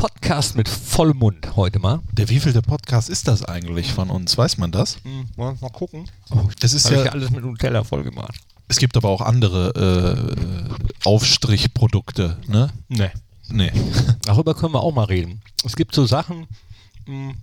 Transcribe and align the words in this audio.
Podcast 0.00 0.56
mit 0.56 0.66
Vollmund 0.66 1.56
heute 1.56 1.78
mal. 1.78 2.00
Der 2.12 2.30
wievielte 2.30 2.62
Podcast 2.62 3.10
ist 3.10 3.28
das 3.28 3.44
eigentlich 3.44 3.92
von 3.92 4.08
uns? 4.08 4.38
Weiß 4.38 4.56
man 4.56 4.72
das? 4.72 4.96
Hm, 5.04 5.28
mal 5.36 5.54
gucken. 5.74 6.08
Das 6.60 6.72
ist 6.72 6.90
ich 6.90 7.04
ja, 7.04 7.12
alles 7.12 7.30
mit 7.30 7.44
Nutella 7.44 7.84
voll 7.84 8.02
gemacht. 8.02 8.32
es 8.68 8.78
gibt 8.78 8.96
aber 8.96 9.10
auch 9.10 9.20
andere 9.20 10.70
äh, 10.74 11.04
Aufstrichprodukte, 11.04 12.38
ne? 12.46 12.70
Nee. 12.88 13.10
Nee. 13.50 13.72
Darüber 14.22 14.54
können 14.54 14.72
wir 14.72 14.80
auch 14.82 14.94
mal 14.94 15.04
reden. 15.04 15.42
Es 15.64 15.76
gibt 15.76 15.94
so 15.94 16.06
Sachen, 16.06 16.46
mh, 17.04 17.34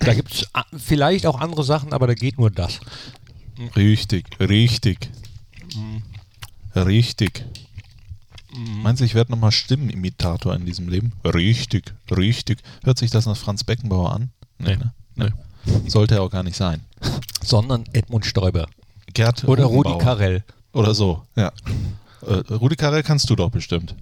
da 0.00 0.12
gibt 0.12 0.34
es 0.34 0.46
vielleicht 0.76 1.24
auch 1.24 1.40
andere 1.40 1.64
Sachen, 1.64 1.94
aber 1.94 2.06
da 2.06 2.12
geht 2.12 2.38
nur 2.38 2.50
das. 2.50 2.78
Richtig, 3.74 4.38
richtig. 4.38 5.08
Richtig. 6.74 7.46
Meinst 8.56 9.00
du, 9.00 9.04
ich 9.04 9.14
werde 9.14 9.32
nochmal 9.32 9.52
Stimmenimitator 9.52 10.54
in 10.54 10.64
diesem 10.64 10.88
Leben? 10.88 11.12
Richtig, 11.24 11.94
richtig. 12.10 12.62
Hört 12.84 12.98
sich 12.98 13.10
das 13.10 13.26
nach 13.26 13.36
Franz 13.36 13.64
Beckenbauer 13.64 14.12
an? 14.12 14.30
Nee. 14.58 14.76
ne? 14.76 14.92
nee. 15.14 15.30
Sollte 15.88 16.16
er 16.16 16.22
auch 16.22 16.30
gar 16.30 16.42
nicht 16.42 16.56
sein. 16.56 16.80
Sondern 17.42 17.84
Edmund 17.92 18.24
Stoiber. 18.24 18.66
Gerd 19.12 19.44
Oder 19.44 19.64
Rudi. 19.64 19.98
Carell. 19.98 20.44
Oder 20.72 20.94
so, 20.94 21.22
ja. 21.36 21.52
Äh, 22.22 22.54
Rudi 22.54 22.76
Carell 22.76 23.02
kannst 23.02 23.30
du 23.30 23.36
doch 23.36 23.50
bestimmt. 23.50 23.94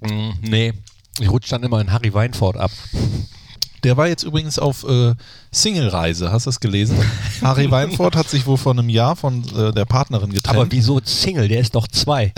Mm, 0.00 0.30
nee. 0.42 0.72
Ich 1.20 1.30
rutsche 1.30 1.50
dann 1.50 1.62
immer 1.62 1.80
in 1.80 1.92
Harry 1.92 2.12
Weinfurt 2.12 2.56
ab. 2.56 2.70
Der 3.84 3.96
war 3.98 4.08
jetzt 4.08 4.22
übrigens 4.22 4.58
auf 4.58 4.84
äh, 4.88 5.14
Single-Reise, 5.52 6.32
hast 6.32 6.46
du 6.46 6.48
das 6.48 6.58
gelesen? 6.58 6.98
Harry 7.42 7.70
Weinfurt 7.70 8.16
hat 8.16 8.28
sich 8.30 8.46
wohl 8.46 8.56
vor 8.56 8.72
einem 8.72 8.88
Jahr 8.88 9.14
von 9.14 9.44
äh, 9.54 9.72
der 9.72 9.84
Partnerin 9.84 10.32
getrennt. 10.32 10.56
Aber 10.56 10.72
wieso 10.72 11.00
Single? 11.04 11.48
Der 11.48 11.60
ist 11.60 11.74
doch 11.74 11.86
zwei. 11.86 12.32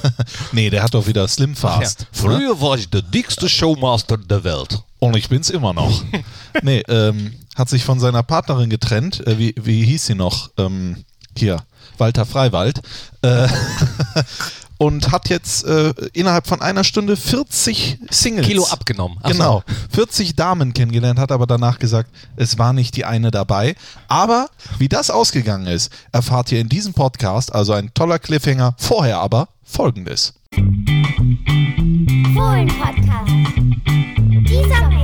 nee, 0.52 0.70
der 0.70 0.82
hat 0.82 0.94
doch 0.94 1.06
wieder 1.06 1.26
Slim 1.28 1.54
Fast. 1.54 2.00
ne? 2.00 2.06
Früher 2.10 2.60
war 2.60 2.76
ich 2.76 2.90
der 2.90 3.02
dickste 3.02 3.48
Showmaster 3.48 4.18
der 4.18 4.42
Welt. 4.42 4.82
Und 4.98 5.16
ich 5.16 5.28
bin's 5.28 5.50
immer 5.50 5.72
noch. 5.72 6.02
nee, 6.62 6.82
ähm, 6.88 7.32
hat 7.54 7.68
sich 7.68 7.84
von 7.84 8.00
seiner 8.00 8.24
Partnerin 8.24 8.68
getrennt. 8.68 9.24
Äh, 9.26 9.38
wie, 9.38 9.54
wie 9.56 9.84
hieß 9.84 10.06
sie 10.06 10.14
noch? 10.16 10.50
Ähm, 10.58 11.04
hier, 11.36 11.62
Walter 11.96 12.26
Freiwald. 12.26 12.80
Äh, 13.22 13.46
und 14.78 15.10
hat 15.12 15.28
jetzt 15.28 15.64
äh, 15.64 15.92
innerhalb 16.12 16.46
von 16.46 16.62
einer 16.62 16.84
Stunde 16.84 17.16
40 17.16 17.98
Singles. 18.10 18.46
Kilo 18.46 18.64
abgenommen. 18.64 19.18
Ach 19.22 19.28
so. 19.30 19.34
Genau. 19.34 19.62
40 19.90 20.36
Damen 20.36 20.72
kennengelernt, 20.72 21.18
hat 21.18 21.32
aber 21.32 21.46
danach 21.46 21.78
gesagt, 21.78 22.10
es 22.36 22.58
war 22.58 22.72
nicht 22.72 22.96
die 22.96 23.04
eine 23.04 23.30
dabei. 23.30 23.74
Aber 24.06 24.48
wie 24.78 24.88
das 24.88 25.10
ausgegangen 25.10 25.66
ist, 25.66 25.92
erfahrt 26.12 26.50
ihr 26.52 26.60
in 26.60 26.68
diesem 26.68 26.94
Podcast, 26.94 27.54
also 27.54 27.72
ein 27.72 27.92
toller 27.92 28.18
Cliffhanger. 28.18 28.74
Vorher 28.78 29.18
aber 29.18 29.48
folgendes. 29.64 30.34
Fohlen-Podcast. 32.34 33.32
Die 34.48 34.54
Sommeredition. 34.54 34.97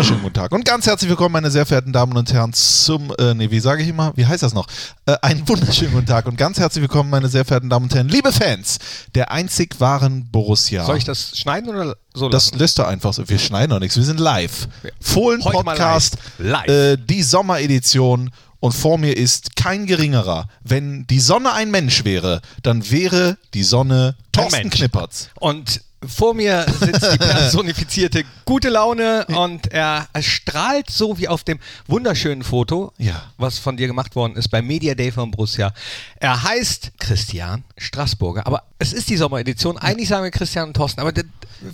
Wunderschönen 0.00 0.22
guten 0.22 0.34
Tag 0.34 0.52
und 0.52 0.64
ganz 0.64 0.86
herzlich 0.86 1.10
willkommen, 1.10 1.34
meine 1.34 1.50
sehr 1.50 1.66
verehrten 1.66 1.92
Damen 1.92 2.16
und 2.16 2.32
Herren, 2.32 2.54
zum, 2.54 3.12
äh, 3.18 3.34
nee, 3.34 3.50
wie 3.50 3.60
sage 3.60 3.82
ich 3.82 3.88
immer, 3.90 4.12
wie 4.16 4.24
heißt 4.24 4.42
das 4.42 4.54
noch? 4.54 4.66
Äh, 5.04 5.14
einen 5.20 5.46
wunderschönen 5.46 5.92
guten 5.92 6.06
Tag 6.06 6.24
und 6.24 6.38
ganz 6.38 6.58
herzlich 6.58 6.80
willkommen, 6.80 7.10
meine 7.10 7.28
sehr 7.28 7.44
verehrten 7.44 7.68
Damen 7.68 7.84
und 7.84 7.94
Herren, 7.94 8.08
liebe 8.08 8.32
Fans 8.32 8.78
der 9.14 9.30
einzig 9.30 9.78
wahren 9.78 10.30
Borussia. 10.32 10.86
Soll 10.86 10.96
ich 10.96 11.04
das 11.04 11.36
schneiden 11.36 11.68
oder 11.68 11.96
so 12.14 12.30
Das 12.30 12.46
lassen? 12.46 12.58
lässt 12.58 12.78
du 12.78 12.84
einfach 12.84 13.12
so. 13.12 13.28
Wir 13.28 13.38
schneiden 13.38 13.68
doch 13.72 13.78
nichts. 13.78 13.94
Wir 13.98 14.04
sind 14.04 14.20
live. 14.20 14.68
Fohlen 15.02 15.44
Heute 15.44 15.56
mal 15.64 15.76
Podcast, 15.76 16.16
live. 16.38 16.66
Live. 16.66 16.68
Äh, 16.70 16.96
die 16.96 17.22
Sommeredition. 17.22 18.30
Und 18.58 18.72
vor 18.72 18.96
mir 18.96 19.14
ist 19.16 19.54
kein 19.56 19.84
geringerer. 19.86 20.48
Wenn 20.62 21.06
die 21.08 21.20
Sonne 21.20 21.52
ein 21.52 21.70
Mensch 21.70 22.04
wäre, 22.04 22.40
dann 22.62 22.90
wäre 22.90 23.36
die 23.52 23.64
Sonne 23.64 24.16
Thorsten. 24.32 24.70
Knippertz. 24.70 25.28
Und 25.38 25.82
vor 26.06 26.34
mir 26.34 26.66
sitzt 26.80 27.12
die 27.12 27.18
personifizierte 27.18 28.24
gute 28.44 28.68
Laune 28.70 29.26
und 29.26 29.70
er, 29.72 30.08
strahlt 30.20 30.90
so 30.90 31.18
wie 31.18 31.28
auf 31.28 31.44
dem 31.44 31.58
wunderschönen 31.86 32.42
Foto, 32.42 32.92
Ja. 32.98 33.22
was 33.36 33.58
von 33.58 33.76
dir 33.76 33.86
gemacht 33.86 34.16
worden 34.16 34.36
ist 34.36 34.48
beim 34.48 34.66
Media 34.66 34.94
Day 34.94 35.12
von 35.12 35.30
Borussia. 35.30 35.72
Er 36.16 36.42
heißt 36.42 36.92
Christian 36.98 37.64
Straßburger, 37.76 38.46
aber 38.46 38.62
es 38.78 38.92
ist 38.92 39.08
die 39.10 39.16
Sommeredition. 39.16 39.76
Eigentlich 39.76 40.08
sagen 40.08 40.24
wir 40.24 40.30
Christian 40.30 40.68
und 40.68 40.74
Thorsten, 40.74 41.00
aber 41.00 41.12
der, 41.12 41.24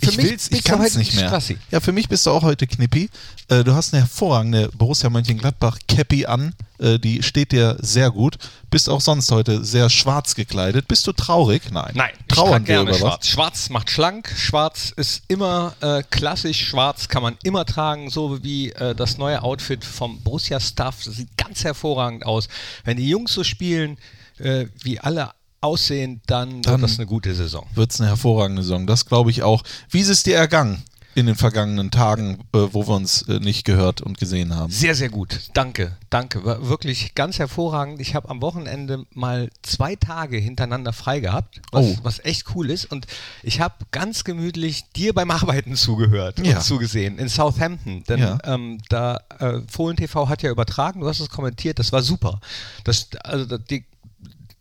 für 0.01 0.09
ich 0.11 0.17
mich 0.17 0.29
will's, 0.29 0.43
ich 0.45 0.49
bist 0.51 0.67
du 0.67 0.71
kann 0.71 0.81
es 0.81 0.91
heute 0.91 0.99
nicht 0.99 1.15
mehr. 1.15 1.27
Strassi. 1.27 1.57
Ja, 1.71 1.79
für 1.79 1.91
mich 1.93 2.09
bist 2.09 2.25
du 2.25 2.31
auch 2.31 2.43
heute 2.43 2.67
Knippi. 2.67 3.09
Äh, 3.47 3.63
du 3.63 3.73
hast 3.73 3.93
eine 3.93 4.01
hervorragende 4.03 4.69
Borussia 4.77 5.09
Mönchengladbach 5.09 5.77
Cappy 5.87 6.25
an. 6.25 6.53
Äh, 6.79 6.99
die 6.99 7.23
steht 7.23 7.51
dir 7.51 7.77
sehr 7.79 8.11
gut. 8.11 8.37
Bist 8.69 8.89
auch 8.89 9.01
sonst 9.01 9.31
heute 9.31 9.63
sehr 9.63 9.89
schwarz 9.89 10.35
gekleidet. 10.35 10.87
Bist 10.87 11.07
du 11.07 11.11
traurig? 11.11 11.63
Nein. 11.71 11.91
Nein, 11.95 12.11
ich 12.19 12.35
Trauern 12.35 12.49
trage 12.51 12.67
wir 12.67 12.75
gerne 12.75 12.89
über 12.89 12.99
schwarz. 12.99 13.27
Schwarz 13.27 13.69
macht 13.69 13.89
schlank, 13.89 14.31
schwarz 14.37 14.93
ist 14.95 15.23
immer 15.27 15.75
äh, 15.81 16.03
klassisch, 16.09 16.67
schwarz 16.67 17.07
kann 17.07 17.23
man 17.23 17.37
immer 17.43 17.65
tragen, 17.65 18.09
so 18.09 18.43
wie 18.43 18.71
äh, 18.71 18.93
das 18.95 19.17
neue 19.17 19.41
Outfit 19.43 19.83
vom 19.83 20.21
Borussia 20.21 20.59
Staff. 20.59 21.03
Das 21.05 21.15
sieht 21.15 21.35
ganz 21.37 21.63
hervorragend 21.63 22.25
aus. 22.25 22.47
Wenn 22.83 22.97
die 22.97 23.09
Jungs 23.09 23.33
so 23.33 23.43
spielen, 23.43 23.97
äh, 24.39 24.65
wie 24.83 24.99
alle 24.99 25.31
aussehen, 25.61 26.21
dann, 26.27 26.61
Dann- 26.61 26.73
wird 26.81 26.91
das 26.91 26.99
eine 26.99 27.07
gute 27.07 27.33
Saison. 27.33 27.65
was? 27.71 27.75
Wird 27.77 27.91
es 27.93 27.99
eine 27.99 28.09
hervorragende 28.09 28.61
Saison. 28.61 28.85
Das 28.85 29.05
glaube 29.05 29.31
ich 29.31 29.41
auch. 29.43 29.63
Wie 29.89 29.99
ist 30.01 30.09
es 30.09 30.23
dir 30.23 30.35
ergangen 30.35 30.83
in 31.17 31.25
den 31.25 31.35
vergangenen 31.35 31.89
Tagen, 31.89 32.35
äh, 32.53 32.59
wo 32.71 32.87
wir 32.87 32.93
uns 32.93 33.23
äh, 33.23 33.39
nicht 33.39 33.65
gehört 33.65 34.01
und 34.01 34.19
gesehen 34.19 34.55
haben? 34.55 34.71
Sehr, 34.71 34.93
sehr 34.93 35.09
gut. 35.09 35.49
Danke, 35.55 35.97
danke. 36.11 36.45
War 36.45 36.69
wirklich 36.69 37.15
ganz 37.15 37.39
hervorragend. 37.39 37.99
Ich 37.99 38.13
habe 38.13 38.29
am 38.29 38.39
Wochenende 38.41 39.03
mal 39.15 39.49
zwei 39.63 39.95
Tage 39.95 40.37
hintereinander 40.37 40.93
frei 40.93 41.19
gehabt, 41.19 41.59
was, 41.71 41.85
Oh. 41.85 41.97
was 42.03 42.23
echt 42.23 42.53
cool 42.55 42.69
ist. 42.69 42.85
Und 42.85 43.07
ich 43.41 43.59
habe 43.59 43.73
ganz 43.91 44.23
gemütlich 44.25 44.85
dir 44.95 45.13
beim 45.13 45.31
Arbeiten 45.31 45.75
zugehört 45.75 46.39
Ja. 46.45 46.57
und 46.57 46.63
zugesehen 46.63 47.17
in 47.17 47.29
Southampton. 47.29 48.03
Denn 48.03 48.19
Ja. 48.19 48.37
ähm, 48.43 48.77
da 48.89 49.19
äh, 49.39 49.61
Fohlen 49.67 49.97
TV 49.97 50.29
hat 50.29 50.43
ja 50.43 50.51
übertragen, 50.51 50.99
du 50.99 51.07
hast 51.07 51.19
es 51.19 51.29
kommentiert, 51.29 51.79
das 51.79 51.91
war 51.91 52.03
super. 52.03 52.39
Das, 52.83 53.09
also 53.23 53.57
die, 53.57 53.85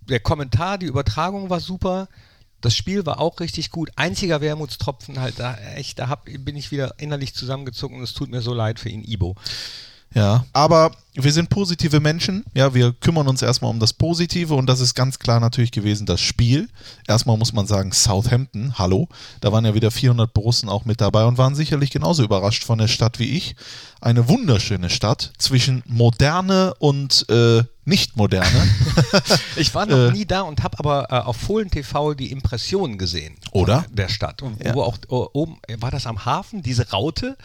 der 0.09 0.21
Kommentar, 0.21 0.79
die 0.79 0.87
Übertragung 0.87 1.51
war 1.51 1.61
super. 1.61 2.09
Das 2.61 2.75
Spiel 2.75 3.07
war 3.07 3.21
auch 3.21 3.41
richtig 3.41 3.71
gut. 3.71 3.91
Einziger 3.97 4.41
Wermutstropfen 4.41 5.21
halt 5.21 5.39
da 5.39 5.57
echt, 5.75 5.99
da 5.99 6.09
hab, 6.09 6.25
bin 6.25 6.57
ich 6.57 6.71
wieder 6.71 6.95
innerlich 6.99 7.35
zusammengezogen 7.35 7.99
und 7.99 8.03
es 8.03 8.15
tut 8.15 8.31
mir 8.31 8.41
so 8.41 8.55
leid 8.55 8.81
für 8.81 8.89
ihn, 8.89 9.05
Ibo. 9.05 9.37
Ja, 10.15 10.47
aber 10.53 10.93
wir 11.19 11.33
sind 11.33 11.49
positive 11.51 12.01
Menschen. 12.01 12.45
Ja, 12.55 12.75
wir 12.75 12.93
kümmern 12.93 13.27
uns 13.29 13.43
erstmal 13.43 13.71
um 13.71 13.81
das 13.81 13.93
Positive 13.93 14.55
und 14.55 14.67
das 14.67 14.81
ist 14.81 14.95
ganz 14.95 15.19
klar 15.19 15.41
natürlich 15.41 15.73
gewesen 15.73 16.07
das 16.07 16.21
Spiel. 16.21 16.69
Erstmal 17.09 17.37
muss 17.37 17.53
man 17.53 17.67
sagen, 17.67 17.93
Southampton, 17.93 18.79
hallo. 18.79 19.09
Da 19.41 19.53
waren 19.53 19.65
ja 19.65 19.75
wieder 19.75 19.91
400 19.91 20.33
Borussen 20.33 20.69
auch 20.69 20.85
mit 20.85 21.01
dabei 21.01 21.25
und 21.25 21.39
waren 21.39 21.55
sicherlich 21.55 21.91
genauso 21.91 22.23
überrascht 22.23 22.65
von 22.65 22.79
der 22.79 22.89
Stadt 22.89 23.19
wie 23.19 23.37
ich. 23.37 23.57
Eine 24.01 24.29
wunderschöne 24.29 24.91
Stadt 24.91 25.33
zwischen 25.39 25.83
Moderne 25.87 26.75
und 26.79 27.27
äh, 27.31 27.63
nicht 27.85 28.17
Moderne. 28.17 28.47
Ich 29.57 29.75
war 29.75 29.87
noch 29.87 29.97
Äh. 29.97 30.13
nie 30.13 30.27
da 30.27 30.43
und 30.43 30.63
habe 30.63 30.79
aber 30.79 31.07
äh, 31.11 31.25
auf 31.25 31.37
Fohlen 31.37 31.71
TV 31.71 32.15
die 32.15 32.31
Impressionen 32.31 32.99
gesehen. 32.99 33.37
Oder? 33.53 33.87
Der 33.91 34.09
Stadt. 34.09 34.43
Und 34.43 34.63
Ja. 34.63 34.75
wo 34.75 34.83
auch 34.83 34.99
oh, 35.09 35.29
oben, 35.33 35.59
war 35.79 35.91
das 35.91 36.07
am 36.07 36.25
Hafen, 36.25 36.63
diese 36.63 36.91
Raute? 36.91 37.37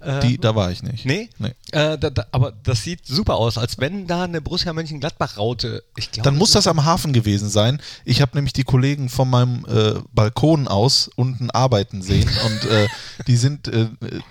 Äh, 0.00 0.20
Die, 0.20 0.38
da 0.38 0.54
war 0.56 0.72
ich 0.72 0.82
nicht. 0.82 1.04
Nee? 1.04 1.28
Nee. 1.38 1.52
Äh, 1.70 1.98
da, 1.98 2.10
da, 2.10 2.26
aber 2.32 2.52
das 2.52 2.82
sieht 2.82 3.06
super 3.12 3.36
aus, 3.36 3.58
als 3.58 3.78
wenn 3.78 4.06
da 4.06 4.24
eine 4.24 4.40
Borussia 4.40 4.72
Mönchengladbach-Raute. 4.72 5.84
Dann 6.22 6.36
muss 6.36 6.52
das 6.52 6.66
am 6.66 6.84
Hafen 6.84 7.12
gewesen 7.12 7.48
sein. 7.48 7.80
Ich 8.04 8.20
habe 8.20 8.36
nämlich 8.36 8.52
die 8.52 8.64
Kollegen 8.64 9.08
von 9.08 9.28
meinem 9.28 9.64
äh, 9.66 10.00
Balkon 10.12 10.68
aus 10.68 11.10
unten 11.16 11.50
arbeiten 11.50 12.02
sehen 12.02 12.28
und 12.46 12.70
äh, 12.70 12.88
die 13.26 13.36
sind 13.36 13.68
äh, 13.68 13.88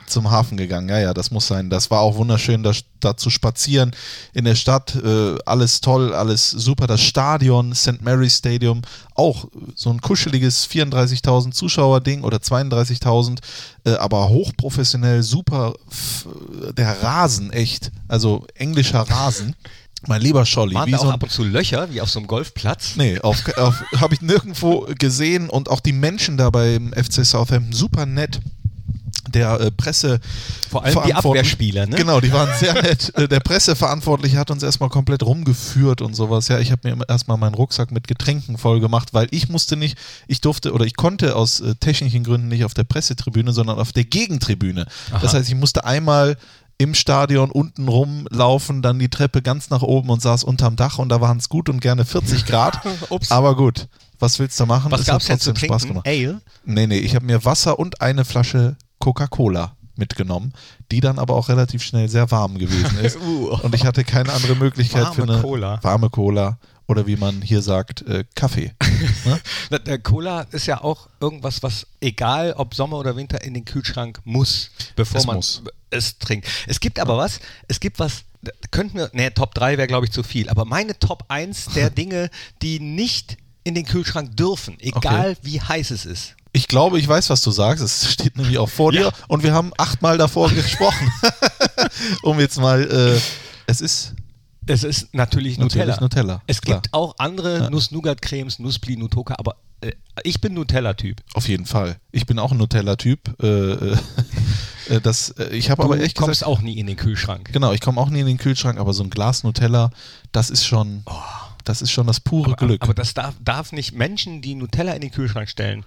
zum 0.08 0.32
Hafen 0.32 0.58
gegangen. 0.58 0.90
Ja, 0.90 1.00
ja, 1.00 1.14
das 1.14 1.32
muss 1.32 1.48
sein. 1.48 1.70
Das 1.70 1.92
war 1.92 2.02
auch 2.02 2.16
wunderschön, 2.16 2.64
da, 2.64 2.72
da 3.00 3.16
zu 3.16 3.30
spazieren 3.30 3.92
in 4.34 4.46
der 4.46 4.56
Stadt. 4.56 4.96
Äh, 4.96 5.38
alles 5.46 5.82
toll, 5.82 6.14
alles 6.14 6.50
super. 6.50 6.88
Das 6.88 7.02
Stadion, 7.02 7.74
St. 7.74 8.02
Mary's 8.02 8.38
Stadium, 8.38 8.82
auch 9.22 9.46
so 9.76 9.92
ein 9.92 10.02
kuscheliges 10.02 10.68
34.000 10.68 11.52
Zuschauer-Ding 11.52 12.24
oder 12.24 12.38
32.000, 12.38 13.38
äh, 13.86 13.92
aber 13.92 14.30
hochprofessionell, 14.30 15.22
super. 15.22 15.74
Der 16.76 17.04
Rasen, 17.04 17.54
echt. 17.54 17.92
Also 18.08 18.46
englischer 18.56 19.02
Rasen. 19.02 19.56
Mein 20.08 20.22
lieber 20.22 20.48
Scholli, 20.48 20.74
Waren 20.74 20.88
wie 20.88 20.92
da 20.94 20.98
so 20.98 21.04
auch 21.04 21.10
ein 21.10 21.14
ab 21.14 21.24
und 21.24 21.32
zu 21.32 21.44
Löcher, 21.44 21.88
wie 21.92 22.02
auf 22.02 22.10
so 22.10 22.18
einem 22.18 22.28
Golfplatz? 22.28 22.96
Nee, 22.96 23.20
auf, 23.20 23.38
auf, 23.58 23.84
habe 23.98 24.16
ich 24.16 24.22
nirgendwo 24.22 24.88
gesehen 24.98 25.48
und 25.48 25.70
auch 25.70 25.80
die 25.80 25.94
Menschen 25.94 26.38
da 26.38 26.50
beim 26.50 26.92
FC 26.92 27.24
Southampton 27.24 27.74
super 27.74 28.08
nett. 28.08 28.42
Der 29.32 29.60
äh, 29.60 29.72
Presse. 29.72 30.20
Vor 30.70 30.84
allem 30.84 30.98
die 31.06 31.14
Abwehrspieler, 31.14 31.86
ne? 31.88 31.96
Genau, 31.96 32.20
die 32.22 32.32
waren 32.32 32.50
sehr 32.60 32.74
nett. 32.74 33.12
Äh, 33.16 33.28
Der 33.28 33.40
Presseverantwortliche 33.40 34.38
hat 34.38 34.52
uns 34.52 34.64
erstmal 34.64 34.90
komplett 34.90 35.24
rumgeführt 35.24 36.02
und 36.02 36.14
sowas. 36.16 36.48
Ja, 36.48 36.60
ich 36.60 36.72
habe 36.72 36.96
mir 36.96 37.06
erstmal 37.10 37.38
meinen 37.38 37.56
Rucksack 37.56 37.92
mit 37.92 38.08
Getränken 38.08 38.58
voll 38.58 38.80
gemacht, 38.80 39.14
weil 39.14 39.28
ich 39.32 39.50
musste 39.50 39.76
nicht, 39.76 39.98
ich 40.28 40.42
durfte 40.42 40.74
oder 40.74 40.86
ich 40.86 40.96
konnte 40.96 41.36
aus 41.36 41.60
äh, 41.60 41.76
technischen 41.76 42.24
Gründen 42.24 42.48
nicht 42.48 42.66
auf 42.66 42.74
der 42.74 42.84
Pressetribüne, 42.84 43.52
sondern 43.54 43.80
auf 43.80 43.92
der 43.92 44.04
Gegentribüne. 44.06 44.86
Das 45.22 45.34
heißt, 45.34 45.48
ich 45.50 45.56
musste 45.56 45.86
einmal 45.86 46.38
im 46.78 46.96
Stadion 46.96 47.52
unten 47.52 47.88
rumlaufen, 47.88 48.82
dann 48.82 48.98
die 48.98 49.10
Treppe 49.10 49.42
ganz 49.44 49.70
nach 49.70 49.84
oben 49.84 50.10
und 50.10 50.22
saß 50.22 50.44
unterm 50.44 50.76
Dach 50.76 50.98
und 50.98 51.10
da 51.10 51.22
waren 51.22 51.38
es 51.38 51.48
gut 51.48 51.70
und 51.70 51.80
gerne 51.80 52.06
40 52.06 52.46
Grad. 52.46 52.80
Ups. 53.10 53.30
Aber 53.32 53.56
gut, 53.56 53.88
was 54.20 54.40
willst 54.40 54.60
du 54.60 54.66
machen? 54.66 54.92
Was 54.92 55.02
Es 55.02 55.06
gab's 55.08 55.26
hat 55.26 55.30
denn 55.30 55.40
zu 55.40 55.52
trotzdem 55.52 55.68
Spaß 55.70 55.82
trinken? 55.84 56.02
gemacht. 56.04 56.08
Ale? 56.08 56.42
Nee, 56.66 56.88
nee, 56.88 56.98
ich 56.98 57.14
habe 57.16 57.26
mir 57.26 57.46
Wasser 57.46 57.78
und 57.78 58.02
eine 58.02 58.26
Flasche 58.26 58.76
Coca-Cola 59.02 59.76
mitgenommen, 59.96 60.54
die 60.92 61.00
dann 61.00 61.20
aber 61.20 61.36
auch 61.36 61.50
relativ 61.50 61.84
schnell 61.84 62.10
sehr 62.10 62.32
warm 62.32 62.58
gewesen 62.58 62.98
ist. 63.00 63.18
Uh. 63.22 63.60
Und 63.62 63.76
ich 63.76 63.86
hatte 63.86 64.04
keine 64.04 64.34
andere 64.34 64.56
Möglichkeit 64.56 65.04
Warme 65.04 65.16
für 65.16 65.24
eine 65.24 65.42
Cola. 65.42 65.84
warme 65.84 66.10
Cola 66.10 66.58
oder 66.88 67.06
wie 67.08 67.16
man 67.16 67.42
hier 67.42 67.62
sagt, 67.62 68.02
äh, 68.08 68.24
Kaffee. 68.36 68.74
ne? 69.70 70.00
Cola 70.00 70.42
ist 70.52 70.66
ja 70.66 70.82
auch 70.82 71.08
irgendwas, 71.20 71.62
was 71.62 71.88
egal 72.00 72.54
ob 72.54 72.74
Sommer 72.74 72.98
oder 72.98 73.16
Winter 73.16 73.44
in 73.44 73.54
den 73.54 73.66
Kühlschrank 73.66 74.20
muss, 74.24 74.72
bevor 74.96 75.20
Es 75.20 75.26
man 75.28 75.36
muss. 75.38 75.62
es 75.90 76.18
trinkt. 76.20 76.48
Es 76.68 76.80
gibt 76.80 77.00
aber 77.00 77.18
was, 77.18 77.40
es 77.68 77.80
gibt 77.80 78.00
was, 78.00 78.24
könnten 78.72 78.98
wir, 78.98 79.10
nee, 79.14 79.30
Top 79.30 79.54
3 79.54 79.78
wäre 79.78 79.88
glaube 79.88 80.06
ich 80.06 80.12
zu 80.12 80.24
viel, 80.24 80.50
aber 80.50 80.66
meine 80.66 80.98
Top 80.98 81.26
1 81.28 81.66
der 81.76 81.90
Dinge, 82.02 82.30
die 82.62 82.80
nicht 82.80 83.38
in 83.64 83.76
den 83.76 83.86
Kühlschrank 83.86 84.36
dürfen, 84.36 84.78
egal 84.80 85.38
wie 85.44 85.62
heiß 85.62 85.92
es 85.92 86.06
ist. 86.06 86.36
Ich 86.54 86.68
glaube, 86.68 87.00
ich 87.00 87.08
weiß, 87.08 87.30
was 87.30 87.42
du 87.42 87.52
sagst. 87.52 87.84
Es 87.84 88.12
steht 88.12 88.38
nämlich 88.38 88.58
auch 88.58 88.70
vor 88.70 88.94
Ja. 88.94 89.04
dir 89.10 89.12
und 89.30 89.44
wir 89.44 89.54
haben 89.54 89.72
achtmal 89.78 90.18
davor 90.18 90.50
gesprochen. 90.52 91.12
um 92.24 92.40
jetzt 92.40 92.60
mal, 92.60 92.84
äh, 92.84 93.20
es 93.68 93.82
ist 93.82 94.14
Es 94.68 94.84
ist 94.84 95.14
natürlich, 95.14 95.58
Natürlich 95.58 95.86
Nutella. 96.00 96.00
Nutella, 96.02 96.42
Es 96.48 96.62
klar. 96.62 96.82
gibt 96.82 96.94
auch 96.94 97.16
andere 97.18 97.70
Nuss-Nougat-Cremes, 97.72 98.60
Nussbli, 98.60 98.96
Nutoka, 98.96 99.36
aber 99.38 99.56
äh, 99.82 99.92
ich 100.24 100.40
bin 100.40 100.54
Nutella-Typ. 100.54 101.18
auf 101.34 101.48
jeden 101.48 101.66
Fall. 101.66 101.98
Ich 102.12 102.26
bin 102.26 102.38
auch 102.38 102.52
ein 102.52 102.58
Nutella-Typ. 102.58 103.42
Äh, 103.42 103.48
äh, 103.48 103.98
äh, 104.90 105.02
das, 105.02 105.30
äh, 105.32 105.50
ich 105.56 105.70
habe 105.72 105.82
Du 105.82 105.88
aber 105.92 106.00
echt 106.02 106.16
kommst 106.18 106.42
gesagt, 106.42 106.48
auch 106.52 106.62
nie 106.62 106.78
in 106.78 106.86
den 106.88 106.96
Kühlschrank. 106.98 107.50
genau, 107.54 107.72
ich 107.74 107.82
komme 107.82 108.00
auch 108.00 108.10
nie 108.10 108.20
in 108.20 108.28
den 108.28 108.38
Kühlschrank, 108.38 108.78
aber 108.78 108.94
so 108.94 109.04
ein 109.04 109.10
Glas 109.10 109.44
Nutella, 109.44 109.90
das 110.32 110.50
ist 110.52 110.66
schon, 110.66 111.04
das 111.64 111.82
ist 111.82 111.92
schon 111.92 112.08
das 112.08 112.20
pure 112.20 112.56
Glück. 112.56 112.82
Oh. 112.82 112.86
Aber 112.86 112.94
das 112.94 113.14
darf, 113.14 113.36
darf 113.44 113.72
nicht 113.72 113.94
Menschen, 113.94 114.42
die 114.42 114.56
Nutella 114.56 114.94
in 114.94 115.02
den 115.02 115.12
Kühlschrank 115.12 115.50
stellen. 115.50 115.84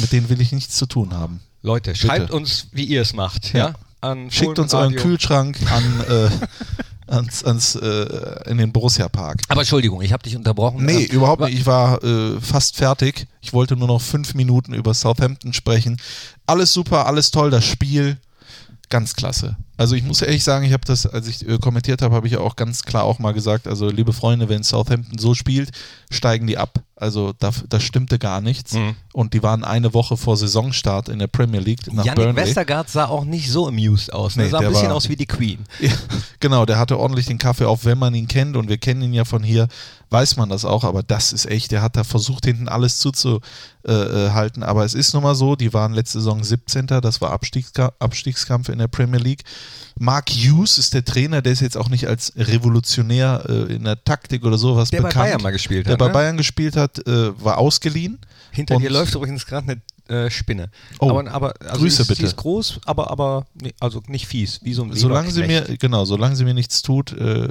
Mit 0.00 0.12
denen 0.12 0.28
will 0.28 0.40
ich 0.40 0.52
nichts 0.52 0.76
zu 0.76 0.86
tun 0.86 1.14
haben. 1.14 1.40
Leute, 1.62 1.94
schreibt 1.94 2.30
uns, 2.30 2.68
wie 2.72 2.84
ihr 2.84 3.02
es 3.02 3.12
macht. 3.14 3.52
Ja. 3.52 3.74
Ja. 4.02 4.16
Schickt 4.30 4.58
uns 4.58 4.74
euren. 4.74 4.94
Kühlschrank 4.94 5.58
an, 5.70 6.00
äh, 6.08 6.30
ans, 7.12 7.42
ans, 7.42 7.74
äh, 7.74 8.48
in 8.48 8.58
den 8.58 8.72
Borussia 8.72 9.08
Park. 9.08 9.42
Aber 9.48 9.62
Entschuldigung, 9.62 10.02
ich 10.02 10.12
habe 10.12 10.22
dich 10.22 10.36
unterbrochen. 10.36 10.84
Nee, 10.84 11.06
Ähm, 11.06 11.10
überhaupt 11.16 11.42
nicht. 11.42 11.58
Ich 11.58 11.66
war 11.66 12.02
äh, 12.04 12.40
fast 12.40 12.76
fertig. 12.76 13.26
Ich 13.40 13.52
wollte 13.52 13.76
nur 13.76 13.88
noch 13.88 14.00
fünf 14.00 14.34
Minuten 14.34 14.72
über 14.72 14.94
Southampton 14.94 15.52
sprechen. 15.52 16.00
Alles 16.46 16.72
super, 16.72 17.06
alles 17.06 17.30
toll, 17.32 17.50
das 17.50 17.64
Spiel. 17.64 18.18
Ganz 18.88 19.16
klasse. 19.16 19.56
Also 19.78 19.94
ich 19.94 20.02
muss 20.02 20.22
ehrlich 20.22 20.42
sagen, 20.42 20.66
ich 20.66 20.72
habe 20.72 20.84
das, 20.84 21.06
als 21.06 21.28
ich 21.28 21.48
äh, 21.48 21.56
kommentiert 21.58 22.02
habe, 22.02 22.14
habe 22.14 22.26
ich 22.26 22.32
ja 22.32 22.40
auch 22.40 22.56
ganz 22.56 22.82
klar 22.82 23.04
auch 23.04 23.20
mal 23.20 23.32
gesagt, 23.32 23.68
also 23.68 23.88
liebe 23.88 24.12
Freunde, 24.12 24.48
wenn 24.48 24.64
Southampton 24.64 25.18
so 25.18 25.34
spielt, 25.34 25.70
steigen 26.10 26.48
die 26.48 26.58
ab. 26.58 26.82
Also 27.00 27.32
da, 27.38 27.50
da 27.68 27.80
stimmte 27.80 28.18
gar 28.18 28.40
nichts. 28.40 28.72
Mhm. 28.74 28.94
Und 29.12 29.34
die 29.34 29.42
waren 29.42 29.64
eine 29.64 29.94
Woche 29.94 30.16
vor 30.16 30.36
Saisonstart 30.36 31.08
in 31.08 31.18
der 31.18 31.26
Premier 31.26 31.60
League 31.60 31.92
nach 31.92 32.04
Yannick 32.04 32.24
Burnley. 32.24 32.42
Westergaard 32.46 32.88
sah 32.90 33.06
auch 33.06 33.24
nicht 33.24 33.50
so 33.50 33.66
amused 33.68 34.12
aus. 34.12 34.36
Ne? 34.36 34.44
Nee, 34.44 34.50
sah 34.50 34.58
ein 34.58 34.62
der 34.64 34.70
bisschen 34.70 34.88
war- 34.88 34.94
aus 34.96 35.08
wie 35.08 35.16
die 35.16 35.26
Queen. 35.26 35.58
Ja, 35.80 35.92
genau, 36.40 36.66
der 36.66 36.78
hatte 36.78 36.98
ordentlich 36.98 37.26
den 37.26 37.38
Kaffee 37.38 37.64
auf, 37.66 37.84
wenn 37.84 37.98
man 37.98 38.14
ihn 38.14 38.28
kennt 38.28 38.56
und 38.56 38.68
wir 38.68 38.78
kennen 38.78 39.02
ihn 39.02 39.12
ja 39.14 39.24
von 39.24 39.42
hier, 39.42 39.68
weiß 40.10 40.36
man 40.36 40.48
das 40.48 40.64
auch, 40.64 40.84
aber 40.84 41.02
das 41.02 41.32
ist 41.32 41.46
echt, 41.46 41.70
der 41.70 41.82
hat 41.82 41.96
da 41.96 42.04
versucht, 42.04 42.44
hinten 42.46 42.68
alles 42.68 42.98
zuzuhalten, 42.98 44.62
aber 44.62 44.84
es 44.84 44.94
ist 44.94 45.14
nun 45.14 45.22
mal 45.22 45.34
so, 45.34 45.56
die 45.56 45.72
waren 45.72 45.92
letzte 45.92 46.18
Saison 46.18 46.42
17. 46.42 46.86
Das 46.86 47.20
war 47.20 47.30
Abstiegska 47.32 47.92
Abstiegskampf 47.98 48.68
in 48.68 48.78
der 48.78 48.88
Premier 48.88 49.20
League. 49.20 49.42
Mark 50.00 50.30
Hughes 50.30 50.78
ist 50.78 50.94
der 50.94 51.04
Trainer, 51.04 51.42
der 51.42 51.52
ist 51.52 51.60
jetzt 51.60 51.76
auch 51.76 51.88
nicht 51.88 52.06
als 52.06 52.32
Revolutionär 52.36 53.42
äh, 53.48 53.74
in 53.74 53.84
der 53.84 54.02
Taktik 54.04 54.44
oder 54.44 54.56
sowas 54.56 54.90
Der 54.90 55.02
bei 55.02 55.08
bekannt. 55.08 55.24
Bayern 55.26 55.42
mal 55.42 55.50
gespielt 55.50 55.86
der 55.86 55.92
hat, 55.94 55.98
bei 55.98 56.06
ne? 56.06 56.12
Bayern 56.12 56.36
gespielt 56.36 56.76
hat, 56.76 56.87
äh, 57.06 57.42
war 57.42 57.58
ausgeliehen. 57.58 58.18
Hinter 58.50 58.76
Und- 58.76 58.82
dir 58.82 58.90
läuft 58.90 59.14
übrigens 59.14 59.44
gerade 59.46 59.72
eine 59.72 59.80
äh, 60.08 60.30
Spinne. 60.30 60.70
Oh, 60.98 61.10
aber, 61.10 61.30
aber 61.30 61.54
also 61.60 61.80
Grüße 61.80 62.02
ist, 62.02 62.08
bitte. 62.08 62.20
Sie 62.20 62.26
ist 62.26 62.36
groß, 62.36 62.80
aber, 62.84 63.10
aber 63.10 63.46
nee, 63.60 63.74
also 63.80 64.02
nicht 64.08 64.26
fies, 64.26 64.60
wie 64.62 64.72
so 64.74 64.82
ein 64.84 64.94
Solange 64.94 65.30
sie 65.30 65.42
mir, 65.46 65.62
genau, 65.78 66.04
solange 66.04 66.36
sie 66.36 66.44
mir 66.44 66.54
nichts 66.54 66.82
tut, 66.82 67.12
äh, 67.12 67.48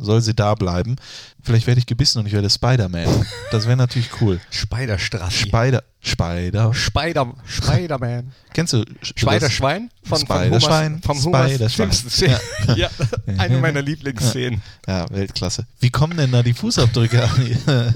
soll 0.00 0.20
sie 0.20 0.34
da 0.34 0.54
bleiben. 0.54 0.96
Vielleicht 1.42 1.66
werde 1.66 1.78
ich 1.78 1.86
gebissen 1.86 2.18
und 2.18 2.26
ich 2.26 2.32
werde 2.32 2.50
Spider-Man. 2.50 3.06
Das 3.50 3.66
wäre 3.66 3.76
natürlich 3.76 4.08
cool. 4.20 4.40
Spider-Strassi. 4.50 5.48
Spider, 5.48 5.82
Spider. 6.00 6.74
Spider, 6.74 7.34
Spider-Man. 7.46 8.32
Kennst 8.52 8.72
du 8.74 8.78
Sch- 8.78 9.18
Spider-Schwein? 9.18 9.90
Von, 10.02 10.18
Spider-Schwein, 10.18 11.00
Vom 11.02 11.18
Spider-Schwein. 11.18 11.92
Simpsons. 11.92 12.20
Ja. 12.76 12.90
eine 13.38 13.58
meiner 13.58 13.80
Lieblingsszenen. 13.82 14.60
das? 14.82 14.94
Ja, 14.94 15.10
Weltklasse. 15.10 15.66
Wie 15.80 15.90
kommen 15.90 16.16
denn 16.16 16.30
da 16.32 16.42
die 16.42 16.52
Fußabdrücke 16.54 17.24
an? 17.24 17.94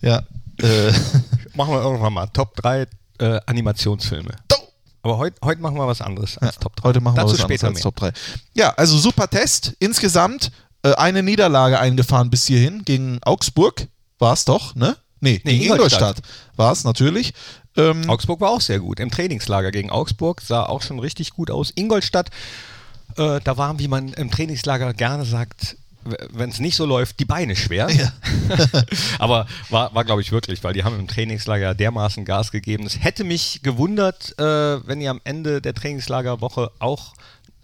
ja, 0.00 0.22
äh, 0.62 0.92
Machen 1.58 1.74
wir 1.74 1.82
irgendwann 1.82 2.12
mal 2.12 2.28
Top 2.28 2.54
3 2.54 2.86
äh, 3.18 3.40
Animationsfilme. 3.46 4.30
Aber 5.02 5.18
heute 5.18 5.36
heute 5.42 5.60
machen 5.60 5.76
wir 5.76 5.88
was 5.88 6.00
anderes 6.00 6.38
als 6.38 6.56
Top 6.56 6.76
3. 6.76 6.88
Heute 6.88 7.00
machen 7.00 7.16
wir 7.16 7.22
Dazu 7.22 7.34
was 7.34 7.40
anderes 7.40 7.58
später 7.58 7.66
als 7.66 7.74
mehr. 7.74 7.82
Top 7.82 7.96
3. 7.96 8.12
Ja, 8.54 8.74
also 8.76 8.96
super 8.96 9.28
Test. 9.28 9.74
Insgesamt 9.80 10.52
äh, 10.84 10.94
eine 10.94 11.24
Niederlage 11.24 11.80
eingefahren 11.80 12.30
bis 12.30 12.46
hierhin 12.46 12.84
gegen 12.84 13.18
Augsburg. 13.24 13.88
War 14.20 14.34
es 14.34 14.44
doch, 14.44 14.76
ne? 14.76 14.96
Nee, 15.18 15.40
Nee, 15.42 15.58
gegen 15.58 15.72
Ingolstadt. 15.72 16.18
Ingolstadt 16.18 16.22
war 16.54 16.70
es 16.70 16.84
natürlich. 16.84 17.34
Ähm, 17.76 18.08
Augsburg 18.08 18.40
war 18.40 18.50
auch 18.50 18.60
sehr 18.60 18.78
gut. 18.78 19.00
Im 19.00 19.10
Trainingslager 19.10 19.72
gegen 19.72 19.90
Augsburg 19.90 20.40
sah 20.40 20.62
auch 20.62 20.82
schon 20.82 21.00
richtig 21.00 21.30
gut 21.30 21.50
aus. 21.50 21.72
Ingolstadt, 21.74 22.30
äh, 23.16 23.40
da 23.42 23.56
waren, 23.56 23.80
wie 23.80 23.88
man 23.88 24.12
im 24.12 24.30
Trainingslager 24.30 24.94
gerne 24.94 25.24
sagt, 25.24 25.76
wenn 26.04 26.50
es 26.50 26.60
nicht 26.60 26.76
so 26.76 26.86
läuft, 26.86 27.20
die 27.20 27.24
Beine 27.24 27.56
schwer. 27.56 27.88
Ja. 27.90 28.12
Aber 29.18 29.46
war, 29.70 29.94
war 29.94 30.04
glaube 30.04 30.22
ich, 30.22 30.32
wirklich, 30.32 30.64
weil 30.64 30.72
die 30.72 30.84
haben 30.84 30.98
im 30.98 31.08
Trainingslager 31.08 31.74
dermaßen 31.74 32.24
Gas 32.24 32.50
gegeben. 32.50 32.86
Es 32.86 33.02
hätte 33.02 33.24
mich 33.24 33.60
gewundert, 33.62 34.38
äh, 34.38 34.86
wenn 34.86 35.00
die 35.00 35.08
am 35.08 35.20
Ende 35.24 35.60
der 35.60 35.74
Trainingslagerwoche 35.74 36.70
auch 36.78 37.14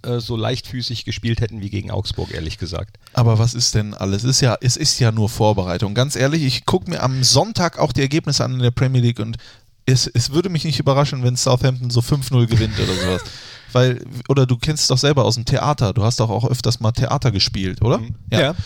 äh, 0.05 0.21
so 0.21 0.37
leichtfüßig 0.37 1.05
gespielt 1.05 1.41
hätten 1.41 1.61
wie 1.61 1.71
gegen 1.71 1.91
Augsburg, 1.91 2.33
ehrlich 2.33 2.59
gesagt. 2.59 2.99
Aber 3.13 3.39
was 3.39 3.55
ist 3.55 3.75
denn 3.75 3.95
alles? 3.95 4.25
Es 4.25 4.31
ist 4.31 4.41
ja, 4.41 4.57
es 4.61 4.77
ist 4.77 4.99
ja 4.99 5.13
nur 5.13 5.29
Vorbereitung. 5.29 5.95
Ganz 5.95 6.17
ehrlich, 6.17 6.43
ich 6.43 6.67
gucke 6.67 6.91
mir 6.91 7.03
am 7.03 7.25
Sonntag 7.25 7.79
auch 7.79 7.93
die 7.93 8.03
Ergebnisse 8.03 8.45
an 8.45 8.55
in 8.55 8.59
der 8.59 8.71
Premier 8.71 9.01
League 9.01 9.21
und 9.21 9.37
es, 9.87 10.07
es 10.07 10.31
würde 10.31 10.49
mich 10.49 10.65
nicht 10.65 10.79
überraschen, 10.79 11.23
wenn 11.23 11.37
Southampton 11.37 11.91
so 11.91 12.01
5-0 12.01 12.47
gewinnt 12.47 12.79
oder 12.79 12.95
sowas. 12.95 13.23
Weil, 13.75 14.05
oder 14.29 14.47
du 14.47 14.57
kennst 14.57 14.83
es 14.83 14.89
doch 14.89 14.99
selber 14.99 15.25
aus 15.25 15.35
dem 15.35 15.45
Theater. 15.45 15.93
Du 15.93 16.05
hast 16.05 16.21
doch 16.21 16.31
auch 16.31 16.49
öfters 16.49 16.81
mal 16.81 16.93
Theater 16.93 17.33
gespielt, 17.33 17.83
oder? 17.83 18.01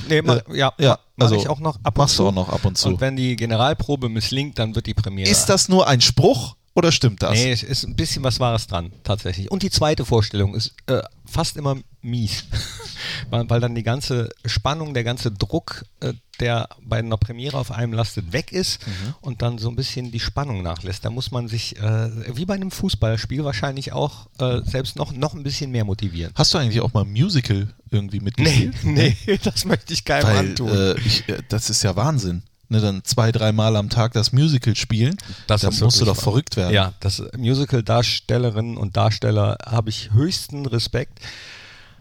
nee, 0.09 0.23
ma, 0.23 0.37
Äh, 0.37 0.59
ja, 0.59 0.73
ja, 0.79 0.99
mach 1.17 1.25
also 1.27 1.37
ich 1.37 1.49
auch 1.49 1.61
noch 1.61 1.77
ab 1.83 1.95
und 1.95 1.99
machst 1.99 2.17
zu. 2.17 2.23
du 2.25 2.29
auch 2.29 2.35
noch 2.35 2.49
ab 2.51 2.65
und 2.65 2.77
zu. 2.77 2.89
Und 2.89 3.01
wenn 3.01 3.17
die 3.17 3.35
Generalprobe 3.37 4.09
misslingt, 4.09 4.59
dann 4.59 4.75
wird 4.75 4.87
die 4.87 4.95
Premiere. 4.95 5.31
Ist 5.31 5.47
das 5.47 5.69
nur 5.69 5.89
ein 5.89 6.01
Spruch 6.01 6.57
oder 6.79 6.93
stimmt 6.93 7.23
das? 7.23 7.33
Nee, 7.33 7.53
es 7.53 7.63
ist 7.63 7.85
ein 7.85 7.97
bisschen 7.97 8.23
was 8.23 8.41
Wahres 8.41 8.67
dran, 8.67 8.93
tatsächlich. 9.05 9.51
Und 9.51 9.63
die 9.63 9.71
zweite 9.71 10.05
Vorstellung 10.05 10.55
ist 10.55 10.75
äh, 10.87 11.03
fast 11.27 11.57
immer 11.57 11.77
mies, 12.03 12.45
weil, 13.31 13.61
dann 13.61 13.75
die 13.75 13.83
ganze 13.83 14.31
Spannung, 14.45 14.95
der 14.95 15.05
ganze 15.05 15.31
Druck, 15.33 15.85
äh, 16.01 16.15
der 16.41 16.69
bei 16.83 16.99
einer 16.99 17.17
Premiere 17.17 17.59
auf 17.59 17.73
einem 17.73 17.93
lastet, 17.93 18.33
weg 18.33 18.53
ist 18.53 18.87
Mhm. 18.87 19.15
und 19.21 19.43
dann 19.43 19.59
so 19.59 19.69
ein 19.69 19.75
bisschen 19.77 20.13
die 20.13 20.21
Spannung 20.21 20.63
nachlässt. 20.63 21.05
Da 21.05 21.11
muss 21.11 21.31
man 21.33 21.49
sich, 21.49 21.77
äh, 21.79 22.37
wie 22.37 22.45
bei 22.47 22.55
einem 22.55 22.71
Fußballspiel, 22.71 23.45
wahrscheinlich 23.45 23.93
auch 23.93 24.29
äh, 24.39 24.61
selbst 24.65 24.95
noch, 24.97 25.13
noch 25.13 25.35
ein 25.35 25.43
bisschen 25.43 25.71
mehr 25.73 25.85
motivieren. 25.85 26.33
Hast 26.37 26.55
du 26.55 26.59
eigentlich 26.59 26.81
auch 26.81 26.93
mal 26.95 27.03
ein 27.05 27.11
Musical 27.11 27.75
irgendwie 27.91 28.19
Nee, 28.19 28.25
mitgespielt? 28.25 28.75
nee, 28.85 29.17
das 29.43 29.65
möchte 29.65 29.93
ich 29.93 30.05
keinem 30.05 30.27
Weil 30.29 30.37
antun. 30.39 30.69
äh, 30.71 30.95
ich, 31.01 31.29
äh, 31.29 31.43
das 31.49 31.71
ist 31.71 31.83
ja 31.83 31.97
Wahnsinn. 31.97 32.45
Ne, 32.71 32.81
dann 32.81 33.03
zwei, 33.03 33.33
dreimal 33.33 33.77
am 33.77 33.89
Tag 33.89 34.13
das 34.13 34.33
Musical 34.33 34.77
spielen. 34.77 35.17
Das 35.47 35.63
da 35.63 35.71
musst 35.71 36.03
du 36.03 36.05
doch 36.05 36.21
verrückt 36.21 36.57
werden. 36.57 36.75
Ja, 36.75 36.93
das 37.01 37.23
Musical-Darstellerinnen 37.35 38.77
und 38.77 38.99
Darsteller 38.99 39.57
habe 39.65 39.89
ich 39.89 40.13
höchsten 40.13 40.67
Respekt, 40.67 41.19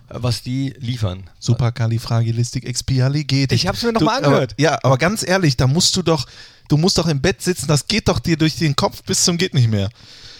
was 0.09 0.41
die 0.41 0.73
liefern. 0.77 1.29
Superkalifragilistikexpialigetisch. 1.39 3.61
Ich 3.61 3.67
hab's 3.67 3.81
mir 3.83 3.93
noch 3.93 3.99
Du, 3.99 4.05
mal 4.05 4.17
angehört. 4.17 4.53
Aber, 4.53 4.61
ja, 4.61 4.77
aber 4.83 4.97
ganz 4.97 5.25
ehrlich, 5.25 5.55
da 5.55 5.67
musst 5.67 5.95
du 5.95 6.01
doch, 6.01 6.25
du 6.67 6.75
musst 6.75 6.97
doch 6.97 7.07
im 7.07 7.21
Bett 7.21 7.41
sitzen, 7.41 7.67
das 7.67 7.87
geht 7.87 8.09
doch 8.09 8.19
dir 8.19 8.35
durch 8.35 8.57
den 8.57 8.75
Kopf 8.75 9.03
bis 9.03 9.23
zum 9.23 9.37
geht 9.37 9.53
nicht 9.53 9.69
mehr. 9.69 9.89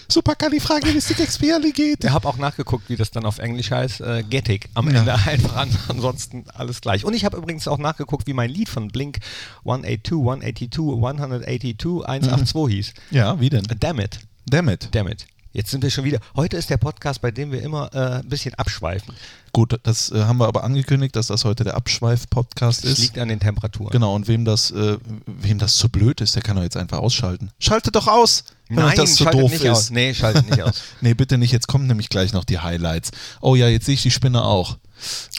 Superkalifragilistikexpialigetisch. 0.10 2.08
Ich 2.10 2.14
habe 2.14 2.28
auch 2.28 2.38
nachgeguckt, 2.38 2.90
wie 2.90 2.96
das 2.96 3.12
dann 3.12 3.26
auf 3.26 3.40
Englisch 3.40 3.72
heißt. 3.72 4.02
Äh, 4.02 4.24
Gettig. 4.24 4.70
Am 4.74 4.90
Ja. 4.90 5.00
Ende 5.00 5.14
einfach 5.26 5.56
an, 5.56 5.70
ansonsten 5.88 6.46
alles 6.54 6.82
gleich. 6.82 7.06
Und 7.06 7.14
ich 7.14 7.26
habe 7.26 7.38
übrigens 7.38 7.68
auch 7.68 7.78
nachgeguckt, 7.78 8.28
wie 8.28 8.34
mein 8.34 8.50
Lied 8.50 8.70
von 8.70 8.88
Blink 8.90 9.20
182, 9.66 10.14
182, 10.18 10.80
182, 10.96 12.06
182 12.08 12.76
hieß. 12.76 12.94
Ja, 13.12 13.40
wie 13.40 13.50
denn? 13.50 13.64
Damn 13.80 14.00
it. 14.00 14.20
Damn 14.46 14.70
it. 14.70 14.90
Damn 14.92 15.08
it. 15.08 15.26
Jetzt 15.58 15.72
sind 15.72 15.82
wir 15.82 15.90
schon 15.90 16.04
wieder. 16.04 16.20
Heute 16.36 16.56
ist 16.56 16.70
der 16.70 16.78
Podcast, 16.78 17.20
bei 17.20 17.32
dem 17.32 17.52
wir 17.52 17.64
immer 17.64 17.90
äh, 17.92 18.20
ein 18.20 18.30
bisschen 18.30 18.54
abschweifen. 18.54 19.16
Gut, 19.54 19.80
das 19.82 20.12
äh, 20.12 20.20
haben 20.26 20.38
wir 20.38 20.48
aber 20.48 20.64
angekündigt, 20.64 21.16
dass 21.16 21.26
das 21.28 21.46
heute 21.46 21.64
der 21.64 21.76
Abschweif-Podcast 21.76 22.84
Das 22.84 22.92
ist. 22.92 23.00
liegt 23.00 23.18
an 23.18 23.28
den 23.28 23.40
Temperaturen. 23.40 23.90
Genau, 23.90 24.14
und 24.14 24.28
wem 24.28 24.46
das, 24.46 24.70
äh, 24.70 24.98
wem 25.26 25.58
das 25.58 25.78
zu 25.78 25.90
blöd 25.90 26.22
ist, 26.22 26.36
der 26.36 26.44
kann 26.44 26.58
doch 26.58 26.62
jetzt 26.62 26.78
einfach 26.78 27.00
ausschalten. 27.00 27.50
Schaltet 27.58 27.96
doch 27.96 28.08
aus, 28.08 28.44
wenn 28.70 28.78
euch 28.78 28.86
Nein, 28.90 28.98
das 28.98 29.16
zu 29.16 29.24
schaltet 29.24 29.42
doof 29.42 29.52
nicht 29.52 29.64
ist. 29.64 29.70
aus. 29.72 29.90
Nee, 29.90 30.14
schaltet 30.14 30.48
nicht 30.48 30.62
aus. 30.64 30.84
Nee, 31.02 31.16
bitte 31.16 31.40
nicht, 31.40 31.52
jetzt 31.52 31.68
kommen 31.68 31.88
nämlich 31.88 32.10
gleich 32.10 32.34
noch 32.34 32.44
die 32.46 32.60
Highlights. 32.60 33.10
Oh 33.42 33.56
ja, 33.56 33.68
jetzt 33.68 33.88
sehe 33.88 33.96
ich 33.96 34.04
die 34.04 34.12
Spinne 34.12 34.44
auch. 34.44 34.78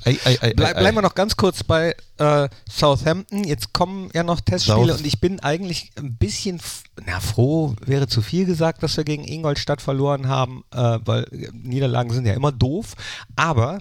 Ei, 0.05 0.19
ei, 0.25 0.39
ei, 0.41 0.49
ei, 0.49 0.53
bleiben 0.55 0.97
wir 0.97 1.03
noch 1.03 1.15
ganz 1.15 1.37
kurz 1.37 1.65
bei 1.65 1.95
äh, 2.19 2.49
Southampton. 2.71 3.45
Jetzt 3.45 3.73
kommen 3.73 4.11
ja 4.15 4.23
noch 4.23 4.41
Testspiele 4.41 4.93
South- 4.93 4.99
und 5.01 5.07
ich 5.07 5.21
bin 5.21 5.41
eigentlich 5.41 5.91
ein 5.97 6.17
bisschen, 6.17 6.61
na 7.05 7.21
froh, 7.21 7.75
wäre 7.85 8.07
zu 8.07 8.23
viel 8.23 8.47
gesagt, 8.47 8.83
dass 8.83 8.97
wir 8.97 9.05
gegen 9.05 9.25
Ingolstadt 9.25 9.83
verloren 9.83 10.29
haben, 10.29 10.65
äh, 10.73 10.99
weil 11.05 11.25
äh, 11.33 11.51
Niederlagen 11.53 12.11
sind 12.11 12.27
ja 12.27 12.35
immer 12.35 12.53
doof. 12.53 12.95
Aber 13.37 13.81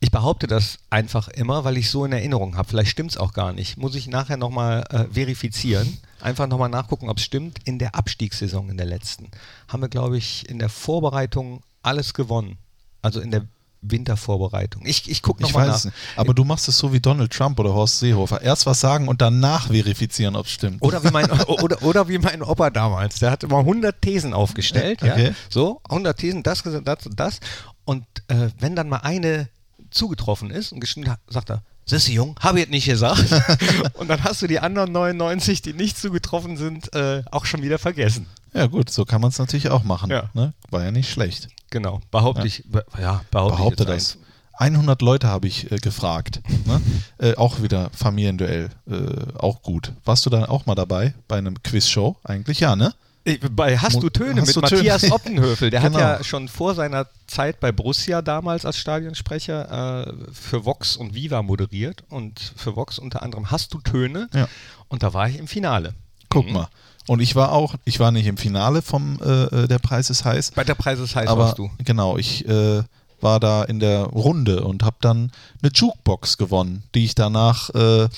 ich 0.00 0.10
behaupte 0.10 0.48
das 0.48 0.78
einfach 0.90 1.28
immer, 1.28 1.62
weil 1.62 1.76
ich 1.76 1.88
so 1.88 2.04
in 2.04 2.12
Erinnerung 2.12 2.56
habe. 2.56 2.68
Vielleicht 2.68 2.90
stimmt 2.90 3.12
es 3.12 3.16
auch 3.16 3.32
gar 3.32 3.52
nicht. 3.52 3.76
Muss 3.76 3.94
ich 3.94 4.08
nachher 4.08 4.36
nochmal 4.36 4.84
äh, 4.90 5.04
verifizieren. 5.12 5.98
Einfach 6.20 6.48
nochmal 6.48 6.70
nachgucken, 6.70 7.08
ob 7.08 7.18
es 7.18 7.24
stimmt. 7.24 7.58
In 7.64 7.78
der 7.78 7.94
Abstiegssaison, 7.94 8.68
in 8.68 8.76
der 8.76 8.86
letzten, 8.86 9.30
haben 9.68 9.80
wir, 9.80 9.88
glaube 9.88 10.18
ich, 10.18 10.48
in 10.48 10.58
der 10.58 10.68
Vorbereitung 10.68 11.62
alles 11.82 12.14
gewonnen. 12.14 12.58
Also 13.00 13.20
in 13.20 13.30
der 13.30 13.46
Wintervorbereitung. 13.82 14.86
Ich, 14.86 15.10
ich 15.10 15.22
gucke 15.22 15.42
nochmal 15.42 15.66
nach. 15.68 15.84
nicht. 15.84 15.94
Aber 16.16 16.32
du 16.32 16.44
machst 16.44 16.68
es 16.68 16.78
so 16.78 16.92
wie 16.92 17.00
Donald 17.00 17.32
Trump 17.32 17.58
oder 17.58 17.74
Horst 17.74 17.98
Seehofer. 17.98 18.40
Erst 18.40 18.64
was 18.64 18.80
sagen 18.80 19.08
und 19.08 19.20
danach 19.20 19.66
verifizieren, 19.66 20.36
ob 20.36 20.46
es 20.46 20.52
stimmt. 20.52 20.80
Oder 20.82 21.02
wie, 21.04 21.10
mein, 21.10 21.30
oder, 21.46 21.82
oder 21.82 22.08
wie 22.08 22.18
mein 22.18 22.42
Opa 22.42 22.70
damals. 22.70 23.18
Der 23.18 23.30
hat 23.30 23.42
immer 23.42 23.58
100 23.58 24.00
Thesen 24.00 24.32
aufgestellt. 24.32 25.02
Ja? 25.02 25.12
Okay. 25.12 25.34
So, 25.50 25.80
100 25.88 26.16
Thesen, 26.16 26.42
das, 26.42 26.62
gesagt, 26.62 26.86
das 26.86 27.06
und 27.06 27.18
das. 27.18 27.40
Und 27.84 28.04
äh, 28.28 28.48
wenn 28.58 28.76
dann 28.76 28.88
mal 28.88 28.98
eine 28.98 29.48
zugetroffen 29.90 30.50
ist 30.50 30.72
und 30.72 30.80
gestimmt 30.80 31.08
hat, 31.08 31.18
sagt 31.28 31.50
er, 31.50 31.62
Sissi 31.84 32.12
Jung, 32.12 32.36
habe 32.40 32.58
ich 32.58 32.64
jetzt 32.64 32.70
nicht 32.70 32.86
gesagt. 32.86 33.24
und 33.94 34.08
dann 34.08 34.22
hast 34.22 34.40
du 34.40 34.46
die 34.46 34.60
anderen 34.60 34.92
99, 34.92 35.62
die 35.62 35.72
nicht 35.72 35.98
zugetroffen 35.98 36.56
sind, 36.56 36.94
äh, 36.94 37.22
auch 37.30 37.44
schon 37.44 37.62
wieder 37.62 37.78
vergessen. 37.78 38.26
Ja 38.54 38.66
gut, 38.66 38.90
so 38.90 39.04
kann 39.04 39.20
man 39.20 39.30
es 39.30 39.38
natürlich 39.38 39.70
auch 39.70 39.82
machen. 39.82 40.10
Ja. 40.10 40.30
Ne? 40.34 40.52
War 40.70 40.84
ja 40.84 40.92
nicht 40.92 41.10
schlecht. 41.10 41.48
Genau, 41.72 42.00
behaupte 42.10 42.42
Ja. 42.42 42.46
ich. 42.46 42.62
be- 42.70 42.84
Ja, 43.00 43.22
behaupte, 43.30 43.56
Behaupte 43.56 43.82
ich 43.82 43.88
das. 43.88 44.14
jetzt 44.14 44.18
100 44.60 45.00
Leute 45.02 45.26
habe 45.26 45.48
ich 45.48 45.72
äh, 45.72 45.76
gefragt. 45.78 46.40
Ne? 46.66 46.80
äh, 47.18 47.34
auch 47.36 47.62
wieder 47.62 47.90
Familienduell. 47.94 48.68
Äh, 48.88 48.92
auch 49.38 49.62
gut. 49.62 49.92
Warst 50.04 50.24
du 50.26 50.30
dann 50.30 50.44
auch 50.44 50.66
mal 50.66 50.74
dabei 50.74 51.14
bei 51.26 51.38
einem 51.38 51.60
Quizshow? 51.62 52.16
Eigentlich 52.22 52.60
ja, 52.60 52.76
ne? 52.76 52.94
Ich, 53.24 53.40
bei 53.40 53.78
Hast 53.78 54.02
du 54.02 54.10
Töne 54.10 54.40
Hast 54.42 54.48
mit 54.48 54.56
du 54.56 54.60
Töne? 54.62 54.82
Matthias 54.82 55.10
Oppenhöfel. 55.12 55.70
Der 55.70 55.80
Genau. 55.80 55.94
hat 55.98 56.18
ja 56.18 56.24
schon 56.24 56.48
vor 56.48 56.74
seiner 56.74 57.06
Zeit 57.26 57.60
bei 57.60 57.72
Borussia 57.72 58.20
damals 58.20 58.66
als 58.66 58.76
Stadionsprecher 58.78 60.06
äh, 60.08 60.12
für 60.32 60.64
Vox 60.66 60.96
und 60.96 61.14
Viva 61.14 61.42
moderiert 61.42 62.04
und 62.10 62.38
für 62.56 62.76
Vox 62.76 62.98
unter 62.98 63.22
anderem 63.22 63.50
Hast 63.50 63.72
du 63.74 63.80
Töne. 63.80 64.28
Ja. 64.34 64.48
Und 64.88 65.02
da 65.02 65.14
war 65.14 65.28
ich 65.28 65.38
im 65.38 65.46
Finale. 65.48 65.94
Guck 66.28 66.46
Mhm. 66.48 66.52
mal. 66.52 66.68
Und 67.06 67.20
ich 67.20 67.34
war 67.34 67.52
auch, 67.52 67.74
ich 67.84 67.98
war 68.00 68.10
nicht 68.12 68.26
im 68.26 68.36
Finale 68.36 68.82
vom 68.82 69.18
äh, 69.22 69.44
äh, 69.44 69.68
Der 69.68 69.78
Preis 69.78 70.10
ist 70.10 70.24
heiß. 70.24 70.52
Bei 70.52 70.64
der 70.64 70.74
Preis 70.74 70.98
ist 70.98 71.14
heiß 71.16 71.28
aber 71.28 71.44
warst 71.46 71.58
du. 71.58 71.70
genau, 71.84 72.16
ich 72.16 72.46
äh, 72.48 72.82
war 73.20 73.40
da 73.40 73.64
in 73.64 73.80
der 73.80 74.02
Runde 74.04 74.64
und 74.64 74.82
habe 74.82 74.96
dann 75.00 75.30
eine 75.62 75.72
Jukebox 75.72 76.38
gewonnen, 76.38 76.84
die 76.94 77.04
ich 77.04 77.14
danach 77.14 77.70
äh, 77.70 78.08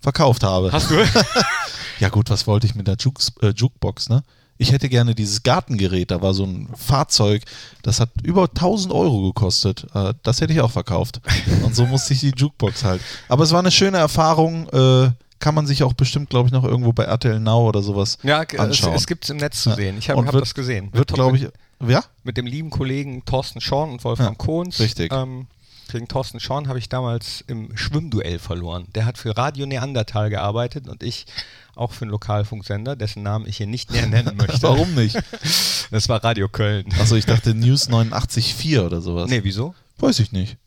verkauft 0.00 0.42
habe. 0.42 0.72
Hast 0.72 0.90
du? 0.90 0.96
Ja 2.00 2.08
gut, 2.08 2.30
was 2.30 2.46
wollte 2.46 2.66
ich 2.66 2.74
mit 2.74 2.86
der 2.88 2.96
Jukes, 2.98 3.30
äh, 3.42 3.48
Jukebox, 3.54 4.08
ne? 4.08 4.22
Ich 4.56 4.72
hätte 4.72 4.88
gerne 4.88 5.14
dieses 5.14 5.42
Gartengerät, 5.42 6.10
da 6.10 6.22
war 6.22 6.32
so 6.32 6.44
ein 6.44 6.68
Fahrzeug, 6.74 7.42
das 7.82 8.00
hat 8.00 8.08
über 8.22 8.44
1000 8.44 8.92
Euro 8.94 9.22
gekostet. 9.32 9.86
Äh, 9.94 10.14
das 10.22 10.40
hätte 10.40 10.54
ich 10.54 10.62
auch 10.62 10.70
verkauft. 10.70 11.20
Und 11.62 11.74
so 11.76 11.84
musste 11.84 12.14
ich 12.14 12.20
die 12.20 12.32
Jukebox 12.34 12.84
halt. 12.84 13.02
Aber 13.28 13.44
es 13.44 13.52
war 13.52 13.58
eine 13.58 13.70
schöne 13.70 13.98
Erfahrung, 13.98 14.66
äh, 14.70 15.10
kann 15.40 15.54
man 15.54 15.66
sich 15.66 15.82
auch 15.82 15.92
bestimmt, 15.94 16.30
glaube 16.30 16.46
ich, 16.48 16.52
noch 16.52 16.64
irgendwo 16.64 16.92
bei 16.92 17.04
RTL 17.04 17.40
Now 17.40 17.66
oder 17.68 17.82
sowas 17.82 18.18
ja, 18.22 18.42
es, 18.42 18.58
anschauen. 18.58 18.94
es 18.94 19.06
gibt 19.06 19.24
es 19.24 19.30
im 19.30 19.38
Netz 19.38 19.62
zu 19.62 19.72
sehen. 19.74 19.98
Ich 19.98 20.08
habe 20.10 20.24
hab 20.24 20.32
das 20.38 20.54
gesehen. 20.54 20.90
Wird, 20.92 21.12
glaube 21.12 21.32
mit- 21.38 21.52
ich, 21.82 21.88
ja? 21.88 22.04
mit 22.22 22.36
dem 22.36 22.46
lieben 22.46 22.70
Kollegen 22.70 23.24
Thorsten 23.24 23.60
Schorn 23.60 23.90
und 23.90 24.04
Wolfgang 24.04 24.38
Ja, 24.38 24.44
Kohns. 24.44 24.78
richtig. 24.80 25.12
Ähm, 25.12 25.46
gegen 25.90 26.06
Thorsten 26.06 26.38
Schorn 26.38 26.68
habe 26.68 26.78
ich 26.78 26.88
damals 26.88 27.42
im 27.48 27.76
Schwimmduell 27.76 28.38
verloren. 28.38 28.86
Der 28.94 29.06
hat 29.06 29.18
für 29.18 29.36
Radio 29.36 29.66
Neandertal 29.66 30.30
gearbeitet 30.30 30.88
und 30.88 31.02
ich 31.02 31.26
auch 31.74 31.92
für 31.92 32.02
einen 32.02 32.12
Lokalfunksender, 32.12 32.94
dessen 32.94 33.22
Namen 33.24 33.46
ich 33.48 33.56
hier 33.56 33.66
nicht 33.66 33.90
näher 33.90 34.06
nennen 34.06 34.36
möchte. 34.38 34.62
Warum 34.62 34.94
nicht? 34.94 35.18
Das 35.90 36.08
war 36.08 36.22
Radio 36.22 36.48
Köln. 36.48 36.84
Achso, 37.00 37.16
ich 37.16 37.26
dachte 37.26 37.54
News 37.54 37.88
89.4 37.88 38.84
oder 38.86 39.00
sowas. 39.00 39.28
Nee, 39.30 39.40
wieso? 39.42 39.74
Weiß 39.98 40.20
ich 40.20 40.30
nicht. 40.32 40.58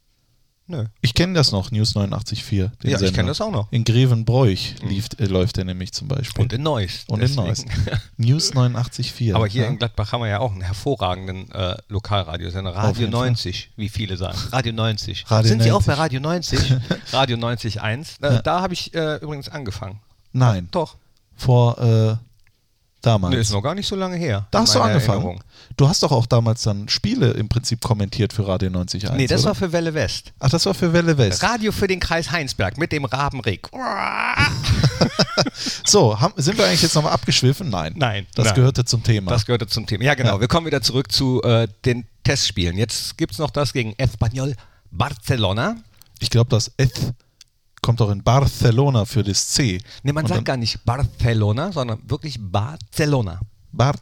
Nö. 0.66 0.86
Ich 1.02 1.14
kenne 1.14 1.34
das 1.34 1.52
noch, 1.52 1.72
News 1.72 1.94
89.4. 1.94 2.50
den 2.50 2.90
Ja, 2.90 2.92
ich 2.92 2.98
Sender. 3.00 3.12
kenn 3.12 3.28
das 3.28 3.42
auch 3.42 3.52
noch. 3.52 3.70
In 3.72 3.84
Grevenbroich 3.84 4.76
lief, 4.82 5.10
äh, 5.18 5.26
läuft 5.26 5.58
der 5.58 5.66
nämlich 5.66 5.92
zum 5.92 6.08
Beispiel. 6.08 6.42
Und 6.42 6.54
in 6.54 6.64
Neuss. 6.64 7.04
Und 7.08 7.20
in 7.20 7.28
deswegen. 7.28 7.48
Neuss. 7.48 7.66
News 8.18 8.54
89.4. 8.54 9.36
Aber 9.36 9.48
hier 9.48 9.64
ja. 9.64 9.70
in 9.70 9.78
Gladbach 9.78 10.14
haben 10.14 10.22
wir 10.22 10.30
ja 10.30 10.40
auch 10.40 10.52
einen 10.52 10.62
hervorragenden 10.62 11.52
äh, 11.52 11.76
Lokalradiosender. 11.90 12.74
Radio 12.74 13.02
jeden 13.02 13.12
Fall. 13.12 13.28
90, 13.28 13.72
wie 13.76 13.90
viele 13.90 14.16
sagen. 14.16 14.38
Radio 14.52 14.72
90. 14.72 15.30
Radio 15.30 15.50
Sind 15.50 15.64
Sie 15.64 15.72
auch 15.72 15.86
90. 15.86 15.88
bei 15.88 15.94
Radio 15.96 16.20
90? 16.22 16.60
Radio 17.12 17.38
90.1. 17.38 18.08
Da, 18.22 18.42
da 18.42 18.62
habe 18.62 18.74
ich 18.74 18.94
äh, 18.94 19.18
übrigens 19.18 19.50
angefangen. 19.50 20.00
Nein, 20.32 20.70
Doch. 20.72 20.96
vor 21.36 21.78
äh, 21.80 22.16
damals. 23.06 23.34
Nee, 23.36 23.42
ist 23.42 23.52
noch 23.52 23.62
gar 23.62 23.76
nicht 23.76 23.88
so 23.88 23.96
lange 23.96 24.16
her. 24.18 24.48
da 24.52 24.60
hast 24.62 24.74
du 24.76 24.80
angefangen. 24.82 25.20
Erinnerung. 25.22 25.44
Du 25.78 25.88
hast 25.88 26.02
doch 26.04 26.12
auch 26.12 26.26
damals 26.26 26.64
dann 26.64 26.90
Spiele 26.90 27.32
im 27.32 27.50
Prinzip 27.50 27.82
kommentiert 27.82 28.34
für 28.34 28.48
Radio 28.48 28.70
90.1. 28.70 29.14
Nee, 29.16 29.28
das 29.28 29.42
oder? 29.42 29.50
war 29.50 29.56
für 29.56 29.72
Welle 29.72 29.94
West. 29.94 30.34
Ach, 30.40 30.50
das 30.50 30.66
war 30.66 30.74
für 30.74 30.92
Welle 30.94 31.18
West. 31.18 31.44
Radio 31.44 31.72
für 31.72 31.88
den 31.88 32.00
Kreis 32.00 32.32
Heinsberg 32.32 32.78
mit 32.78 32.92
dem 32.92 33.06
Rabenrick. 33.06 33.70
So, 35.86 36.20
haben, 36.20 36.34
sind 36.38 36.58
wir 36.58 36.66
eigentlich 36.66 36.82
jetzt 36.82 36.96
nochmal 36.96 37.12
abgeschwiffen? 37.14 37.70
Nein. 37.70 37.94
Nein, 37.98 38.26
Das 38.36 38.46
nein. 38.48 38.56
gehörte 38.56 38.86
zum 38.86 39.04
Thema. 39.04 39.32
Das 39.32 39.46
gehörte 39.46 39.68
zum 39.68 39.86
Thema. 39.86 40.04
Ja, 40.04 40.16
genau. 40.16 40.36
Ja. 40.36 40.42
Wir 40.42 40.48
kommen 40.48 40.66
wieder 40.66 40.82
zurück 40.82 41.12
zu 41.12 41.42
äh, 41.44 41.68
den 41.86 42.06
Testspielen. 42.24 42.78
Jetzt 42.78 43.18
gibt 43.18 43.34
es 43.34 43.40
noch 43.40 43.50
das 43.52 43.74
gegen 43.74 43.94
Espanyol 43.98 44.56
Barcelona. 44.92 45.76
ich 46.20 46.30
glaube, 46.30 46.50
das 46.50 46.72
Eth 46.78 47.14
kommt 47.84 48.00
doch 48.00 48.10
in 48.10 48.24
Barcelona 48.24 49.06
für 49.06 49.24
das 49.24 49.50
C. 49.50 49.80
Nee, 50.02 50.14
man 50.14 50.24
Und 50.24 50.30
sagt 50.30 50.46
gar 50.46 50.58
nicht 50.58 50.84
Barcelona, 50.86 51.72
sondern 51.72 52.00
wirklich 52.10 52.38
Barcelona. 52.40 53.40
Barcelona. 53.72 53.98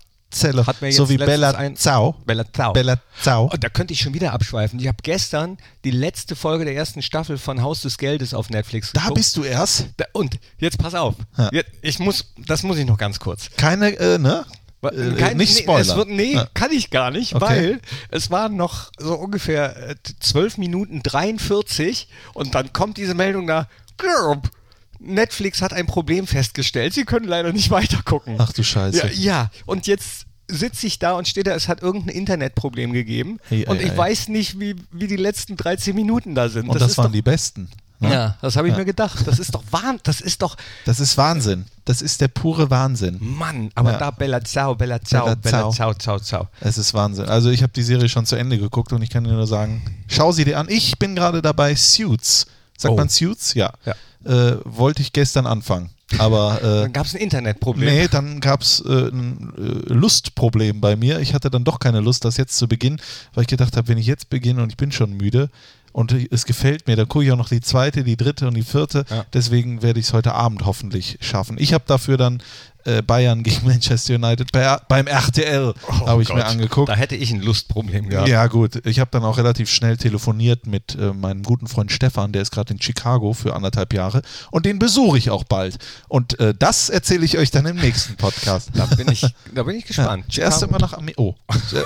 So 0.91 1.09
wie 1.09 1.17
Bella 1.17 1.75
Zau. 1.75 2.15
Bella 2.25 2.45
Zau. 2.53 2.71
Bella 2.71 3.01
Zau. 3.21 3.49
Und 3.51 3.61
da 3.61 3.67
könnte 3.67 3.91
ich 3.93 3.99
schon 3.99 4.13
wieder 4.13 4.31
abschweifen. 4.31 4.79
Ich 4.79 4.87
habe 4.87 4.99
gestern 5.03 5.57
die 5.83 5.91
letzte 5.91 6.37
Folge 6.37 6.63
der 6.63 6.73
ersten 6.73 7.01
Staffel 7.01 7.37
von 7.37 7.61
Haus 7.61 7.81
des 7.81 7.97
Geldes 7.97 8.33
auf 8.33 8.49
Netflix 8.49 8.93
Da 8.93 9.01
geguckt. 9.01 9.15
bist 9.17 9.35
du 9.35 9.43
erst. 9.43 9.87
Da, 9.97 10.05
und 10.13 10.39
jetzt 10.57 10.77
pass 10.77 10.95
auf. 10.95 11.15
Ja. 11.37 11.49
Jetzt, 11.51 11.71
ich 11.81 11.99
muss, 11.99 12.31
das 12.37 12.63
muss 12.63 12.77
ich 12.77 12.85
noch 12.85 12.97
ganz 12.97 13.19
kurz. 13.19 13.49
Keine, 13.57 13.89
äh, 13.99 14.17
ne? 14.17 14.45
Äh, 14.83 15.13
Kein- 15.17 15.37
nicht 15.37 15.55
nee, 15.55 15.61
Spoiler. 15.63 15.81
Es 15.81 15.95
wird, 15.95 16.09
nee, 16.09 16.33
Ja. 16.33 16.47
kann 16.53 16.71
ich 16.71 16.89
gar 16.89 17.11
nicht, 17.11 17.35
Okay. 17.35 17.45
weil 17.45 17.81
es 18.09 18.31
waren 18.31 18.55
noch 18.55 18.91
so 18.97 19.15
ungefähr 19.15 19.89
äh, 19.91 19.95
12 20.19 20.57
Minuten 20.57 21.03
43 21.03 22.07
und 22.33 22.55
dann 22.55 22.73
kommt 22.73 22.97
diese 22.97 23.13
Meldung 23.13 23.45
da. 23.47 23.67
"Grrrp, 23.97 24.49
Netflix 24.99 25.61
hat 25.61 25.73
ein 25.73 25.87
Problem 25.87 26.27
festgestellt. 26.27 26.93
Sie 26.93 27.05
können 27.05 27.27
leider 27.27 27.53
nicht 27.53 27.69
weitergucken. 27.71 28.35
Ach 28.39 28.51
du 28.53 28.63
Scheiße. 28.63 29.07
Ja, 29.09 29.13
ja. 29.13 29.51
und 29.65 29.87
jetzt 29.87 30.25
sitze 30.47 30.85
ich 30.87 30.99
da 30.99 31.13
und 31.13 31.27
steht 31.27 31.47
da, 31.47 31.55
es 31.55 31.67
hat 31.67 31.81
irgendein 31.81 32.13
Internetproblem 32.15 32.91
gegeben. 32.93 33.39
Ei, 33.49 33.65
und 33.67 33.77
ei, 33.79 33.83
ich 33.83 33.91
ei. 33.91 33.97
weiß 33.97 34.27
nicht, 34.27 34.59
wie, 34.59 34.75
wie 34.91 35.07
die 35.07 35.15
letzten 35.15 35.55
13 35.55 35.95
Minuten 35.95 36.35
da 36.35 36.49
sind. 36.49 36.67
Und 36.69 36.79
das, 36.81 36.91
ist 36.91 36.97
waren 36.97 37.05
doch, 37.07 37.11
die 37.13 37.21
besten. 37.21 37.69
Ne? 38.01 38.11
Ja, 38.11 38.37
das 38.41 38.55
habe 38.55 38.67
ich 38.67 38.73
Ja. 38.73 38.79
mir 38.79 38.85
gedacht. 38.85 39.25
Das 39.27 39.37
ist 39.39 39.53
doch 39.53 39.63
Wahn, 39.71 39.99
das 40.03 40.21
ist 40.21 40.41
doch, 40.41 40.57
Das 40.85 40.99
ist 40.99 41.17
Wahnsinn. 41.17 41.65
Das 41.85 42.01
ist 42.01 42.19
der 42.19 42.27
pure 42.29 42.69
Wahnsinn. 42.69 43.17
Mann, 43.21 43.69
aber 43.75 43.91
Ja. 43.93 43.97
da 43.99 44.11
Bella 44.11 44.43
Ciao, 44.43 44.75
Bella 44.75 44.99
Ciao, 45.01 45.25
Bella 45.25 45.35
Bella 45.35 45.57
Ciao. 45.59 45.71
Ciao, 45.71 45.93
Ciao, 45.93 46.19
Ciao. 46.19 46.47
Es 46.61 46.77
ist 46.79 46.93
Wahnsinn. 46.93 47.25
Also 47.29 47.49
ich 47.51 47.61
habe 47.63 47.73
die 47.73 47.83
Serie 47.83 48.09
schon 48.09 48.25
zu 48.25 48.35
Ende 48.35 48.57
geguckt 48.57 48.91
und 48.91 49.01
ich 49.03 49.09
kann 49.11 49.23
dir 49.23 49.31
nur 49.33 49.47
sagen, 49.47 49.81
schau 50.07 50.31
sie 50.31 50.45
dir 50.45 50.57
an. 50.59 50.67
Ich 50.69 50.97
bin 50.99 51.15
gerade 51.15 51.41
dabei, 51.41 51.75
Suits. 51.75 52.47
Sagt 52.77 52.93
Oh. 52.93 52.97
man 52.97 53.07
Suits? 53.09 53.53
Ja. 53.53 53.71
Ja. 53.85 53.93
Äh, 54.25 54.57
wollte 54.65 55.01
ich 55.03 55.13
gestern 55.13 55.45
anfangen. 55.45 55.89
Aber 56.17 56.59
äh, 56.63 56.81
Dann 56.83 56.93
gab 56.93 57.05
es 57.05 57.13
ein 57.15 57.21
Internetproblem. 57.21 57.87
nee, 57.87 58.07
dann 58.07 58.39
gab 58.41 58.61
es 58.61 58.81
äh, 58.81 59.09
ein 59.09 59.53
äh, 59.57 59.93
Lustproblem 59.93 60.81
bei 60.81 60.95
mir. 60.95 61.19
Ich 61.19 61.33
hatte 61.33 61.49
dann 61.49 61.63
doch 61.63 61.79
keine 61.79 61.99
Lust, 62.01 62.25
das 62.25 62.37
jetzt 62.37 62.57
zu 62.57 62.67
beginnen, 62.67 62.99
weil 63.33 63.43
ich 63.43 63.47
gedacht 63.47 63.77
habe, 63.77 63.87
wenn 63.87 63.97
ich 63.97 64.07
jetzt 64.07 64.29
beginne 64.29 64.61
und 64.63 64.69
ich 64.71 64.77
bin 64.77 64.91
schon 64.91 65.13
müde 65.13 65.49
und 65.91 66.13
es 66.31 66.45
gefällt 66.45 66.87
mir, 66.87 66.95
dann 66.95 67.07
gucke 67.07 67.25
ich 67.25 67.31
auch 67.31 67.37
noch 67.37 67.49
die 67.49 67.61
zweite, 67.61 68.03
die 68.03 68.17
dritte 68.17 68.47
und 68.47 68.55
die 68.55 68.63
vierte. 68.63 69.05
Ja. 69.09 69.25
Deswegen 69.33 69.81
werde 69.81 69.99
ich 69.99 70.07
es 70.07 70.13
heute 70.13 70.33
Abend 70.33 70.65
hoffentlich 70.65 71.17
schaffen. 71.21 71.57
Ich 71.59 71.73
habe 71.73 71.83
dafür 71.87 72.17
dann 72.17 72.41
äh, 72.83 73.03
Bayern 73.03 73.43
gegen 73.43 73.63
Manchester 73.67 74.15
United 74.15 74.51
bei, 74.51 74.75
beim 74.87 75.05
RTL 75.05 75.73
Oh 75.87 76.07
habe 76.07 76.21
ich 76.23 76.29
Gott, 76.29 76.37
mir 76.37 76.45
angeguckt. 76.47 76.89
Da 76.89 76.95
hätte 76.95 77.15
ich 77.15 77.31
ein 77.31 77.41
Lustproblem 77.41 78.09
gehabt. 78.09 78.27
Ja, 78.27 78.47
gut. 78.47 78.83
Ich 78.87 78.99
habe 78.99 79.09
dann 79.11 79.23
auch 79.23 79.37
relativ 79.37 79.69
schnell 79.69 79.97
telefoniert 79.97 80.65
mit 80.65 80.95
äh, 80.95 81.13
meinem 81.13 81.43
guten 81.43 81.67
Freund 81.67 81.91
Stefan, 81.91 82.31
der 82.31 82.41
ist 82.41 82.49
gerade 82.51 82.73
in 82.73 82.81
Chicago 82.81 83.33
für 83.33 83.55
anderthalb 83.55 83.93
Jahre 83.93 84.23
und 84.49 84.65
den 84.65 84.79
besuche 84.79 85.17
ich 85.19 85.29
auch 85.29 85.43
bald. 85.43 85.77
Und 86.07 86.39
äh, 86.39 86.55
das 86.57 86.89
erzähle 86.89 87.23
ich 87.23 87.37
euch 87.37 87.51
dann 87.51 87.67
im 87.67 87.75
nächsten 87.77 88.15
Podcast. 88.15 88.71
Da 88.73 88.85
bin 88.87 89.11
ich, 89.11 89.21
da 89.53 89.61
bin 89.63 89.75
ich 89.75 89.81
Ja, 89.87 89.87
gespannt. 89.87 90.25
das 90.29 90.37
erste 90.39 90.67
Mal 90.67 90.79
nach 90.79 90.93
Amerika. 90.93 91.21
Oh, 91.21 91.35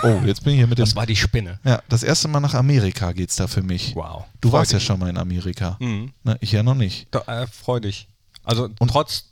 oh, 0.03 0.21
jetzt 0.25 0.43
bin 0.45 0.53
ich 0.53 0.59
hier 0.59 0.67
mit 0.67 0.77
dem. 0.77 0.85
das 0.85 0.95
war 0.95 1.05
die 1.05 1.15
Spinne. 1.17 1.59
Ja, 1.65 1.81
das 1.89 2.03
erste 2.03 2.29
Mal 2.29 2.39
nach 2.39 2.53
Amerika 2.53 3.11
geht's 3.11 3.35
da 3.35 3.47
für 3.47 3.63
mich. 3.63 3.94
Wow. 3.95 4.25
Du 4.41 4.49
Freu 4.49 4.59
warst 4.59 4.71
ja 4.73 4.77
dich. 4.77 4.85
schon 4.85 4.99
mal 4.99 5.09
in 5.09 5.17
Amerika. 5.17 5.77
Mhm. 5.79 6.11
Ne, 6.23 6.37
ich 6.41 6.51
ja 6.51 6.61
noch 6.61 6.75
nicht. 6.75 7.07
Da, 7.11 7.21
äh, 7.25 7.47
freu 7.47 7.79
dich. 7.79 8.07
Also 8.43 8.65
Und- 8.79 8.89
trotz 8.91 9.25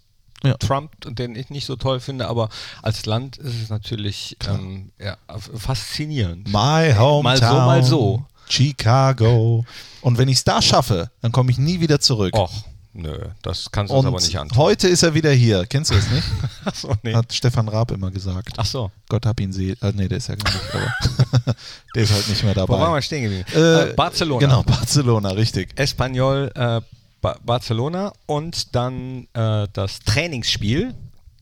Ja. 0.43 0.55
Trump, 0.58 0.91
den 1.15 1.36
ich 1.36 1.50
nicht 1.50 1.65
so 1.65 1.75
toll 1.77 2.00
finde, 2.01 2.27
aber 2.27 2.50
als 2.82 3.05
Land 3.05 3.38
ist 3.38 3.62
es 3.62 3.70
natürlich 3.70 4.36
ähm, 4.50 4.91
ja, 5.00 5.15
faszinierend. 5.55 6.48
My 6.48 6.93
hometown. 6.98 7.24
Mal 7.24 7.38
so, 7.38 7.46
mal 7.46 7.84
so. 7.84 8.25
Chicago. 8.50 9.65
Und 10.01 10.17
wenn 10.17 10.27
ich 10.27 10.38
es 10.38 10.43
da 10.43 10.62
schaffe, 10.62 11.10
dann 11.22 11.32
komme 11.32 11.51
ich 11.51 11.58
nie 11.58 11.79
wieder 11.79 12.00
zurück. 12.00 12.34
Och, 12.36 12.51
nö, 12.93 13.17
das 13.41 13.71
kannst 13.71 13.91
du 13.91 13.97
uns 13.97 14.05
aber 14.05 14.19
nicht 14.19 14.38
antun. 14.38 14.57
heute 14.57 14.88
ist 14.88 15.03
er 15.03 15.13
wieder 15.13 15.31
hier. 15.31 15.65
Kennst 15.65 15.91
du 15.91 15.95
es 15.95 16.09
nicht? 16.09 16.23
Achso, 16.65 16.95
nee. 17.03 17.13
Hat 17.13 17.31
Stefan 17.33 17.67
Raab 17.67 17.91
immer 17.91 18.12
gesagt. 18.12 18.53
Ach 18.57 18.65
so. 18.65 18.91
Gott 19.09 19.25
hab 19.25 19.39
ihn 19.39 19.51
sehen. 19.51 19.75
Äh, 19.81 19.91
nee, 19.95 20.07
der 20.07 20.17
ist 20.19 20.27
ja 20.27 20.35
gar 20.35 20.51
nicht, 20.51 20.63
aber 20.73 21.55
der 21.95 22.03
ist 22.03 22.13
halt 22.13 22.27
nicht 22.29 22.43
mehr 22.43 22.55
Wo 22.55 22.59
waren 22.67 22.79
dabei. 22.79 22.93
wir 22.95 23.01
stehen 23.01 23.23
geblieben? 23.23 23.45
Äh, 23.55 23.89
Äh, 23.89 23.93
Barcelona. 23.93 24.39
Genau, 24.39 24.63
Barcelona, 24.63 25.29
richtig. 25.29 25.69
Espanyol 25.79 26.51
äh, 26.55 26.81
ba 27.21 27.38
Barcelona 27.43 28.12
und 28.25 28.75
dann 28.75 29.27
äh, 29.33 29.67
das 29.73 30.00
Trainingsspiel 30.00 30.93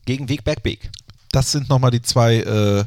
gegen 0.04 0.28
Wegberg 0.28 0.62
Beek. 0.62 0.90
Das 1.32 1.50
sind 1.52 1.68
nochmal 1.68 1.90
die 1.90 2.02
zwei 2.02 2.36
äh, 2.36 2.84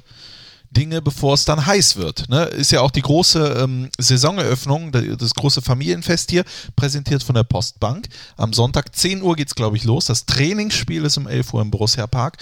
Dinge, 0.75 1.01
bevor 1.01 1.33
es 1.33 1.45
dann 1.45 1.65
heiß 1.65 1.95
wird. 1.95 2.29
Ne? 2.29 2.43
Ist 2.45 2.71
ja 2.71 2.81
auch 2.81 2.91
die 2.91 3.01
große 3.01 3.59
ähm, 3.63 3.89
Saisoneröffnung, 3.97 4.91
da- 4.91 5.01
das 5.01 5.33
große 5.33 5.61
Familienfest 5.61 6.29
hier, 6.31 6.43
präsentiert 6.75 7.23
von 7.23 7.35
der 7.35 7.43
Postbank. 7.43 8.07
Am 8.37 8.53
Sonntag 8.53 8.95
10 8.95 9.21
Uhr 9.21 9.35
geht 9.35 9.47
es, 9.47 9.55
glaube 9.55 9.77
ich, 9.77 9.83
los. 9.83 10.05
Das 10.05 10.25
Trainingsspiel 10.25 11.05
ist 11.05 11.17
um 11.17 11.27
11 11.27 11.53
Uhr 11.53 11.61
im 11.61 11.71
Borussia 11.71 12.07
Park. 12.07 12.37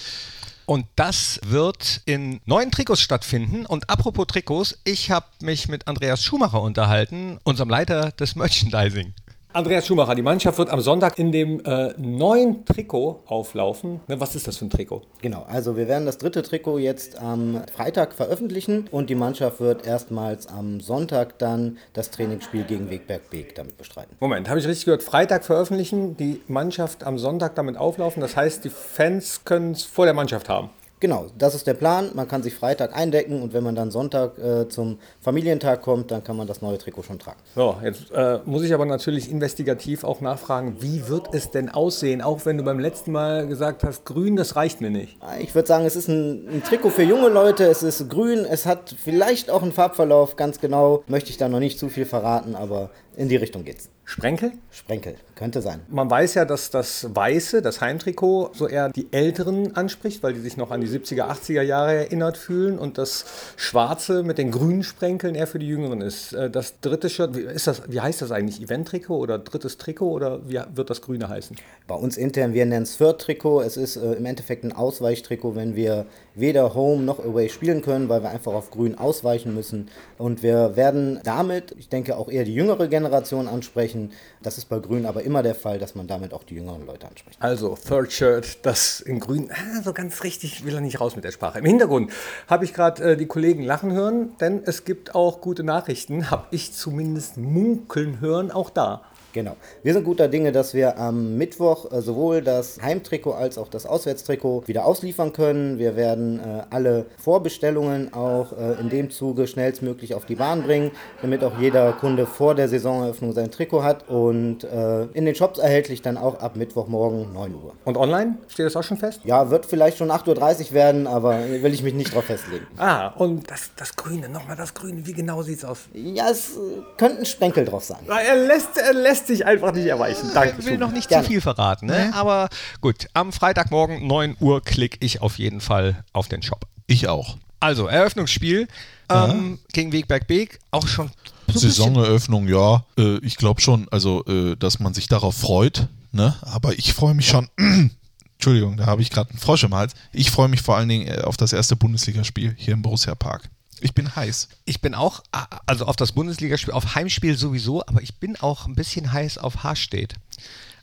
Und 0.66 0.86
das 0.96 1.42
wird 1.46 2.02
in 2.06 2.40
neuen 2.46 2.72
Trikots 2.72 3.02
stattfinden. 3.02 3.66
Und 3.66 3.90
apropos 3.90 4.28
Trikots, 4.28 4.78
ich 4.86 5.12
habe 5.12 5.26
mich 5.42 5.68
mit 5.68 5.88
Andreas 5.88 6.24
Schumacher 6.24 6.62
unterhalten, 6.62 7.38
unserem 7.44 7.70
Leiter 7.70 8.12
des 8.12 8.36
Merchandising. 8.36 9.14
Andreas 9.56 9.86
Schumacher, 9.86 10.16
die 10.16 10.24
Mannschaft 10.24 10.58
wird 10.58 10.72
am 10.72 10.82
Sonntag 10.82 11.20
in 11.20 11.32
dem 11.32 11.64
äh, 11.64 11.94
neuen 11.98 12.66
Trikot 12.66 13.22
auflaufen. 13.28 14.00
Ne, 14.08 14.20
was 14.20 14.34
ist 14.34 14.48
das 14.48 14.58
für 14.58 14.66
ein 14.66 14.72
Trikot? 14.72 15.04
Genau, 15.22 15.46
also 15.48 15.78
wir 15.78 15.88
werden 15.88 16.08
das 16.08 16.18
dritte 16.18 16.42
Trikot 16.42 16.80
jetzt 16.80 17.20
am 17.20 17.62
Freitag 17.72 18.14
veröffentlichen 18.14 18.88
und 18.90 19.12
die 19.12 19.16
Mannschaft 19.16 19.60
wird 19.60 19.86
erstmals 19.86 20.48
am 20.48 20.80
Sonntag 20.82 21.38
dann 21.38 21.78
das 21.94 22.10
Trainingsspiel 22.10 22.64
gegen 22.64 22.90
Wegberg 22.90 23.30
Beek 23.30 23.54
damit 23.54 23.78
bestreiten. 23.78 24.16
Moment, 24.20 24.50
habe 24.50 24.60
ich 24.60 24.68
richtig 24.68 24.86
gehört? 24.86 25.04
Freitag 25.04 25.46
veröffentlichen, 25.46 26.18
die 26.18 26.42
Mannschaft 26.48 27.04
am 27.04 27.20
Sonntag 27.20 27.54
damit 27.54 27.78
auflaufen. 27.78 28.22
Das 28.22 28.36
heißt, 28.36 28.66
die 28.66 28.70
Fans 28.70 29.46
können 29.46 29.74
es 29.74 29.84
vor 29.84 30.06
der 30.06 30.16
Mannschaft 30.16 30.50
haben. 30.50 30.72
Genau, 31.04 31.26
das 31.38 31.54
ist 31.54 31.68
der 31.68 31.74
Plan. 31.74 32.12
Man 32.14 32.30
kann 32.30 32.44
sich 32.44 32.56
Freitag 32.56 32.96
eindecken 32.96 33.42
und 33.42 33.52
wenn 33.52 33.62
man 33.62 33.76
dann 33.76 33.92
Sonntag 33.92 34.38
äh, 34.38 34.70
zum 34.70 35.00
Familientag 35.20 35.82
kommt, 35.82 36.12
dann 36.12 36.24
kann 36.24 36.38
man 36.38 36.48
das 36.48 36.62
neue 36.62 36.78
Trikot 36.78 37.04
schon 37.04 37.20
tragen. 37.20 37.42
So, 37.56 37.76
jetzt 37.84 38.10
äh, 38.14 38.40
muss 38.46 38.64
ich 38.64 38.74
aber 38.74 38.86
natürlich 38.86 39.30
investigativ 39.30 40.06
auch 40.06 40.22
nachfragen, 40.22 40.78
wie 40.80 41.10
wird 41.10 41.34
es 41.34 41.52
denn 41.52 41.68
aussehen? 41.68 42.22
Auch 42.22 42.46
wenn 42.46 42.58
du 42.58 42.64
beim 42.64 42.80
letzten 42.80 43.12
Mal 43.12 43.48
gesagt 43.48 43.84
hast, 43.84 44.06
grün, 44.06 44.38
das 44.38 44.56
reicht 44.56 44.80
mir 44.80 44.92
nicht. 44.92 45.18
Ich 45.42 45.54
würde 45.54 45.68
sagen, 45.68 45.84
es 45.84 45.98
ist 45.98 46.08
ein, 46.08 46.48
ein 46.48 46.64
Trikot 46.64 46.92
für 46.92 47.04
junge 47.04 47.28
Leute, 47.28 47.66
es 47.66 47.84
ist 47.84 48.10
grün, 48.10 48.46
es 48.46 48.66
hat 48.66 48.96
vielleicht 48.98 49.52
auch 49.52 49.62
einen 49.62 49.74
Farbverlauf, 49.74 50.38
ganz 50.38 50.62
genau 50.62 51.04
möchte 51.08 51.32
ich 51.32 51.38
da 51.38 51.50
noch 51.50 51.60
nicht 51.60 51.80
zu 51.80 51.90
viel 51.90 52.06
verraten, 52.06 52.56
aber 52.56 52.92
in 53.18 53.28
die 53.28 53.36
Richtung 53.36 53.66
geht's. 53.66 53.90
Sprenkel? 54.06 54.52
Sprenkel, 54.70 55.16
könnte 55.36 55.62
sein. 55.62 55.80
Man 55.88 56.10
weiß 56.10 56.34
ja, 56.34 56.44
dass 56.44 56.70
das 56.70 57.08
Weiße, 57.16 57.62
das 57.62 57.80
Heimtrikot, 57.80 58.52
so 58.54 58.68
eher 58.68 58.90
die 58.90 59.08
Älteren 59.12 59.76
anspricht, 59.78 60.22
weil 60.24 60.34
die 60.34 60.42
sich 60.42 60.58
noch 60.58 60.72
an 60.72 60.82
die 60.82 60.88
70er, 60.88 61.30
80er 61.30 61.62
Jahre 61.62 61.96
erinnert 61.96 62.38
fühlen 62.38 62.78
und 62.78 62.98
das 62.98 63.26
Schwarze 63.56 64.24
mit 64.24 64.38
den 64.38 64.52
grünen 64.52 64.84
Sprenkeln 64.84 65.36
eher 65.36 65.48
für 65.48 65.58
die 65.58 65.68
Jüngeren 65.68 66.02
ist. 66.02 66.34
Äh, 66.34 66.50
Das 66.50 66.82
dritte 66.82 67.10
Shirt, 67.10 67.36
wie, 67.36 67.42
ist 67.42 67.66
das, 67.66 67.84
wie 67.88 68.02
heißt 68.02 68.22
das 68.22 68.32
eigentlich? 68.32 68.62
Event-Trikot 68.62 69.18
oder 69.18 69.40
drittes 69.40 69.78
Trikot 69.78 70.12
oder 70.12 70.50
wie 70.50 70.60
wird 70.76 70.90
das 70.90 71.02
Grüne 71.02 71.30
heißen? 71.30 71.56
Bei 71.88 71.96
uns 71.96 72.18
intern, 72.18 72.54
wir 72.54 72.66
nennen 72.66 72.84
es 72.84 72.98
Third-Trikot. 72.98 73.62
Es 73.62 73.78
ist 73.78 73.96
äh, 73.96 74.14
im 74.14 74.26
Endeffekt 74.26 74.66
ein 74.66 74.74
Ausweichtrikot, 74.74 75.56
wenn 75.56 75.76
wir 75.76 76.06
weder 76.36 76.74
Home 76.74 77.04
noch 77.04 77.20
Away 77.20 77.48
spielen 77.50 77.82
können, 77.82 78.10
weil 78.10 78.22
wir 78.24 78.30
einfach 78.30 78.54
auf 78.54 78.72
Grün 78.72 78.98
ausweichen 78.98 79.54
müssen. 79.54 79.90
Und 80.18 80.44
wir 80.44 80.76
werden 80.76 81.20
damit, 81.24 81.74
ich 81.78 81.90
denke, 81.90 82.18
auch 82.18 82.30
eher 82.30 82.44
die 82.44 82.54
jüngere 82.54 82.88
Generation 82.88 83.48
ansprechen. 83.48 83.93
Das 84.42 84.58
ist 84.58 84.66
bei 84.66 84.80
Grün 84.80 85.06
aber 85.06 85.24
immer 85.24 85.44
der 85.44 85.56
Fall, 85.56 85.80
dass 85.80 85.96
man 85.96 86.08
damit 86.08 86.34
auch 86.34 86.44
die 86.44 86.56
jüngeren 86.56 86.86
Leute 86.86 87.08
anspricht. 87.08 87.42
Also, 87.42 87.78
Third 87.88 88.12
Shirt, 88.12 88.66
das 88.66 89.00
in 89.00 89.20
grün. 89.20 89.50
Ah, 89.52 89.82
so 89.82 89.94
ganz 89.94 90.24
richtig 90.24 90.66
will 90.66 90.76
er 90.76 90.82
nicht 90.82 91.00
raus 91.00 91.16
mit 91.16 91.24
der 91.24 91.32
Sprache. 91.32 91.60
Im 91.60 91.66
Hintergrund 91.66 92.12
habe 92.48 92.66
ich 92.66 92.74
gerade 92.74 93.12
äh, 93.12 93.18
die 93.18 93.26
Kollegen 93.26 93.64
lachen 93.64 93.92
hören, 93.92 94.32
denn 94.40 94.62
es 94.66 94.86
gibt 94.86 95.16
auch 95.16 95.42
gute 95.42 95.64
Nachrichten, 95.64 96.30
habe 96.32 96.48
ich 96.52 96.74
zumindest 96.74 97.38
munkeln 97.38 98.20
hören, 98.20 98.52
auch 98.52 98.70
da. 98.70 99.04
Genau. 99.34 99.58
Wir 99.82 99.94
sind 99.94 100.04
guter 100.04 100.28
Dinge, 100.28 100.52
dass 100.52 100.76
wir 100.76 101.00
am 101.00 101.38
Mittwoch 101.38 101.92
äh, 101.92 102.02
sowohl 102.02 102.44
das 102.44 102.80
Heimtrikot 102.80 103.32
als 103.32 103.58
auch 103.58 103.68
das 103.68 103.88
Auswärtstrikot 103.88 104.68
wieder 104.68 104.86
ausliefern 104.86 105.34
können. 105.34 105.80
Wir 105.80 105.96
werden 105.96 106.40
äh, 106.40 106.64
alle 106.70 107.08
Vorbestellungen 107.18 108.14
auch 108.14 108.54
äh, 108.54 108.80
in 108.80 108.90
dem 108.90 109.10
Zuge 109.10 109.48
schnellstmöglich 109.48 110.14
auf 110.14 110.26
die 110.26 110.36
Bahn 110.36 110.62
bringen, 110.62 110.92
damit 111.24 111.44
auch 111.44 111.58
jeder 111.60 111.94
Kunde 111.94 112.28
vor 112.28 112.54
der 112.54 112.70
Saisoneröffnung 112.70 113.34
sein 113.34 113.50
Trikot 113.50 113.82
hat 113.84 114.08
und 114.08 114.66
äh, 114.66 115.06
in 115.14 115.26
den 115.26 115.34
Shops 115.34 115.58
erhältlich 115.58 116.04
dann 116.04 116.18
auch 116.18 116.40
ab 116.40 116.56
Mittwochmorgen 116.56 117.34
9 117.34 117.56
Uhr. 117.56 117.74
Und 117.86 117.98
online? 117.98 118.38
Steht 118.50 118.68
das 118.68 118.76
auch 118.76 118.84
schon 118.84 118.98
fest? 118.98 119.22
Ja, 119.24 119.50
wird 119.50 119.66
vielleicht 119.66 119.98
schon 119.98 120.12
8.30 120.12 120.68
Uhr 120.68 120.72
werden, 120.74 121.08
aber 121.08 121.40
will 121.50 121.74
ich 121.74 121.82
mich 121.82 121.96
nicht 121.96 122.14
drauf 122.14 122.26
festlegen. 122.26 122.68
Ah, 122.78 123.08
und 123.18 123.50
das, 123.50 123.72
das 123.78 123.96
Grüne, 123.96 124.30
nochmal 124.30 124.58
das 124.58 124.76
Grüne, 124.76 125.08
wie 125.08 125.14
genau 125.14 125.42
sieht's 125.42 125.66
aus? 125.66 125.80
Ja, 125.94 126.30
es 126.30 126.52
äh, 126.52 126.82
könnten 126.98 127.26
Sprenkel 127.26 127.66
drauf 127.66 127.84
sein. 127.84 127.98
Er 128.08 128.36
lässt, 128.36 128.78
er 128.78 128.94
lässt 128.94 129.23
sich 129.28 129.46
einfach 129.46 129.74
nicht 129.74 129.88
erweichen. 129.88 130.32
Danke. 130.34 130.56
Ich 130.60 130.66
will 130.66 130.78
noch 130.78 130.92
nicht 130.92 131.10
Gerne. 131.10 131.24
zu 131.24 131.32
viel 131.32 131.42
verraten, 131.42 131.88
ne? 131.88 132.12
aber 132.14 132.50
gut. 132.82 133.08
Am 133.14 133.32
Freitagmorgen 133.32 134.06
9 134.08 134.38
Uhr 134.40 134.62
klicke 134.62 134.98
ich 135.02 135.22
auf 135.22 135.38
jeden 135.38 135.62
Fall 135.62 136.04
auf 136.14 136.28
den 136.28 136.42
Shop. 136.42 136.66
Ich 136.88 137.08
auch. 137.08 137.38
Also, 137.60 137.88
Eröffnungsspiel 137.88 138.68
ähm, 139.10 139.60
gegen 139.72 139.94
Wegberg 139.94 140.28
Beek, 140.28 140.60
auch 140.72 140.88
schon 140.88 141.12
so 141.48 141.60
Saisoneröffnung, 141.60 142.48
ja. 142.48 142.84
Äh, 142.98 143.18
ich 143.20 143.38
glaube 143.38 143.62
schon, 143.62 143.88
also, 143.90 144.24
äh, 144.26 144.56
dass 144.56 144.80
man 144.80 144.94
sich 144.94 145.08
darauf 145.08 145.36
freut. 145.36 145.88
Ne? 146.12 146.36
Aber 146.42 146.78
ich 146.78 146.94
freue 146.94 147.14
mich 147.14 147.28
schon. 147.28 147.50
Entschuldigung, 148.34 148.78
da 148.78 148.86
habe 148.86 149.02
ich 149.02 149.10
gerade 149.10 149.30
einen 149.30 149.40
Frosch 149.40 149.64
im 149.64 149.74
Hals. 149.74 149.94
Ich 150.12 150.32
freue 150.32 150.48
mich 150.48 150.62
vor 150.62 150.78
allen 150.78 150.90
Dingen 150.90 151.08
äh, 151.08 151.22
auf 151.22 151.38
das 151.38 151.54
erste 151.54 151.76
Bundesligaspiel 151.76 152.56
hier 152.58 152.74
im 152.74 152.82
Borussia 152.82 153.16
Park. 153.16 153.50
Ich 153.84 153.94
bin 153.94 154.16
heiß. 154.16 154.48
Ich 154.64 154.80
bin 154.80 154.96
auch, 154.96 155.24
also 155.66 155.86
auf 155.88 155.98
das 155.98 156.14
Bundesligaspiel, 156.14 156.74
auf 156.74 156.96
Heimspiel 156.96 157.38
sowieso, 157.38 157.86
aber 157.86 158.02
ich 158.02 158.16
bin 158.16 158.38
auch 158.38 158.66
ein 158.66 158.76
bisschen 158.76 159.12
heiß 159.12 159.38
auf 159.38 159.64
Haarstedt. 159.64 160.16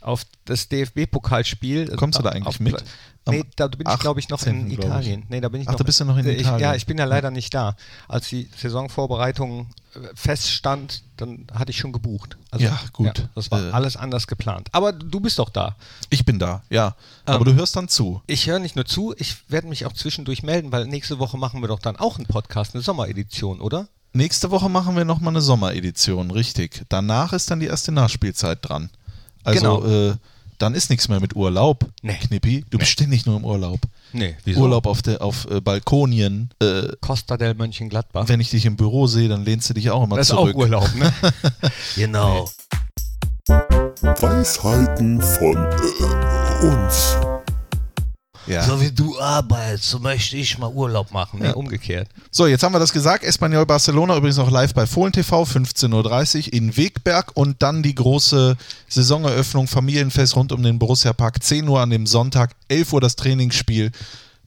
Auf 0.00 0.24
das 0.46 0.68
DFB-Pokalspiel. 0.68 1.94
Kommst 1.96 2.18
du 2.18 2.22
da 2.22 2.30
eigentlich 2.30 2.46
auf, 2.46 2.60
mit? 2.60 2.82
Nee, 3.28 3.44
da 3.56 3.68
bin 3.68 3.86
ich, 3.88 3.98
glaube 3.98 4.18
ich, 4.18 4.28
noch 4.30 4.38
18., 4.38 4.66
in. 4.66 4.70
Italien. 4.70 5.24
Nee, 5.28 5.40
da 5.40 5.48
bin 5.50 5.60
ich 5.60 5.68
Ach, 5.68 5.72
noch. 5.72 5.78
da 5.78 5.84
bist 5.84 6.00
du 6.00 6.04
noch 6.06 6.16
in 6.16 6.26
ich, 6.26 6.40
Italien. 6.40 6.60
Ja, 6.60 6.74
ich 6.74 6.86
bin 6.86 6.96
ja 6.98 7.04
leider 7.04 7.30
nicht 7.30 7.52
da. 7.52 7.76
Als 8.08 8.28
die 8.28 8.48
Saisonvorbereitung 8.56 9.68
äh, 9.94 9.98
feststand, 10.14 11.02
dann 11.18 11.46
hatte 11.52 11.70
ich 11.70 11.78
schon 11.78 11.92
gebucht. 11.92 12.38
Also, 12.50 12.64
Ja, 12.64 12.80
gut. 12.94 13.28
das 13.34 13.50
war 13.50 13.62
Äh. 13.68 13.70
alles 13.72 13.96
anders 13.96 14.26
geplant. 14.26 14.68
Aber 14.72 14.92
du 14.92 15.20
bist 15.20 15.38
doch 15.38 15.50
da. 15.50 15.76
Ich 16.08 16.24
bin 16.24 16.38
da, 16.38 16.62
ja. 16.70 16.96
Ähm. 17.26 17.34
Aber 17.34 17.44
du 17.44 17.54
hörst 17.54 17.76
dann 17.76 17.88
zu. 17.88 18.22
Ich 18.26 18.46
höre 18.46 18.58
nicht 18.58 18.74
nur 18.74 18.86
zu, 18.86 19.14
ich 19.18 19.36
werde 19.50 19.68
mich 19.68 19.84
auch 19.86 19.92
zwischendurch 19.92 20.42
melden, 20.42 20.72
weil 20.72 20.86
nächste 20.86 21.18
Woche 21.18 21.36
machen 21.36 21.60
wir 21.60 21.68
doch 21.68 21.78
dann 21.80 21.96
auch 21.96 22.16
einen 22.16 22.26
Podcast, 22.26 22.74
eine 22.74 22.82
Sommeredition, 22.82 23.60
oder? 23.60 23.86
Nächste 24.12 24.50
Woche 24.50 24.68
machen 24.68 24.96
wir 24.96 25.04
nochmal 25.04 25.32
eine 25.34 25.40
Sommeredition, 25.40 26.30
richtig. 26.32 26.82
Danach 26.88 27.32
ist 27.32 27.50
dann 27.50 27.60
die 27.60 27.66
erste 27.66 27.92
Nachspielzeit 27.92 28.58
dran. 28.62 28.90
Also, 29.44 29.80
Genau. 29.80 30.10
äh, 30.10 30.14
dann 30.58 30.74
ist 30.74 30.90
nichts 30.90 31.08
mehr 31.08 31.20
mit 31.20 31.34
Urlaub. 31.36 31.86
Nee. 32.02 32.18
Knippi, 32.26 32.64
du 32.70 32.78
bist 32.78 32.90
ständig 32.90 33.24
nur 33.26 33.36
im 33.36 33.44
Urlaub. 33.44 33.80
Nee, 34.12 34.34
Urlaub 34.56 34.86
auf, 34.86 35.02
der, 35.02 35.22
auf 35.22 35.48
äh, 35.50 35.60
Balkonien. 35.60 36.50
Äh, 36.60 36.88
Costa 37.00 37.36
del 37.36 37.54
Mönchengladbach. 37.54 38.28
wenn 38.28 38.40
ich 38.40 38.50
dich 38.50 38.66
im 38.66 38.76
Büro 38.76 39.06
sehe, 39.06 39.28
dann 39.28 39.44
lehnst 39.44 39.70
du 39.70 39.74
dich 39.74 39.90
auch 39.90 40.02
immer 40.04 40.16
das 40.16 40.28
ist 40.28 40.34
zurück. 40.34 40.54
auch 40.56 40.60
Urlaub, 40.60 40.94
ne? 40.96 41.12
genau. 41.96 42.50
Weisheiten 44.02 45.20
von 45.20 45.56
äh, 45.56 46.66
uns. 46.66 47.16
Ja. 48.50 48.64
So 48.64 48.80
wie 48.80 48.90
du 48.90 49.18
arbeitest, 49.18 49.90
so 49.90 49.98
möchte 50.00 50.36
ich 50.36 50.58
mal 50.58 50.70
Urlaub 50.70 51.12
machen. 51.12 51.40
Nee, 51.40 51.52
umgekehrt. 51.52 52.08
So, 52.30 52.46
jetzt 52.46 52.62
haben 52.62 52.74
wir 52.74 52.80
das 52.80 52.92
gesagt. 52.92 53.22
Espanyol 53.22 53.64
Barcelona 53.64 54.16
übrigens 54.16 54.38
auch 54.38 54.50
live 54.50 54.74
bei 54.74 54.86
Fohlen 54.86 55.12
TV, 55.12 55.44
15.30 55.44 56.46
Uhr 56.46 56.52
in 56.52 56.76
Wegberg 56.76 57.30
und 57.34 57.62
dann 57.62 57.82
die 57.82 57.94
große 57.94 58.56
Saisoneröffnung, 58.88 59.68
Familienfest 59.68 60.34
rund 60.34 60.52
um 60.52 60.62
den 60.62 60.78
Borussia 60.78 61.12
Park, 61.12 61.42
10 61.42 61.68
Uhr 61.68 61.80
an 61.80 61.90
dem 61.90 62.06
Sonntag, 62.06 62.50
11 62.68 62.92
Uhr 62.92 63.00
das 63.00 63.16
Trainingsspiel. 63.16 63.92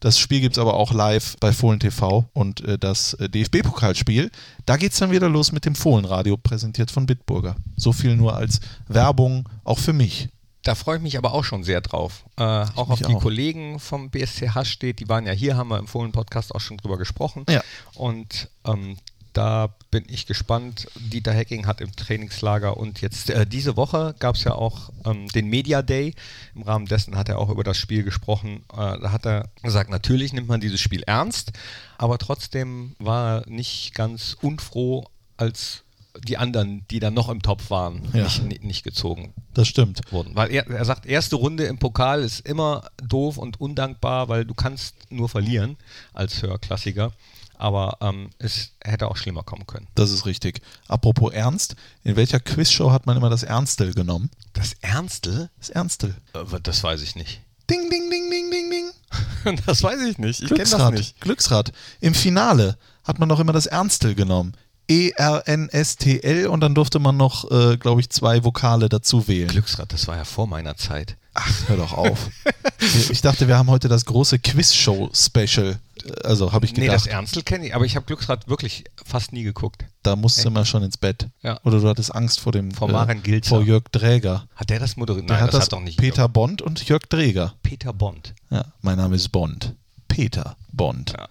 Das 0.01 0.19
Spiel 0.19 0.41
gibt 0.41 0.57
es 0.57 0.61
aber 0.61 0.73
auch 0.73 0.91
live 0.91 1.37
bei 1.39 1.53
Fohlen 1.53 1.79
TV 1.79 2.25
und 2.33 2.59
äh, 2.65 2.77
das 2.77 3.13
äh, 3.13 3.29
DFB-Pokalspiel. 3.29 4.31
Da 4.65 4.75
geht 4.75 4.91
es 4.91 4.99
dann 4.99 5.11
wieder 5.11 5.29
los 5.29 5.53
mit 5.53 5.63
dem 5.63 5.75
Fohlenradio, 5.75 6.35
präsentiert 6.35 6.91
von 6.91 7.05
Bitburger. 7.05 7.55
So 7.77 7.93
viel 7.93 8.17
nur 8.17 8.35
als 8.35 8.59
Werbung, 8.89 9.47
auch 9.63 9.79
für 9.79 9.93
mich. 9.93 10.27
Da 10.63 10.75
freue 10.75 10.97
ich 10.97 11.03
mich 11.03 11.17
aber 11.17 11.33
auch 11.33 11.43
schon 11.43 11.63
sehr 11.63 11.81
drauf. 11.81 12.23
Äh, 12.37 12.43
auch 12.43 12.89
auf 12.89 12.99
die 12.99 13.13
auch. 13.13 13.21
Kollegen 13.21 13.79
vom 13.79 14.09
BSCH 14.09 14.65
steht, 14.65 14.99
die 14.99 15.09
waren 15.09 15.25
ja 15.25 15.33
hier, 15.33 15.57
haben 15.57 15.69
wir 15.69 15.77
im 15.77 15.87
Fohlen-Podcast 15.87 16.55
auch 16.55 16.61
schon 16.61 16.77
drüber 16.77 16.97
gesprochen. 16.97 17.45
Ja. 17.49 17.61
Und 17.95 18.49
ähm, 18.65 18.97
da 19.33 19.75
bin 19.91 20.05
ich 20.07 20.25
gespannt. 20.25 20.87
Dieter 20.95 21.33
Hecking 21.33 21.65
hat 21.65 21.81
im 21.81 21.93
Trainingslager 21.95 22.77
und 22.77 23.01
jetzt 23.01 23.29
äh, 23.29 23.45
diese 23.45 23.75
Woche 23.75 24.15
gab 24.19 24.35
es 24.35 24.43
ja 24.43 24.53
auch 24.53 24.91
ähm, 25.05 25.27
den 25.29 25.47
Media 25.47 25.81
Day. 25.81 26.13
Im 26.55 26.61
Rahmen 26.61 26.85
dessen 26.85 27.17
hat 27.17 27.29
er 27.29 27.39
auch 27.39 27.49
über 27.49 27.63
das 27.63 27.77
Spiel 27.77 28.03
gesprochen. 28.03 28.63
Äh, 28.71 28.99
da 28.99 29.11
hat 29.11 29.25
er 29.25 29.49
gesagt, 29.63 29.89
natürlich 29.89 30.33
nimmt 30.33 30.47
man 30.47 30.61
dieses 30.61 30.79
Spiel 30.79 31.03
ernst, 31.03 31.51
aber 31.97 32.19
trotzdem 32.19 32.95
war 32.99 33.39
er 33.41 33.49
nicht 33.49 33.95
ganz 33.95 34.37
unfroh, 34.39 35.05
als 35.35 35.83
die 36.27 36.37
anderen, 36.37 36.85
die 36.91 36.99
dann 36.99 37.13
noch 37.13 37.29
im 37.29 37.41
Topf 37.41 37.69
waren, 37.69 38.07
Ja. 38.13 38.23
nicht, 38.43 38.63
nicht, 38.63 38.83
gezogen 38.83 39.33
Das 39.53 39.67
stimmt. 39.67 40.01
wurden. 40.11 40.35
Weil 40.35 40.51
er, 40.51 40.67
er 40.69 40.85
sagt, 40.85 41.05
erste 41.05 41.35
Runde 41.37 41.65
im 41.65 41.79
Pokal 41.79 42.21
ist 42.21 42.41
immer 42.47 42.83
doof 43.03 43.37
und 43.37 43.59
undankbar, 43.59 44.29
weil 44.29 44.45
du 44.45 44.53
kannst 44.53 44.95
nur 45.11 45.27
verlieren 45.29 45.77
als 46.13 46.41
Hörklassiker. 46.41 47.11
Aber 47.55 47.97
ähm, 48.01 48.29
es 48.39 48.71
hätte 48.83 49.07
auch 49.07 49.15
schlimmer 49.15 49.43
kommen 49.43 49.65
können. 49.67 49.87
Das 49.95 50.11
ist 50.11 50.25
richtig. 50.25 50.61
Apropos 50.87 51.31
Ernst, 51.33 51.75
in 52.03 52.15
welcher 52.15 52.39
Quizshow 52.39 52.91
hat 52.91 53.05
man 53.05 53.15
immer 53.15 53.29
das 53.29 53.43
Ernstel 53.43 53.93
genommen? 53.93 54.29
Das 54.53 54.73
Ernstel? 54.81 55.49
Das 55.59 55.69
Ernstel. 55.69 56.15
Äh, 56.33 56.59
Das 56.61 56.83
weiß 56.83 57.01
ich 57.01 57.15
nicht. 57.15 57.41
Ding, 57.69 57.89
ding, 57.89 58.09
ding, 58.09 58.29
ding, 58.29 58.51
ding, 58.51 58.69
ding. 58.69 59.59
Das 59.65 59.81
weiß 59.83 60.01
ich 60.01 60.17
nicht. 60.17 60.41
Ich 60.41 60.49
kenne 60.49 60.59
das 60.61 60.69
Glücksrad. 60.71 60.93
nicht. 60.93 61.21
Glücksrad. 61.21 61.71
Im 62.01 62.13
Finale 62.13 62.77
hat 63.03 63.19
man 63.19 63.29
noch 63.29 63.39
immer 63.39 63.53
das 63.53 63.65
Ernstel 63.67 64.13
genommen. 64.15 64.53
E-R-N-S-T-L 64.87 66.47
und 66.47 66.61
dann 66.61 66.75
durfte 66.75 66.99
man 66.99 67.17
noch, 67.17 67.49
äh, 67.51 67.77
glaube 67.77 68.01
ich, 68.01 68.09
zwei 68.09 68.43
Vokale 68.43 68.89
dazu 68.89 69.27
wählen. 69.27 69.47
Glücksrad, 69.47 69.91
das 69.93 70.07
war 70.07 70.17
ja 70.17 70.25
vor 70.25 70.47
meiner 70.47 70.75
Zeit. 70.75 71.17
Ach, 71.35 71.51
hör 71.67 71.77
doch 71.77 71.93
auf. 71.93 72.29
ich 73.09 73.21
dachte, 73.21 73.47
wir 73.47 73.57
haben 73.57 73.69
heute 73.69 73.87
das 73.87 74.05
große 74.05 74.37
Quizshow-Special. 74.39 75.79
Also 76.23 76.51
habe 76.51 76.65
ich 76.65 76.73
Nee, 76.73 76.87
das 76.87 77.03
gedacht, 77.03 77.17
Ernstel 77.17 77.43
kenne 77.43 77.65
ich, 77.67 77.75
aber 77.75 77.85
ich 77.85 77.95
habe 77.95 78.05
Glücksrad 78.05 78.47
wirklich 78.49 78.83
fast 79.03 79.31
nie 79.33 79.43
geguckt. 79.43 79.85
da 80.03 80.15
musst 80.15 80.43
du 80.43 80.49
immer 80.49 80.65
schon 80.65 80.83
ins 80.83 80.97
Bett. 80.97 81.29
Ja. 81.41 81.59
Oder 81.63 81.79
du 81.79 81.87
hattest 81.87 82.13
Angst 82.13 82.39
vor 82.39 82.51
dem 82.51 82.71
Vor 82.71 82.89
Maren 82.89 83.23
Gilzer. 83.23 83.49
vor 83.49 83.63
Jörg 83.63 83.85
Dräger. 83.91 84.47
Hat 84.55 84.69
der 84.69 84.79
das 84.79 84.95
moderiert? 84.97 85.29
Der 85.29 85.37
Nein, 85.37 85.43
hat 85.45 85.53
das, 85.53 85.59
das, 85.59 85.65
hat 85.65 85.73
doch 85.73 85.79
nicht 85.81 85.97
Peter 85.97 86.27
Bond 86.29 86.61
und 86.61 86.87
Jörg 86.87 87.03
Dräger. 87.09 87.55
Peter 87.63 87.93
Bond. 87.93 88.33
Ja, 88.51 88.65
mein 88.81 88.97
Name 88.97 89.15
ist 89.15 89.29
Bond. 89.29 89.73
Peter 90.13 90.55
Bond. 90.71 91.15
Ja. 91.17 91.27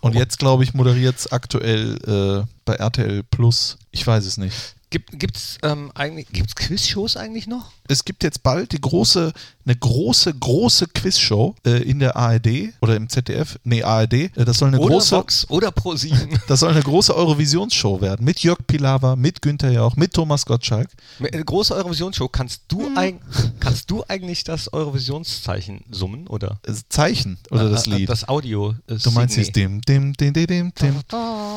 Und 0.00 0.16
jetzt, 0.16 0.40
glaube 0.40 0.64
ich, 0.64 0.74
moderiert 0.74 1.16
es 1.16 1.30
aktuell 1.30 1.96
äh, 2.08 2.44
bei 2.64 2.74
RTL 2.74 3.22
Plus. 3.22 3.78
Ich 3.92 4.04
weiß 4.04 4.24
es 4.26 4.36
nicht. 4.36 4.74
Gibt, 4.94 5.18
gibt's 5.18 5.58
ähm, 5.64 5.90
eigentlich 5.96 6.28
gibt's 6.28 6.54
Quizshows 6.54 7.16
eigentlich 7.16 7.48
noch? 7.48 7.72
Es 7.88 8.04
gibt 8.04 8.22
jetzt 8.22 8.44
bald 8.44 8.70
die 8.70 8.80
große, 8.80 9.32
eine 9.66 9.74
große, 9.76 10.32
große 10.32 10.86
Quizshow 10.94 11.56
äh, 11.66 11.82
in 11.82 11.98
der 11.98 12.14
ARD 12.16 12.72
oder 12.80 12.94
im 12.94 13.08
ZDF. 13.08 13.58
Nee, 13.64 13.82
ARD. 13.82 14.12
Äh, 14.14 14.30
das 14.36 14.58
soll 14.58 14.68
eine 14.68 14.78
Oder 14.78 14.94
große. 14.94 15.16
Vox 15.16 15.50
oder 15.50 15.70
Pro7. 15.70 16.38
Das 16.46 16.60
soll 16.60 16.70
eine 16.70 16.82
große 16.82 17.12
Eurovisionsshow 17.14 18.00
werden. 18.00 18.24
Mit 18.24 18.38
Jörg 18.38 18.58
Pilawa, 18.68 19.16
mit 19.16 19.42
Günther 19.42 19.72
Jauch, 19.72 19.96
mit 19.96 20.14
Thomas 20.14 20.46
Gottschalk. 20.46 20.88
Eine 21.18 21.44
große 21.44 21.74
Eurovisionsshow. 21.74 22.28
Kannst 22.28 22.62
du, 22.68 22.86
Hm. 22.86 23.18
kannst 23.58 23.90
du 23.90 24.04
eigentlich 24.06 24.44
das 24.44 24.72
Eurovisionszeichen 24.72 25.82
summen 25.90 26.28
oder? 26.28 26.60
Äh, 26.66 26.72
Zeichen 26.88 27.38
oder 27.50 27.68
das 27.68 27.88
Äh, 27.88 27.90
äh, 27.90 27.96
Lied. 27.96 28.08
Das 28.10 28.28
Audio. 28.28 28.76
äh, 28.86 28.94
Du 28.94 29.10
meinst 29.10 29.36
jetzt 29.36 29.56
dim, 29.56 29.80
dim, 29.82 30.12
dim, 30.14 30.32
dim, 30.32 30.46
dim. 30.46 31.00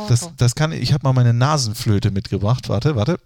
Das, 0.09 0.29
das 0.37 0.55
kann 0.55 0.71
ich. 0.71 0.81
Ich 0.81 0.93
habe 0.93 1.03
mal 1.05 1.13
meine 1.13 1.33
Nasenflöte 1.33 2.09
mitgebracht. 2.09 2.67
Warte, 2.67 2.95
warte. 2.95 3.19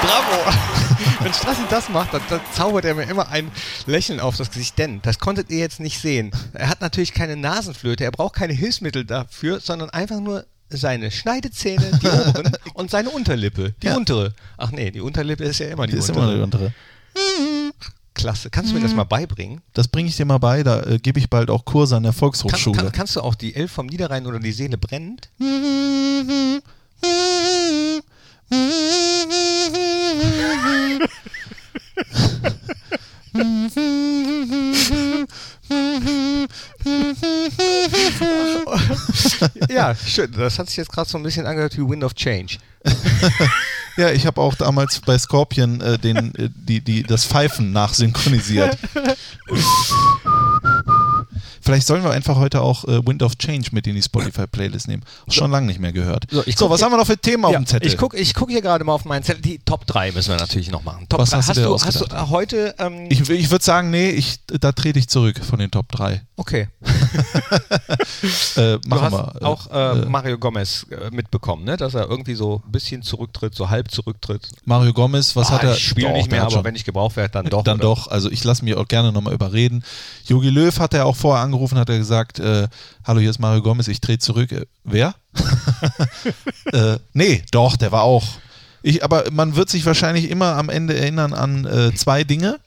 Bravo! 0.00 0.50
Wenn 1.20 1.32
Strassi 1.32 1.62
das 1.70 1.88
macht, 1.88 2.14
dann, 2.14 2.22
dann 2.30 2.40
zaubert 2.52 2.84
er 2.84 2.94
mir 2.94 3.04
immer 3.04 3.28
ein 3.28 3.50
Lächeln 3.86 4.20
auf 4.20 4.36
das 4.36 4.50
Gesicht. 4.50 4.78
Denn, 4.78 5.00
das 5.02 5.18
konntet 5.18 5.50
ihr 5.50 5.58
jetzt 5.58 5.80
nicht 5.80 6.00
sehen. 6.00 6.30
Er 6.52 6.68
hat 6.68 6.80
natürlich 6.80 7.12
keine 7.14 7.36
Nasenflöte, 7.36 8.04
er 8.04 8.12
braucht 8.12 8.34
keine 8.34 8.52
Hilfsmittel 8.52 9.04
dafür, 9.04 9.60
sondern 9.60 9.90
einfach 9.90 10.20
nur 10.20 10.46
seine 10.68 11.10
Schneidezähne, 11.10 11.98
die 12.02 12.06
oberen, 12.28 12.52
und 12.74 12.90
seine 12.90 13.10
Unterlippe, 13.10 13.74
die 13.82 13.86
Ja. 13.86 13.96
untere. 13.96 14.34
Ach 14.56 14.70
nee, 14.70 14.90
die 14.90 15.00
Unterlippe 15.00 15.44
ist 15.44 15.58
ja 15.58 15.68
immer 15.68 15.86
die, 15.86 15.92
Die 15.92 15.98
ist 15.98 16.10
untere. 16.10 16.24
immer 16.26 16.34
die 16.36 16.42
untere. 16.42 16.72
Klasse. 18.16 18.50
Kannst 18.50 18.72
du 18.72 18.74
mir 18.74 18.82
das 18.82 18.94
mal 18.94 19.04
beibringen? 19.04 19.60
Das 19.74 19.86
bringe 19.88 20.08
ich 20.08 20.16
dir 20.16 20.24
mal 20.24 20.38
bei. 20.38 20.62
Da 20.62 20.82
äh, 20.82 20.98
gebe 20.98 21.20
ich 21.20 21.30
bald 21.30 21.50
auch 21.50 21.64
Kurse 21.64 21.96
an 21.96 22.02
der 22.02 22.12
Kann, 22.12 22.18
Volkshochschule. 22.18 22.76
kann, 22.76 22.92
kannst 22.92 23.14
du 23.14 23.20
auch 23.20 23.34
die 23.34 23.54
Elf 23.54 23.70
vom 23.70 23.86
Niederrhein 23.86 24.26
oder 24.26 24.40
die 24.40 24.52
Seele 24.52 24.78
brennt? 24.78 25.28
ja, 39.68 39.94
schön. 39.94 40.32
Das 40.32 40.58
hat 40.58 40.68
sich 40.68 40.78
jetzt 40.78 40.90
gerade 40.90 41.08
so 41.08 41.18
ein 41.18 41.22
bisschen 41.22 41.46
angehört 41.46 41.76
wie 41.76 41.86
Wind 41.86 42.02
of 42.02 42.14
Change. 42.14 42.56
Ja, 43.96 44.10
ich 44.10 44.26
habe 44.26 44.40
auch 44.40 44.54
damals 44.54 45.00
bei 45.00 45.18
Scorpion 45.18 45.80
äh, 45.80 45.98
den, 45.98 46.34
äh, 46.34 46.50
die, 46.54 46.80
die, 46.80 47.02
das 47.02 47.24
Pfeifen 47.24 47.72
nachsynchronisiert. 47.72 48.76
Vielleicht 51.66 51.86
sollen 51.86 52.02
wir 52.04 52.12
einfach 52.12 52.36
heute 52.36 52.62
auch 52.62 52.84
äh, 52.84 53.04
Wind 53.06 53.22
of 53.24 53.36
Change 53.36 53.70
mit 53.72 53.86
in 53.88 53.96
die 53.96 54.02
Spotify-Playlist 54.02 54.86
nehmen. 54.88 55.02
Schon 55.28 55.50
lange 55.50 55.66
nicht 55.66 55.80
mehr 55.80 55.92
gehört. 55.92 56.24
So, 56.30 56.42
ich 56.46 56.56
so 56.56 56.70
was 56.70 56.78
hier- 56.78 56.86
haben 56.86 56.92
wir 56.92 56.96
noch 56.98 57.06
für 57.06 57.18
Themen 57.18 57.44
auf 57.44 57.52
Ja, 57.52 57.58
dem 57.58 57.66
Zettel? 57.66 57.88
ich 57.88 57.96
gucke 57.98 58.16
ich 58.16 58.34
guck 58.34 58.50
hier 58.50 58.62
gerade 58.62 58.84
mal 58.84 58.92
auf 58.92 59.04
meinen 59.04 59.24
Zettel. 59.24 59.42
Die 59.42 59.58
Top 59.58 59.84
3 59.86 60.12
müssen 60.12 60.30
wir 60.30 60.36
natürlich 60.36 60.70
noch 60.70 60.84
machen. 60.84 61.06
Top 61.08 61.20
Was 61.20 61.30
3. 61.30 61.36
hast 61.38 61.48
du 61.56 61.74
hast, 61.74 61.84
du, 61.84 61.86
hast 61.86 62.00
du 62.12 62.14
äh, 62.16 62.20
heute. 62.30 62.74
Ähm, 62.78 63.06
ich 63.10 63.28
ich 63.28 63.50
würde 63.50 63.64
sagen, 63.64 63.90
nee, 63.90 64.10
ich, 64.10 64.38
da 64.46 64.70
trete 64.72 64.98
ich 65.00 65.08
zurück 65.08 65.40
von 65.44 65.58
den 65.58 65.70
Top 65.70 65.90
3. 65.90 66.22
okay. 66.36 66.68
Äh, 68.56 68.78
Du 68.78 68.88
machen 68.88 69.02
hast 69.02 69.12
wir. 69.12 69.42
auch 69.46 69.70
äh, 69.70 70.06
Mario 70.06 70.38
Gomez 70.38 70.86
äh, 70.90 71.10
mitbekommen, 71.14 71.64
ne? 71.64 71.76
dass 71.76 71.94
er 71.94 72.08
irgendwie 72.08 72.34
so 72.34 72.62
ein 72.66 72.72
bisschen 72.72 73.02
zurücktritt, 73.02 73.54
so 73.54 73.68
halb 73.70 73.90
zurücktritt. 73.90 74.48
Mario 74.64 74.92
Gomez, 74.92 75.36
was 75.36 75.48
Ah, 75.50 75.54
hat 75.54 75.64
er? 75.64 75.72
Ich 75.74 75.86
spiele 75.86 76.12
nicht 76.12 76.30
mehr, 76.30 76.42
aber 76.42 76.50
schon- 76.50 76.64
wenn 76.64 76.74
ich 76.74 76.84
gebraucht 76.84 77.16
werde, 77.16 77.30
dann 77.32 77.46
doch. 77.46 77.62
dann 77.64 77.76
oder? 77.76 77.82
doch. 77.88 78.08
Also 78.08 78.30
ich 78.30 78.42
lasse 78.44 78.64
mich 78.64 78.74
auch 78.74 78.88
gerne 78.88 79.12
nochmal 79.12 79.34
überreden. 79.34 79.84
Jogi 80.26 80.48
Löw 80.50 80.78
hat 80.78 80.94
er 80.94 81.06
auch 81.06 81.16
vorher 81.16 81.42
angerufen, 81.42 81.55
hat 81.78 81.88
er 81.88 81.98
gesagt, 81.98 82.38
äh, 82.38 82.68
hallo, 83.04 83.20
hier 83.20 83.30
ist 83.30 83.38
Mario 83.38 83.62
Gomez, 83.62 83.88
ich 83.88 84.00
trete 84.00 84.18
zurück. 84.18 84.52
Äh, 84.52 84.66
wer? 84.84 85.14
äh, 86.72 86.98
nee, 87.12 87.42
doch, 87.50 87.76
der 87.76 87.92
war 87.92 88.02
auch. 88.02 88.24
Ich, 88.82 89.02
aber 89.02 89.24
man 89.32 89.56
wird 89.56 89.68
sich 89.68 89.84
wahrscheinlich 89.84 90.30
immer 90.30 90.56
am 90.56 90.68
Ende 90.68 90.96
erinnern 90.96 91.32
an 91.32 91.64
äh, 91.64 91.94
zwei 91.94 92.24
Dinge. 92.24 92.58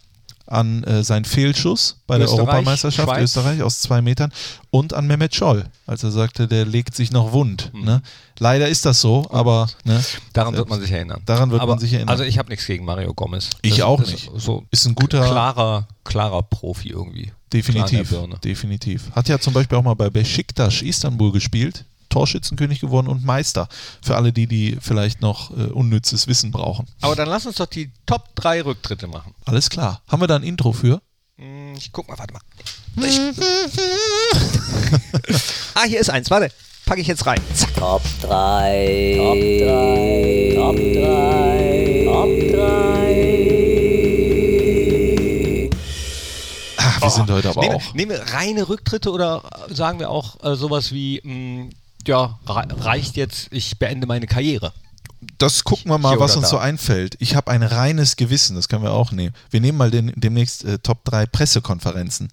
An 0.52 0.84
äh, 0.84 1.04
seinen 1.04 1.26
Fehlschuss 1.26 1.98
bei 2.08 2.18
der 2.18 2.26
Österreich, 2.26 2.40
Europameisterschaft 2.48 3.08
Schweiz. 3.08 3.24
Österreich 3.24 3.62
aus 3.62 3.82
zwei 3.82 4.02
Metern 4.02 4.32
und 4.72 4.96
an 4.96 5.06
Mehmet 5.06 5.36
Scholl, 5.36 5.66
als 5.86 6.02
er 6.04 6.10
sagte, 6.10 6.48
der 6.48 6.66
legt 6.66 6.96
sich 6.96 7.12
noch 7.12 7.34
wund. 7.34 7.70
Mhm. 7.72 7.86
Ne? 7.86 8.02
Leider 8.40 8.68
ist 8.68 8.84
das 8.84 9.00
so, 9.00 9.28
aber 9.30 9.68
ne, 9.84 10.04
Daran 10.34 10.56
wird 10.56 10.68
man 10.68 10.82
sich 10.82 10.92
erinnern. 10.92 11.22
Daran 11.26 11.52
wird 11.52 11.62
aber, 11.62 11.74
man 11.74 11.80
sich 11.80 11.94
erinnern. 11.94 12.10
Also 12.10 12.24
ich 12.24 12.40
habe 12.40 12.50
nichts 12.50 12.66
gegen 12.66 12.84
Mario 12.84 13.14
Gomez. 13.14 13.52
Ich 13.62 13.76
Das- 13.76 13.82
auch 13.86 14.00
das 14.00 14.12
nicht. 14.12 14.32
So 14.38 14.64
ist 14.72 14.88
ein 14.88 14.96
guter, 14.96 15.22
klarer, 15.24 15.88
klarer 16.04 16.42
Profi 16.42 16.90
irgendwie. 16.90 17.32
Definitiv, 17.54 18.10
der 18.10 18.28
definitiv. 18.44 19.12
Hat 19.12 19.28
ja 19.30 19.40
zum 19.40 19.54
Beispiel 19.54 19.78
auch 19.78 19.84
mal 19.84 19.96
bei 19.96 20.10
Besiktas 20.10 20.82
Istanbul 20.82 21.32
gespielt, 21.32 21.86
Torschützenkönig 22.10 22.80
geworden 22.80 23.08
und 23.08 23.24
Meister. 23.24 23.68
Für 24.02 24.16
alle 24.16 24.34
die, 24.34 24.48
die 24.48 24.78
vielleicht 24.82 25.22
noch 25.22 25.52
äh, 25.52 25.66
unnützes 25.72 26.28
Wissen 26.28 26.52
brauchen. 26.52 26.88
Aber 27.02 27.16
dann 27.16 27.30
lass 27.30 27.46
uns 27.46 27.58
doch 27.58 27.68
die 27.68 27.92
Top 28.06 28.36
3 28.36 28.64
Rücktritte 28.64 29.08
machen. 29.08 29.34
Alles 29.46 29.70
klar. 29.70 30.02
Haben 30.08 30.22
wir 30.22 30.28
da 30.28 30.36
ein 30.36 30.44
Intro 30.44 30.74
für? 30.74 31.02
Hm, 31.38 31.76
Ich 31.78 31.92
guck 31.92 32.08
mal, 32.10 32.18
warte 32.18 32.34
mal. 32.34 32.42
Ich, 32.98 33.20
ah, 35.76 35.84
hier 35.86 36.00
ist 36.00 36.10
eins, 36.10 36.30
warte. 36.30 36.52
Packe 36.86 37.02
ich 37.02 37.08
jetzt 37.08 37.26
rein. 37.28 37.40
Zack. 37.54 37.74
Top 37.76 38.02
3. 38.24 39.14
Top 39.18 39.38
3. 39.38 40.54
Top 40.56 40.76
3. 40.76 42.04
Top 42.06 42.30
3. 42.56 43.30
Ah, 46.78 47.02
wir 47.02 47.10
sind 47.10 47.30
heute 47.30 47.50
aber 47.50 47.62
Nehmen, 47.62 47.76
auch. 47.76 47.94
nehmen 47.94 48.12
wir 48.12 48.22
reine 48.34 48.68
Rücktritte 48.68 49.12
oder 49.12 49.44
sagen 49.70 50.00
wir 50.00 50.10
auch 50.10 50.44
äh, 50.44 50.56
sowas 50.56 50.92
wie, 50.92 51.22
mh, 51.24 51.70
ja, 52.08 52.40
rei- 52.46 52.68
reicht 52.70 53.16
jetzt, 53.18 53.48
ich 53.52 53.78
beende 53.80 54.08
meine 54.08 54.28
Karriere. 54.28 54.74
Das 55.38 55.64
gucken 55.66 55.92
wir 55.92 55.98
mal, 55.98 56.12
Hier 56.12 56.20
was 56.20 56.36
uns 56.38 56.46
da. 56.46 56.52
so 56.52 56.58
einfällt. 56.58 57.16
Ich 57.20 57.36
habe 57.36 57.52
ein 57.52 57.62
reines 57.64 58.16
Gewissen, 58.16 58.56
das 58.56 58.70
können 58.70 58.84
wir 58.84 58.94
auch 58.94 59.12
nehmen. 59.12 59.36
Wir 59.50 59.60
nehmen 59.60 59.78
mal 59.78 59.92
den, 59.92 60.14
demnächst 60.16 60.64
äh, 60.64 60.80
Top 60.80 61.04
3 61.06 61.26
Pressekonferenzen. 61.26 62.30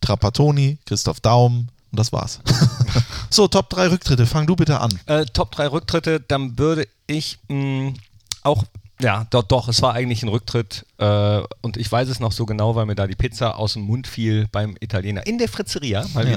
Trapattoni, 0.00 0.78
Christoph 0.86 1.18
Daum 1.20 1.68
und 1.90 1.98
das 1.98 2.12
war's. 2.12 2.38
so, 3.30 3.48
Top 3.48 3.68
3 3.70 3.88
Rücktritte. 3.88 4.26
Fang 4.26 4.46
du 4.46 4.54
bitte 4.54 4.80
an. 4.80 4.96
Äh, 5.06 5.26
Top 5.26 5.50
3 5.52 5.66
Rücktritte, 5.68 6.20
dann 6.20 6.56
würde 6.58 6.86
ich 7.08 7.38
mh, 7.48 7.94
auch, 8.42 8.64
ja, 9.00 9.26
doch, 9.30 9.42
doch, 9.44 9.68
es 9.68 9.80
war 9.82 9.94
eigentlich 9.94 10.22
ein 10.22 10.28
Rücktritt 10.28 10.84
äh, 10.98 11.40
und 11.62 11.76
ich 11.76 11.90
weiß 11.90 12.08
es 12.08 12.20
noch 12.20 12.32
so 12.32 12.46
genau, 12.46 12.74
weil 12.74 12.86
mir 12.86 12.94
da 12.94 13.06
die 13.06 13.14
Pizza 13.14 13.56
aus 13.56 13.74
dem 13.74 13.82
Mund 13.82 14.06
fiel 14.06 14.48
beim 14.50 14.76
Italiener 14.80 15.26
in 15.26 15.38
der 15.38 15.48
Fritzeria, 15.48 16.04
mal 16.14 16.26
Ja. 16.28 16.32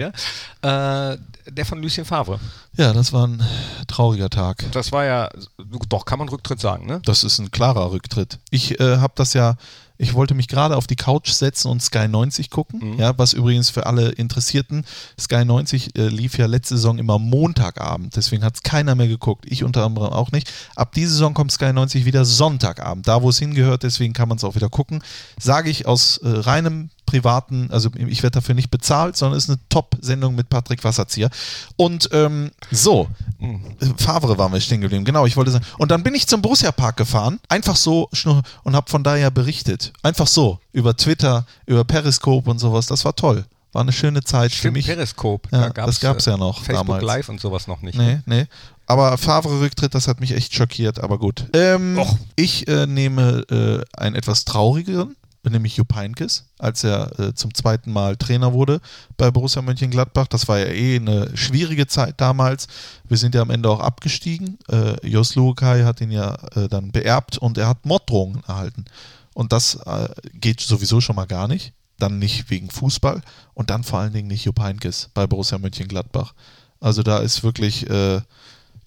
wieder. 0.62 1.14
Äh, 1.14 1.18
der 1.50 1.66
von 1.66 1.82
Lucien 1.82 2.06
Favre. 2.06 2.40
Ja, 2.78 2.94
das 2.94 3.12
war 3.14 3.26
ein 3.28 3.44
trauriger 3.88 4.30
Tag. 4.30 4.64
Das 4.74 4.92
war 4.92 5.06
ja, 5.06 5.30
doch, 5.90 6.06
kann 6.06 6.20
man 6.20 6.30
Rücktritt 6.30 6.60
sagen, 6.62 6.86
ne? 6.86 7.02
Das 7.04 7.24
ist 7.24 7.40
ein 7.40 7.50
klarer 7.52 7.92
Rücktritt. 7.92 8.38
Ich 8.52 8.80
äh, 8.80 8.98
habe 8.98 9.14
das 9.16 9.34
ja 9.34 9.56
Ich 10.02 10.16
wollte 10.16 10.34
mich 10.34 10.48
gerade 10.48 10.76
auf 10.76 10.88
die 10.88 10.96
Couch 10.96 11.30
setzen 11.30 11.70
und 11.70 11.82
Sky 11.82 12.08
90 12.08 12.50
gucken. 12.50 12.98
Ja, 12.98 13.16
was 13.20 13.34
übrigens 13.34 13.70
für 13.70 13.86
alle 13.86 14.10
Interessierten, 14.10 14.84
Sky 15.20 15.46
90 15.46 15.96
äh, 15.96 16.08
lief 16.08 16.40
ja 16.40 16.48
letzte 16.48 16.76
Saison 16.76 16.98
immer 16.98 17.20
Montagabend. 17.20 18.16
Deswegen 18.16 18.44
hat 18.44 18.56
es 18.56 18.64
keiner 18.64 18.96
mehr 18.96 19.08
geguckt. 19.08 19.46
Ich 19.48 19.64
unter 19.64 19.86
anderem 19.86 20.12
auch 20.12 20.32
nicht. 20.32 20.52
Ab 20.76 20.94
dieser 20.94 21.12
Saison 21.12 21.36
kommt 21.36 21.52
Sky 21.52 21.72
90 21.72 22.06
wieder 22.06 22.26
Sonntagabend. 22.26 23.08
Da, 23.08 23.22
wo 23.22 23.30
es 23.30 23.38
hingehört, 23.38 23.84
deswegen 23.84 24.14
kann 24.14 24.28
man 24.28 24.38
es 24.40 24.44
auch 24.44 24.56
wieder 24.56 24.70
gucken. 24.70 25.04
Sage 25.40 25.70
ich 25.70 25.86
aus 25.86 26.18
äh, 26.18 26.30
reinem 26.30 26.90
privaten, 27.12 27.70
also 27.72 27.90
ich 27.96 28.24
werde 28.24 28.36
dafür 28.36 28.56
nicht 28.56 28.72
bezahlt, 28.72 29.18
sondern 29.18 29.38
es 29.38 29.44
ist 29.44 29.50
eine 29.50 29.60
Top-Sendung 29.68 30.34
mit 30.34 30.50
Patrick 30.50 30.84
Wasserzieher. 30.84 31.30
Und 31.76 32.10
ähm, 32.14 32.52
so, 32.72 33.08
Favre 33.98 34.38
waren 34.38 34.54
wir 34.54 34.62
stehen 34.62 34.80
geblieben, 34.80 35.04
genau, 35.04 35.26
ich 35.26 35.36
wollte 35.36 35.52
sagen. 35.52 35.66
Und 35.78 35.92
dann 35.92 36.04
bin 36.04 36.16
ich 36.16 36.26
zum 36.28 36.42
Borussia-Park 36.42 36.96
gefahren, 36.96 37.40
einfach 37.50 37.76
so 37.76 38.10
und 38.64 38.76
habe 38.76 38.90
von 38.90 39.04
daher 39.04 39.30
berichtet. 39.30 39.92
Einfach 40.04 40.28
so, 40.28 40.60
über 40.72 40.96
Twitter, 40.96 41.46
über 41.66 41.84
Periscope 41.84 42.50
und 42.50 42.60
sowas. 42.60 42.88
Das 42.88 43.04
war 43.04 43.16
toll. 43.16 43.46
War 43.74 43.82
eine 43.82 43.94
schöne 43.94 44.22
Zeit 44.24 44.52
für 44.52 44.58
Stimmt, 44.58 44.78
mich. 44.78 44.86
Periskop. 44.86 45.48
Ja, 45.52 45.70
da 45.70 45.86
das 45.86 46.00
gab's 46.00 46.26
ja 46.26 46.36
noch 46.38 46.58
Facebook 46.64 46.88
damals. 46.88 47.04
Live 47.04 47.30
und 47.30 47.40
sowas 47.40 47.68
noch 47.68 47.82
nicht. 47.82 47.98
ne? 47.98 48.22
Nee, 48.26 48.36
nee. 48.42 48.48
Aber 48.86 49.18
Favre-Rücktritt, 49.18 49.96
das 49.96 50.08
hat 50.10 50.20
mich 50.20 50.32
echt 50.34 50.54
schockiert, 50.54 51.00
aber 51.00 51.18
gut. 51.18 51.46
Ähm, 51.54 52.02
ich 52.36 52.68
äh, 52.68 52.86
nehme 52.86 53.46
äh, 53.50 53.98
einen 53.98 54.16
etwas 54.16 54.44
traurigeren, 54.44 55.16
nämlich 55.50 55.78
Jupp 55.78 55.96
Heynckes, 55.96 56.46
als 56.60 56.84
er 56.84 57.20
äh, 57.20 57.34
zum 57.34 57.54
zweiten 57.54 57.92
Mal 57.92 58.16
Trainer 58.18 58.54
wurde 58.54 58.80
bei 59.18 59.32
Borussia 59.32 59.62
Mönchengladbach. 59.62 60.28
Das 60.28 60.48
war 60.48 60.60
ja 60.60 60.68
eh 60.68 60.98
eine 60.98 61.36
schwierige 61.36 61.88
Zeit 61.88 62.22
damals. 62.22 62.68
Wir 63.08 63.18
sind 63.18 63.34
ja 63.34 63.42
am 63.42 63.50
Ende 63.50 63.70
auch 63.70 63.80
abgestiegen. 63.80 64.60
Äh, 64.70 65.08
Jos 65.08 65.36
Lukai 65.36 65.84
hat 65.84 66.00
ihn 66.02 66.12
ja 66.12 66.36
äh, 66.56 66.68
dann 66.70 66.92
beerbt 66.92 67.38
und 67.40 67.58
er 67.58 67.68
hat 67.70 67.86
Morddrohungen 67.86 68.44
erhalten. 68.48 68.86
Und 69.34 69.52
das 69.52 69.76
äh, 69.76 70.10
geht 70.34 70.62
sowieso 70.62 71.02
schon 71.02 71.16
mal 71.16 71.26
gar 71.26 71.48
nicht. 71.48 71.74
Dann 71.98 72.20
nicht 72.20 72.50
wegen 72.50 72.70
Fußball 72.70 73.22
und 73.54 73.70
dann 73.70 73.84
vor 73.84 74.00
allen 74.00 74.14
Dingen 74.14 74.28
nicht 74.28 74.46
Jupp 74.46 74.60
Heynckes 74.60 75.10
bei 75.14 75.26
Borussia 75.28 75.58
Mönchengladbach. 75.58 76.34
Also 76.80 77.04
da 77.04 77.20
ist 77.20 77.44
wirklich, 77.44 77.90
äh, 77.90 78.22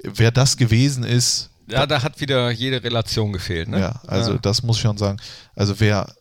wer 0.03 0.31
das 0.31 0.57
gewesen 0.57 1.05
ist, 1.05 1.51
Ja, 1.69 1.87
da 1.87 2.03
hat 2.03 2.21
wieder 2.21 2.51
jede 2.51 2.83
Relation 2.83 3.33
gefehlt. 3.33 3.69
Ne? 3.69 3.81
ja, 3.81 4.01
also 4.07 4.33
Ja. 4.33 4.39
das 4.39 4.63
muss 4.63 4.77
ich 4.77 4.83
schon 4.83 4.99
sagen. 4.99 5.19
Also 5.55 5.79
wer, 5.81 6.13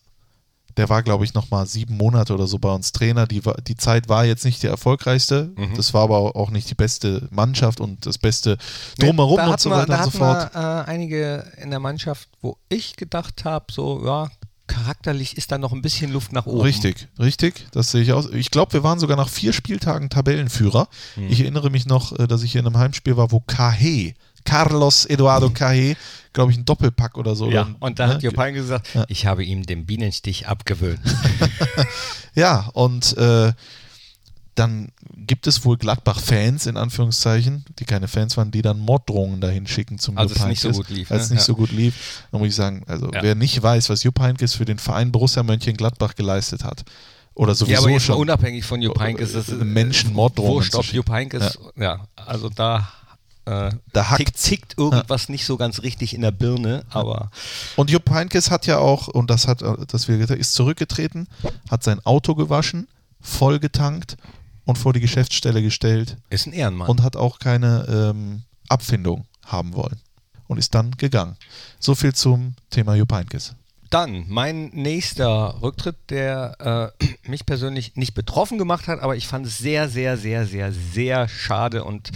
der 0.78 0.90
war 0.90 1.04
glaube 1.04 1.26
ich 1.26 1.34
noch 1.34 1.52
mal 1.52 1.66
sieben 1.66 1.98
Monate 1.98 2.34
oder 2.34 2.48
so 2.48 2.60
bei 2.60 2.74
uns 2.74 2.92
Trainer. 2.92 3.28
Die, 3.28 3.42
die 3.68 3.76
Zeit 3.76 4.10
war 4.10 4.26
jetzt 4.26 4.46
nicht 4.46 4.64
die 4.64 4.68
erfolgreichste. 4.68 5.52
Mhm. 5.56 5.76
Das 5.76 5.94
war 5.94 6.04
aber 6.04 6.36
auch 6.36 6.52
nicht 6.52 6.70
die 6.70 6.76
beste 6.76 7.28
Mannschaft 7.32 7.80
und 7.80 8.06
das 8.06 8.18
beste 8.18 8.58
drumherum 9.00 9.38
da 9.38 9.52
und 9.52 9.60
so 9.60 9.70
wir, 9.70 9.78
weiter 9.78 9.98
da 9.98 10.04
und 10.04 10.12
so 10.12 10.18
fort. 10.18 10.54
Wir, 10.54 10.62
äh, 10.62 10.90
einige 10.90 11.52
in 11.62 11.70
der 11.70 11.80
Mannschaft, 11.80 12.30
wo 12.42 12.58
ich 12.70 12.96
gedacht 12.96 13.46
habe, 13.46 13.66
so, 13.72 14.06
ja, 14.06 14.30
charakterlich 14.68 15.38
ist 15.38 15.52
da 15.52 15.58
noch 15.58 15.74
ein 15.74 15.82
bisschen 15.82 16.12
Luft 16.12 16.32
nach 16.32 16.46
oben. 16.46 16.62
Richtig, 16.62 17.08
richtig, 17.20 17.68
das 17.72 17.92
sehe 17.92 18.02
ich 18.02 18.14
aus. 18.14 18.30
Ich 18.32 18.50
glaube, 18.50 18.74
wir 18.74 18.84
waren 18.84 19.00
sogar 19.00 19.18
nach 19.18 19.30
vier 19.30 19.54
Spieltagen 19.54 20.10
Tabellenführer. 20.10 20.88
Hm. 21.16 21.28
Ich 21.30 21.42
erinnere 21.42 21.70
mich 21.70 21.86
noch, 21.86 22.18
äh, 22.18 22.28
dass 22.28 22.44
ich 22.44 22.54
hier 22.54 22.62
in 22.62 22.68
einem 22.68 22.78
Heimspiel 22.78 23.18
war, 23.18 23.32
wo 23.32 23.40
Kahe, 23.42 24.14
Carlos 24.46 25.06
Eduardo 25.06 25.50
Kahe, 25.50 25.96
glaube 26.34 26.52
ich, 26.52 26.58
ein 26.58 26.66
Doppelpack 26.66 27.18
oder 27.18 27.36
so. 27.36 27.50
Ja, 27.50 27.64
dann, 27.64 27.76
und 27.80 28.00
da 28.00 28.08
ne, 28.08 28.14
hat 28.16 28.24
Jupp 28.24 28.38
Heynckes 28.38 28.64
gesagt, 28.64 28.90
Ja. 28.94 29.06
ich 29.08 29.26
habe 29.26 29.44
ihm 29.44 29.66
den 29.66 29.86
Bienenstich 29.86 30.48
abgewöhnt. 30.48 31.00
Ja, 32.36 32.70
und 32.74 33.16
äh, 33.18 33.54
dann 34.56 34.92
gibt 35.16 35.46
es 35.48 35.66
wohl 35.66 35.78
Gladbach-Fans, 35.78 36.66
in 36.66 36.78
Anführungszeichen, 36.78 37.64
die 37.80 37.86
keine 37.86 38.08
Fans 38.08 38.38
waren, 38.38 38.50
die 38.52 38.62
dann 38.64 38.80
Morddrohungen 38.80 39.40
dahin 39.42 39.68
schicken 39.68 39.98
zum 40.00 40.18
Als 40.18 40.32
Jupp 40.32 40.40
es 40.42 40.46
nicht 40.48 40.62
so 40.62 40.70
Heynckes. 40.70 40.78
gut 40.88 40.90
lief, 40.96 41.12
Als 41.12 41.20
ne? 41.22 41.24
es 41.26 41.30
nicht 41.32 41.40
Ja. 41.42 41.46
so 41.46 41.56
gut 41.56 41.72
lief. 41.72 42.24
Da 42.32 42.38
muss 42.40 42.48
ich 42.48 42.56
sagen, 42.56 42.84
also 42.88 43.12
Ja. 43.12 43.22
wer 43.22 43.36
nicht 43.36 43.62
weiß, 43.62 43.90
was 43.90 44.04
Jupp 44.04 44.20
Heynckes 44.20 44.54
für 44.56 44.66
den 44.66 44.80
Verein 44.80 45.12
Borussia 45.12 45.44
Mönchengladbach 45.44 46.16
geleistet 46.16 46.64
hat, 46.64 46.84
oder 47.36 47.56
sowieso 47.56 47.72
ja, 47.74 47.80
aber 47.80 47.90
jetzt 47.90 48.06
schon. 48.06 48.18
unabhängig 48.18 48.64
von 48.64 48.82
Jupp 48.82 49.00
Heynckes. 49.00 49.34
Das 49.34 49.50
ist, 49.50 49.60
Menschen 49.64 50.14
Morddrohungen 50.14 50.56
Wurscht, 50.56 50.72
zu 50.72 50.78
ob 50.80 50.86
schicken. 50.86 50.98
Jupp 50.98 51.10
Heynckes, 51.12 51.58
ja. 51.76 52.08
also 52.16 52.50
da, 52.50 52.88
äh, 53.46 53.72
Da 53.92 54.10
hackt's. 54.10 54.44
tickt, 54.44 54.78
irgendwas 54.78 55.30
nicht 55.30 55.46
so 55.46 55.58
ganz 55.58 55.82
richtig 55.82 56.14
in 56.14 56.22
der 56.22 56.32
Birne, 56.32 56.84
aber 56.90 57.30
Und 57.76 57.90
Jupp 57.90 58.10
Heynckes 58.10 58.50
hat 58.52 58.66
ja 58.66 58.78
auch, 58.78 59.08
und 59.08 59.30
das 59.30 59.48
hat, 59.48 59.62
das 59.62 60.08
wir 60.08 60.18
gesagt, 60.18 60.40
ist 60.40 60.54
zurückgetreten, 60.54 61.28
hat 61.70 61.84
sein 61.84 62.00
Auto 62.06 62.36
gewaschen, 62.36 62.88
voll 63.22 63.60
getankt 63.60 64.18
und 64.66 64.78
vor 64.78 64.94
die 64.94 65.00
Geschäftsstelle 65.02 65.62
gestellt 65.62 66.18
ist 66.30 66.46
ein 66.48 66.54
Ehrenmann. 66.54 66.88
und 66.90 67.02
hat 67.04 67.16
auch 67.16 67.40
keine 67.40 67.86
ähm, 67.90 68.44
Abfindung 68.70 69.26
haben 69.46 69.74
wollen 69.74 70.00
und 70.48 70.58
ist 70.58 70.74
dann 70.74 70.92
gegangen. 70.98 71.36
So 71.80 71.96
viel 71.96 72.14
zum 72.14 72.56
Thema 72.70 72.96
Jupp 72.96 73.12
Heynckes. 73.12 73.56
Dann 73.94 74.26
mein 74.28 74.70
nächster 74.74 75.62
Rücktritt, 75.62 75.96
der 76.10 76.94
äh, 77.00 77.30
mich 77.30 77.46
persönlich 77.46 77.96
nicht 77.96 78.16
betroffen 78.16 78.58
gemacht 78.58 78.88
hat, 78.88 79.00
aber 79.02 79.16
ich 79.16 79.28
fand 79.28 79.46
es 79.46 79.60
sehr, 79.60 79.88
sehr, 79.88 80.18
sehr, 80.18 80.48
sehr, 80.48 80.72
sehr 80.72 81.28
schade 81.28 81.84
und 81.84 82.10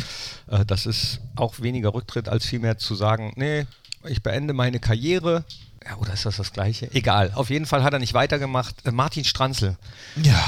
äh, 0.48 0.66
das 0.66 0.88
ist 0.88 1.20
auch 1.36 1.60
weniger 1.60 1.94
Rücktritt 1.94 2.30
als 2.30 2.48
vielmehr 2.48 2.80
zu 2.80 2.96
sagen, 2.96 3.32
nee, 3.36 3.68
ich 4.06 4.24
beende 4.24 4.54
meine 4.54 4.80
Karriere. 4.80 5.44
Ja, 5.86 5.98
oder 5.98 6.13
ist 6.13 6.26
das 6.26 6.38
das 6.38 6.52
Gleiche? 6.52 6.90
Egal. 6.94 7.32
Auf 7.36 7.52
jeden 7.52 7.68
Fall 7.68 7.84
hat 7.84 7.94
er 7.94 8.00
nicht 8.00 8.16
weitergemacht. 8.16 8.76
Äh, 8.84 8.92
Martin 8.92 9.24
Stranzl. 9.24 9.78
Ja, 10.16 10.44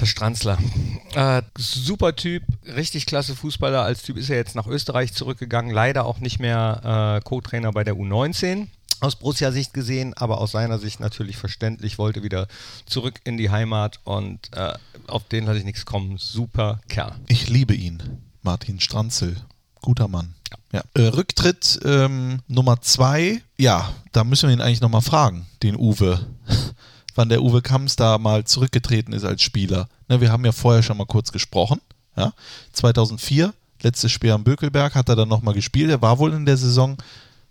Der 0.00 0.06
Stranzler. 0.06 0.56
Äh, 1.14 1.42
super 1.58 2.16
Typ, 2.16 2.42
richtig 2.64 3.04
klasse 3.04 3.36
Fußballer. 3.36 3.82
Als 3.82 4.02
Typ 4.02 4.16
ist 4.16 4.30
er 4.30 4.36
jetzt 4.36 4.54
nach 4.54 4.66
Österreich 4.66 5.12
zurückgegangen. 5.12 5.70
Leider 5.70 6.06
auch 6.06 6.18
nicht 6.18 6.38
mehr 6.38 7.18
äh, 7.18 7.24
Co-Trainer 7.24 7.72
bei 7.72 7.84
der 7.84 7.94
U19. 7.94 8.68
Aus 9.00 9.16
Borussia-Sicht 9.16 9.74
gesehen, 9.74 10.14
aber 10.14 10.40
aus 10.40 10.52
seiner 10.52 10.78
Sicht 10.78 11.00
natürlich 11.00 11.36
verständlich, 11.36 11.98
wollte 11.98 12.22
wieder 12.22 12.48
zurück 12.86 13.20
in 13.24 13.36
die 13.36 13.50
Heimat 13.50 14.00
und 14.04 14.54
äh, 14.56 14.72
auf 15.06 15.28
den 15.28 15.44
lasse 15.44 15.58
ich 15.58 15.64
nichts 15.64 15.84
kommen. 15.84 16.16
Super 16.18 16.80
Kerl. 16.88 17.14
ich 17.28 17.48
liebe 17.48 17.74
ihn. 17.74 18.02
Martin 18.42 18.80
Stranzel. 18.80 19.36
Guter 19.82 20.08
Mann. 20.08 20.34
Ja. 20.72 20.82
Äh, 20.94 21.08
Rücktritt 21.08 21.80
ähm, 21.84 22.40
Nummer 22.48 22.80
zwei. 22.80 23.42
Ja, 23.56 23.92
da 24.12 24.24
müssen 24.24 24.48
wir 24.48 24.54
ihn 24.54 24.60
eigentlich 24.60 24.80
nochmal 24.80 25.02
fragen, 25.02 25.46
den 25.62 25.76
Uwe. 25.76 26.26
Wann 27.14 27.28
der 27.28 27.42
Uwe 27.42 27.62
Kamms 27.62 27.96
da 27.96 28.18
mal 28.18 28.44
zurückgetreten 28.44 29.12
ist 29.12 29.24
als 29.24 29.42
Spieler. 29.42 29.88
Ne, 30.08 30.20
wir 30.20 30.30
haben 30.30 30.44
ja 30.44 30.52
vorher 30.52 30.82
schon 30.82 30.96
mal 30.96 31.06
kurz 31.06 31.32
gesprochen. 31.32 31.80
Ja? 32.16 32.32
2004, 32.72 33.54
letztes 33.82 34.12
Spiel 34.12 34.32
am 34.32 34.44
Bökelberg, 34.44 34.94
hat 34.94 35.08
er 35.08 35.16
dann 35.16 35.28
nochmal 35.28 35.54
gespielt. 35.54 35.90
Er 35.90 36.02
war 36.02 36.18
wohl 36.18 36.32
in 36.32 36.46
der 36.46 36.56
Saison 36.56 36.96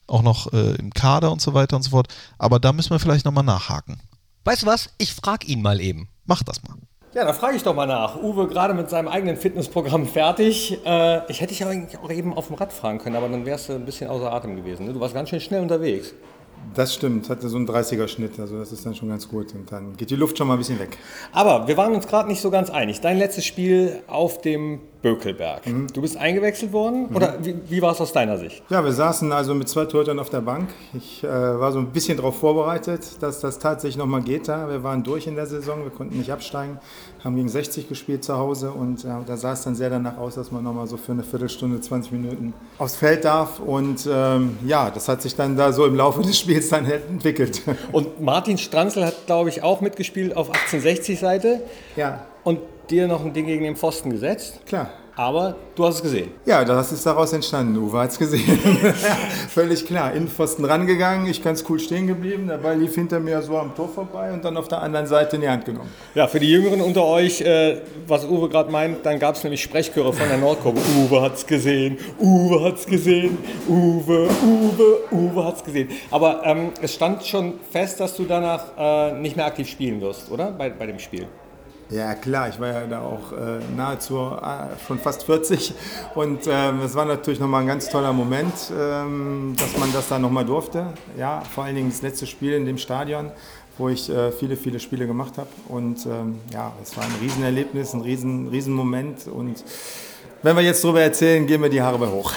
auch 0.08 0.22
noch 0.22 0.54
äh, 0.54 0.76
im 0.76 0.94
Kader 0.94 1.32
und 1.32 1.42
so 1.42 1.54
weiter 1.54 1.76
und 1.76 1.84
so 1.84 1.92
fort. 1.92 2.08
Aber 2.38 2.60
da 2.60 2.74
müssen 2.74 2.92
wir 2.92 3.00
vielleicht 3.00 3.26
nochmal 3.26 3.44
nachhaken. 3.44 4.00
Weißt 4.44 4.64
du 4.64 4.68
was? 4.68 4.90
Ich 4.98 5.14
frage 5.14 5.48
ihn 5.48 5.62
mal 5.62 5.82
eben. 5.82 6.08
Mach 6.26 6.44
das 6.44 6.64
mal. 6.64 6.76
Ja, 7.16 7.24
da 7.24 7.32
frage 7.32 7.56
ich 7.56 7.64
doch 7.64 7.74
mal 7.74 7.88
nach. 7.88 8.22
Uwe 8.22 8.48
gerade 8.48 8.74
mit 8.74 8.90
seinem 8.90 9.08
eigenen 9.08 9.38
Fitnessprogramm 9.38 10.06
fertig. 10.06 10.78
Äh, 10.86 11.22
ich 11.32 11.40
hätte 11.40 11.54
dich 11.54 11.64
aber 11.64 11.72
eigentlich 11.72 11.98
auch 11.98 12.12
eben 12.12 12.34
auf 12.34 12.48
dem 12.48 12.58
Rad 12.58 12.74
fragen 12.74 13.00
können, 13.00 13.16
aber 13.16 13.30
dann 13.30 13.46
wärst 13.46 13.70
du 13.70 13.74
ein 13.74 13.86
bisschen 13.86 14.10
außer 14.10 14.32
Atem 14.34 14.58
gewesen. 14.58 14.86
Ne? 14.86 14.94
Du 14.94 15.00
warst 15.00 15.14
ganz 15.14 15.30
schön 15.30 15.40
schnell 15.40 15.62
unterwegs. 15.62 16.14
Das 16.74 16.94
stimmt, 16.94 17.30
hatte 17.30 17.48
so 17.50 17.58
einen 17.58 17.68
30er-Schnitt, 17.68 18.40
also 18.40 18.58
das 18.58 18.72
ist 18.72 18.86
dann 18.86 18.96
schon 18.96 19.10
ganz 19.10 19.28
gut. 19.28 19.54
Und 19.54 19.72
dann 19.72 19.96
geht 19.96 20.10
die 20.10 20.16
Luft 20.16 20.38
schon 20.38 20.48
mal 20.48 20.54
ein 20.54 20.60
bisschen 20.60 20.80
weg. 20.80 20.98
Aber 21.32 21.68
wir 21.68 21.78
waren 21.78 21.94
uns 21.94 22.08
gerade 22.08 22.28
nicht 22.28 22.42
so 22.42 22.50
ganz 22.50 22.70
einig. 22.70 23.02
Dein 23.02 23.18
letztes 23.18 23.46
Spiel 23.46 24.02
auf 24.08 24.42
dem 24.42 24.80
Bökelberg. 25.02 25.62
Du 25.94 26.02
bist 26.02 26.18
eingewechselt 26.18 26.74
worden? 26.74 27.10
Oder 27.14 27.38
wie, 27.44 27.56
wie 27.70 27.82
war 27.82 27.92
es 27.92 28.02
aus 28.02 28.12
deiner 28.12 28.40
Sicht? 28.40 28.64
Ja, 28.70 28.84
wir 28.84 28.92
saßen 28.92 29.32
also 29.32 29.54
mit 29.54 29.70
zwei 29.70 29.86
Torhütern 29.86 30.18
auf 30.18 30.32
der 30.32 30.42
Bank. 30.42 30.70
Ich 30.96 31.24
äh, 31.24 31.28
war 31.28 31.72
so 31.72 31.78
ein 31.78 31.92
bisschen 31.92 32.18
darauf 32.18 32.40
vorbereitet, 32.40 33.22
dass 33.22 33.40
das 33.40 33.60
tatsächlich 33.60 33.98
nochmal 33.98 34.22
geht 34.22 34.48
da. 34.48 34.68
Wir 34.68 34.82
waren 34.82 35.04
durch 35.04 35.28
in 35.28 35.36
der 35.36 35.46
Saison, 35.46 35.84
wir 35.84 35.92
konnten 35.92 36.18
nicht 36.18 36.32
absteigen, 36.32 36.80
haben 37.26 37.36
gegen 37.36 37.50
60 37.50 37.90
gespielt 37.90 38.24
zu 38.24 38.38
Hause 38.38 38.72
und 38.72 39.04
ja, 39.04 39.22
da 39.26 39.36
sah 39.36 39.54
es 39.54 39.64
dann 39.64 39.76
sehr 39.76 39.90
danach 39.90 40.18
aus, 40.18 40.36
dass 40.36 40.52
man 40.52 40.64
nochmal 40.64 40.86
so 40.86 40.96
für 40.96 41.12
eine 41.12 41.24
Viertelstunde, 41.24 41.82
20 41.82 42.12
Minuten 42.12 42.54
aufs 42.78 42.96
Feld 42.96 43.26
darf. 43.26 43.60
Und 43.60 44.08
ähm, 44.10 44.58
ja, 44.66 44.92
das 44.92 45.08
hat 45.08 45.24
sich 45.24 45.36
dann 45.36 45.58
da 45.58 45.74
so 45.74 45.86
im 45.88 45.96
Laufe 45.96 46.22
des 46.22 46.38
Spiels 46.38 46.70
dann 46.70 46.86
halt 46.86 47.10
entwickelt. 47.10 47.64
Und 47.92 48.22
Martin 48.22 48.60
Stranzl 48.60 49.04
hat, 49.04 49.26
glaube 49.26 49.50
ich, 49.50 49.64
auch 49.64 49.82
mitgespielt 49.82 50.38
auf 50.38 50.52
1860-Seite 50.52 51.62
ja, 51.96 52.26
und 52.44 52.60
dir 52.92 53.08
noch 53.08 53.26
ein 53.26 53.34
Ding 53.34 53.48
gegen 53.48 53.64
den 53.64 53.76
Pfosten 53.76 54.12
gesetzt. 54.12 54.60
klar. 54.68 54.92
Aber 55.18 55.56
du 55.76 55.86
hast 55.86 55.96
es 55.96 56.02
gesehen. 56.02 56.32
Ja, 56.46 56.66
das 56.66 56.92
ist 56.92 57.06
daraus 57.06 57.32
entstanden. 57.32 57.78
Uwe 57.78 58.00
hat 58.00 58.12
es 58.12 58.20
gesehen. 58.20 58.44
Völlig 59.50 59.86
klar. 59.86 60.12
Innenpfosten 60.14 60.66
rangegangen, 60.66 61.26
ich 61.28 61.42
ganz 61.42 61.64
cool 61.70 61.80
stehen 61.80 62.06
geblieben. 62.06 62.48
Der 62.48 62.58
Ball 62.58 62.78
lief 62.78 62.96
hinter 62.96 63.22
mir 63.22 63.42
so 63.42 63.58
am 63.58 63.74
Tor 63.74 63.88
vorbei 63.88 64.34
und 64.34 64.44
dann 64.44 64.58
auf 64.58 64.68
der 64.68 64.82
anderen 64.82 65.08
Seite 65.08 65.38
in 65.38 65.44
die 65.44 65.50
Hand 65.50 65.64
genommen. 65.64 65.90
Ja, 66.16 66.28
für 66.28 66.40
die 66.40 66.52
Jüngeren 66.52 66.82
unter 66.82 67.06
euch, 67.06 67.40
äh, 67.40 67.78
was 68.08 68.26
Uwe 68.26 68.50
gerade 68.50 68.70
meint, 68.70 69.06
dann 69.06 69.18
gab 69.18 69.36
es 69.36 69.44
nämlich 69.44 69.64
Sprechchöre 69.64 70.12
von 70.12 70.28
der 70.28 70.38
Nordkurve. 70.38 70.82
Uwe 70.98 71.22
hat's 71.22 71.48
gesehen, 71.48 71.98
Uwe 72.20 72.66
hat's 72.66 72.86
gesehen, 72.86 73.38
Uwe, 73.70 74.28
Uwe, 74.44 74.98
Uwe 75.12 75.46
hat's 75.46 75.64
gesehen. 75.64 75.90
Aber 76.12 76.42
ähm, 76.44 76.72
es 76.82 76.94
stand 76.94 77.26
schon 77.26 77.54
fest, 77.72 78.02
dass 78.02 78.18
du 78.18 78.26
danach 78.26 78.66
äh, 78.78 79.14
nicht 79.14 79.38
mehr 79.38 79.46
aktiv 79.46 79.70
spielen 79.70 80.02
wirst, 80.02 80.30
oder? 80.30 80.52
Bei, 80.52 80.70
bei 80.70 80.88
dem 80.88 81.00
Spiel. 81.00 81.28
Ja, 81.90 82.16
klar, 82.16 82.50
ich 82.50 82.60
war 82.60 82.68
ja 82.70 82.88
da 82.88 83.02
auch 83.02 83.32
äh, 83.32 83.60
nahezu 83.76 84.18
äh, 84.18 84.76
schon 84.88 84.98
fast 84.98 85.24
40 85.24 85.74
und 86.16 86.42
ähm, 86.48 86.82
es 86.82 86.96
war 86.96 87.06
natürlich 87.06 87.40
nochmal 87.40 87.62
ein 87.62 87.68
ganz 87.68 87.90
toller 87.90 88.12
Moment, 88.12 88.54
ähm, 88.76 89.56
dass 89.56 89.78
man 89.78 89.94
das 89.94 90.08
da 90.08 90.18
nochmal 90.18 90.46
durfte. 90.46 90.88
Ja, 91.16 91.42
vor 91.42 91.66
allen 91.66 91.76
Dingen 91.76 91.92
das 91.92 92.02
letzte 92.02 92.26
Spiel 92.26 92.54
in 92.54 92.66
dem 92.66 92.80
Stadion 92.80 93.32
wo 93.78 93.90
ich 93.90 94.10
äh, 94.10 94.32
viele, 94.32 94.56
viele 94.56 94.80
Spiele 94.80 95.08
gemacht 95.08 95.38
habe. 95.38 95.50
Und 95.68 96.06
ähm, 96.06 96.40
ja, 96.54 96.72
es 96.82 96.96
war 96.96 97.04
ein 97.04 97.12
Riesenerlebnis, 97.22 97.94
ein 97.94 98.02
riesen, 98.02 98.48
riesen 98.48 98.74
Moment. 98.74 99.28
Und 99.28 99.64
wenn 100.46 100.56
wir 100.56 100.62
jetzt 100.62 100.84
darüber 100.84 101.02
erzählen, 101.02 101.48
gehen 101.48 101.60
wir 101.64 101.70
die 101.70 101.82
Haare 101.82 102.12
hoch. 102.12 102.32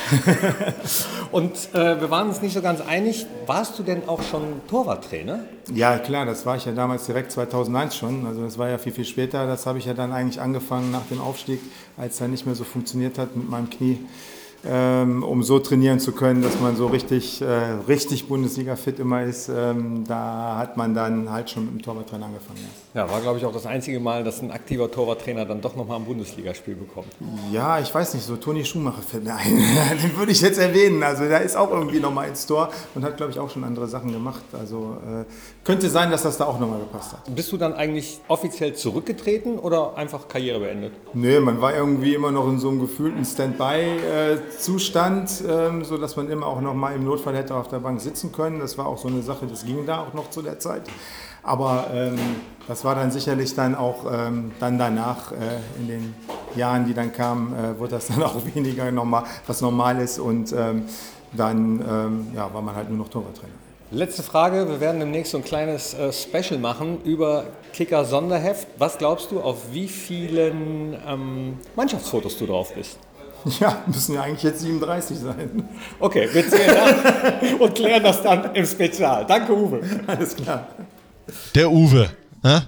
Und 1.31 1.53
äh, 1.75 2.01
wir 2.01 2.11
waren 2.11 2.29
uns 2.29 2.41
nicht 2.41 2.55
so 2.55 2.63
ganz 2.63 2.81
einig. 2.81 3.27
Warst 3.45 3.79
du 3.79 3.83
denn 3.83 4.09
auch 4.09 4.23
schon 4.23 4.63
Torwarttrainer? 4.67 5.41
Ja, 5.75 5.99
klar, 5.99 6.25
das 6.25 6.47
war 6.47 6.57
ich 6.57 6.65
ja 6.65 6.73
damals 6.73 7.05
direkt 7.05 7.31
2001 7.33 7.97
schon. 7.97 8.25
Also 8.27 8.41
das 8.41 8.57
war 8.57 8.71
ja 8.71 8.79
viel, 8.79 8.93
viel 8.93 9.05
später. 9.05 9.47
Das 9.47 9.67
habe 9.67 9.79
ich 9.79 9.85
ja 9.85 9.93
dann 9.93 10.13
eigentlich 10.13 10.41
angefangen 10.41 10.91
nach 10.91 11.07
dem 11.11 11.21
Aufstieg, 11.21 11.61
als 11.99 12.15
es 12.15 12.19
dann 12.21 12.31
nicht 12.31 12.47
mehr 12.47 12.55
so 12.55 12.65
funktioniert 12.65 13.19
hat 13.19 13.37
mit 13.37 13.51
meinem 13.51 13.69
Knie. 13.69 13.99
Ähm, 14.67 15.23
um 15.23 15.45
so 15.45 15.61
trainieren 15.61 16.01
zu 16.01 16.11
können, 16.13 16.43
dass 16.43 16.61
man 16.61 16.75
so 16.75 16.89
richtig, 16.89 17.41
äh, 17.41 17.47
richtig 17.87 18.27
Bundesliga-fit 18.27 18.99
immer 18.99 19.23
ist, 19.23 19.49
ähm, 19.49 20.05
da 20.07 20.57
hat 20.59 20.77
man 20.77 20.95
dann 20.95 21.31
halt 21.31 21.49
schon 21.51 21.67
mit 21.67 21.75
dem 21.75 21.83
Torwarttrainer 21.83 22.27
angefangen. 22.27 22.59
Ja. 22.93 23.09
War 23.09 23.21
glaube 23.21 23.39
ich 23.39 23.45
auch 23.45 23.53
das 23.53 23.67
einzige 23.67 24.01
Mal, 24.01 24.25
dass 24.25 24.43
ein 24.43 24.51
aktiver 24.51 24.91
Torwarttrainer 24.91 25.45
dann 25.45 25.61
doch 25.61 25.77
nochmal 25.77 25.99
ein 25.99 26.05
Bundesligaspiel 26.05 26.75
bekommt. 26.75 27.07
Ja, 27.53 27.79
ich 27.79 27.95
weiß 27.95 28.15
nicht, 28.15 28.27
so 28.27 28.37
Toni 28.37 28.65
Schumacher 28.65 29.01
fällt 29.03 29.25
mir 29.25 29.37
ein. 29.37 29.63
Den 30.03 30.17
würde 30.17 30.33
ich 30.33 30.41
jetzt 30.41 30.59
erwähnen. 30.59 31.05
Also 31.05 31.25
der 31.25 31.43
ist 31.43 31.57
auch 31.57 31.71
irgendwie 31.71 32.01
nochmal 32.01 32.29
ins 32.29 32.45
Tor 32.47 32.71
und 32.97 33.05
hat, 33.05 33.17
glaube 33.17 33.31
ich, 33.31 33.39
auch 33.39 33.51
schon 33.51 33.63
andere 33.63 33.87
Sachen 33.87 34.13
gemacht. 34.13 34.43
Also 34.53 34.97
äh, 35.07 35.25
könnte 35.63 35.89
sein, 35.89 36.11
dass 36.11 36.23
das 36.23 36.37
da 36.37 36.47
auch 36.47 36.59
nochmal 36.59 36.81
gepasst 36.81 37.13
hat. 37.13 37.35
Bist 37.35 37.53
du 37.53 37.57
dann 37.57 37.75
eigentlich 37.75 38.21
offiziell 38.27 38.75
zurückgetreten 38.75 39.59
oder 39.59 39.97
einfach 39.97 40.27
Karriere 40.27 40.59
beendet? 40.59 40.93
Nee, 41.15 41.39
man 41.39 41.61
war 41.61 41.75
irgendwie 41.75 42.15
immer 42.15 42.33
noch 42.33 42.49
in 42.49 42.59
so 42.59 42.71
einem 42.71 42.81
gefühlten 42.81 43.25
Standby-Zustand, 44.49 45.45
ähm, 45.49 45.85
sodass 45.85 46.17
man 46.17 46.29
immer 46.31 46.47
auch 46.47 46.61
noch 46.61 46.75
mal 46.75 46.95
im 46.95 47.05
Notfall 47.05 47.37
hätte 47.37 47.55
auf 47.55 47.69
der 47.69 47.79
Bank 47.79 48.01
sitzen 48.01 48.33
können. 48.33 48.61
Das 48.61 48.79
war 48.79 48.87
auch 48.87 48.99
so 48.99 49.09
eine 49.09 49.23
Sache, 49.23 49.47
das 49.47 49.65
ging 49.65 49.87
da 49.87 50.03
auch 50.03 50.15
noch 50.15 50.31
zu 50.31 50.43
der 50.43 50.59
Zeit. 50.59 50.83
Aber 51.43 51.87
ähm, 51.93 52.19
das 52.67 52.85
war 52.85 52.95
dann 52.95 53.11
sicherlich 53.11 53.55
dann 53.55 53.75
auch 53.75 54.05
ähm, 54.11 54.53
dann 54.61 54.79
danach, 54.79 55.33
äh, 55.33 55.37
in 55.79 55.89
den 55.89 56.15
Jahren, 56.57 56.87
die 56.87 56.95
dann 56.95 57.13
kamen, 57.13 57.55
äh, 57.55 57.79
wurde 57.79 57.93
das 57.93 58.09
dann 58.09 58.23
auch 58.25 58.37
weniger 58.55 58.91
normal, 58.91 59.25
was 59.47 59.61
normal 59.61 60.01
ist. 60.01 60.19
Und 60.19 60.53
ähm, 60.53 60.85
dann 61.33 61.81
ähm, 61.89 62.27
ja, 62.35 62.53
war 62.53 62.63
man 62.63 62.75
halt 62.75 62.89
nur 62.89 62.99
noch 62.99 63.09
Torwarttrainer. 63.09 63.53
Letzte 63.91 64.23
Frage. 64.23 64.69
Wir 64.69 64.81
werden 64.81 65.01
demnächst 65.01 65.33
so 65.33 65.39
ein 65.39 65.45
kleines 65.45 65.95
äh, 65.95 66.13
Special 66.13 66.61
machen 66.61 67.01
über 67.05 67.45
Kicker 67.73 68.05
Sonderheft. 68.05 68.69
Was 68.77 68.99
glaubst 68.99 69.31
du, 69.31 69.41
auf 69.41 69.73
wie 69.73 69.89
vielen 69.89 70.95
ähm, 71.07 71.59
Mannschaftsfotos 71.75 72.37
du 72.37 72.47
drauf 72.47 72.75
bist? 72.75 72.99
Ja, 73.61 73.83
müssen 73.87 74.15
ja 74.15 74.23
eigentlich 74.23 74.43
jetzt 74.43 74.61
37 74.61 75.19
sein. 75.19 75.69
Okay, 76.01 76.29
wir 76.33 76.49
zählen 76.49 76.75
das 76.77 77.53
und 77.61 77.75
klären 77.75 78.03
das 78.03 78.23
dann 78.23 78.55
im 78.55 78.67
Spezial. 78.67 79.27
Danke, 79.27 79.53
Uwe. 79.57 79.81
Alles 80.07 80.37
klar. 80.37 80.69
Der 81.55 81.71
Uwe. 81.71 82.11
Ne? 82.43 82.67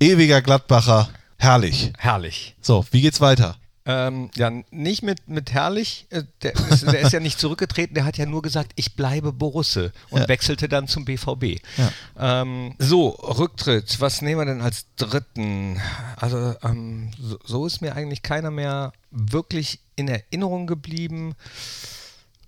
Ewiger 0.00 0.42
Gladbacher. 0.42 1.08
Herrlich. 1.38 1.92
Herrlich. 1.98 2.56
So, 2.60 2.84
wie 2.90 3.00
geht's 3.02 3.20
weiter? 3.20 3.56
Ähm, 3.88 4.30
ja, 4.34 4.50
nicht 4.72 5.04
mit, 5.04 5.28
mit 5.28 5.52
Herrlich, 5.52 6.08
äh, 6.10 6.24
der, 6.42 6.54
ist, 6.56 6.82
der 6.90 6.98
ist 7.02 7.12
ja 7.12 7.20
nicht 7.20 7.38
zurückgetreten, 7.38 7.94
der 7.94 8.04
hat 8.04 8.18
ja 8.18 8.26
nur 8.26 8.42
gesagt, 8.42 8.72
ich 8.74 8.96
bleibe 8.96 9.32
Borusse 9.32 9.92
und 10.10 10.22
Ja. 10.22 10.28
wechselte 10.28 10.68
dann 10.68 10.88
zum 10.88 11.04
BVB. 11.04 11.60
Ja. 11.76 12.40
Ähm, 12.42 12.74
so, 12.80 13.10
Rücktritt, 13.10 14.00
was 14.00 14.22
nehmen 14.22 14.40
wir 14.40 14.44
denn 14.46 14.60
als 14.60 14.86
dritten? 14.96 15.80
Also, 16.16 16.56
ähm, 16.64 17.12
so, 17.20 17.38
so 17.44 17.64
ist 17.66 17.80
mir 17.80 17.94
eigentlich 17.94 18.22
keiner 18.22 18.50
mehr 18.50 18.92
wirklich 19.12 19.78
in 19.96 20.08
Erinnerung 20.08 20.66
geblieben. 20.66 21.34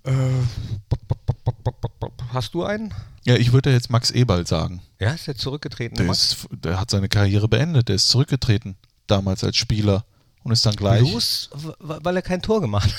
Äh, 0.03 0.13
hast 2.33 2.53
du 2.53 2.63
einen? 2.63 2.93
Ja, 3.25 3.35
ich 3.35 3.51
würde 3.51 3.71
jetzt 3.71 3.89
Max 3.89 4.11
Eberl 4.11 4.47
sagen. 4.47 4.81
Ja, 4.99 5.11
ist 5.11 5.27
der 5.27 5.35
zurückgetreten? 5.35 5.97
Der, 5.97 6.09
ist, 6.09 6.47
der 6.51 6.79
hat 6.79 6.89
seine 6.89 7.09
Karriere 7.09 7.47
beendet. 7.47 7.89
Der 7.89 7.95
ist 7.95 8.07
zurückgetreten. 8.07 8.75
Damals 9.07 9.43
als 9.43 9.57
Spieler. 9.57 10.05
Und 10.43 10.51
ist 10.53 10.65
dann 10.65 10.75
gleich. 10.75 11.03
W- 11.03 11.73
weil 11.79 12.15
er 12.15 12.21
kein 12.21 12.41
Tor 12.41 12.61
gemacht 12.61 12.93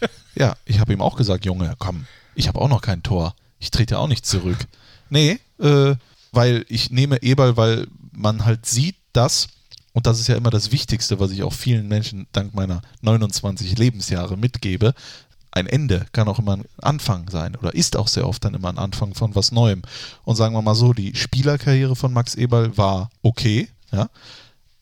hat. 0.00 0.10
Ja, 0.34 0.56
ich 0.64 0.78
habe 0.80 0.92
ihm 0.92 1.02
auch 1.02 1.16
gesagt, 1.16 1.44
Junge, 1.44 1.74
komm, 1.78 2.06
ich 2.34 2.48
habe 2.48 2.60
auch 2.60 2.68
noch 2.68 2.80
kein 2.80 3.02
Tor. 3.02 3.34
Ich 3.58 3.70
trete 3.70 3.94
ja 3.96 3.98
auch 3.98 4.06
nicht 4.08 4.24
zurück. 4.24 4.56
Nee, 5.10 5.38
äh, 5.58 5.96
weil 6.32 6.64
ich 6.68 6.90
nehme 6.90 7.22
Eberl, 7.22 7.56
weil 7.56 7.88
man 8.12 8.44
halt 8.44 8.64
sieht, 8.64 8.96
dass, 9.12 9.48
und 9.98 10.06
das 10.06 10.20
ist 10.20 10.28
ja 10.28 10.36
immer 10.36 10.50
das 10.50 10.70
Wichtigste, 10.70 11.18
was 11.18 11.32
ich 11.32 11.42
auch 11.42 11.52
vielen 11.52 11.88
Menschen 11.88 12.28
dank 12.30 12.54
meiner 12.54 12.82
29 13.00 13.76
Lebensjahre 13.76 14.36
mitgebe, 14.36 14.94
ein 15.50 15.66
Ende 15.66 16.06
kann 16.12 16.28
auch 16.28 16.38
immer 16.38 16.58
ein 16.58 16.64
Anfang 16.80 17.28
sein 17.28 17.56
oder 17.56 17.74
ist 17.74 17.96
auch 17.96 18.06
sehr 18.06 18.28
oft 18.28 18.44
dann 18.44 18.54
immer 18.54 18.68
ein 18.68 18.78
Anfang 18.78 19.14
von 19.14 19.34
was 19.34 19.50
Neuem. 19.50 19.82
Und 20.22 20.36
sagen 20.36 20.54
wir 20.54 20.62
mal 20.62 20.76
so, 20.76 20.92
die 20.92 21.16
Spielerkarriere 21.16 21.96
von 21.96 22.12
Max 22.12 22.36
Eberl 22.36 22.76
war 22.76 23.10
okay, 23.22 23.70
ja, 23.90 24.08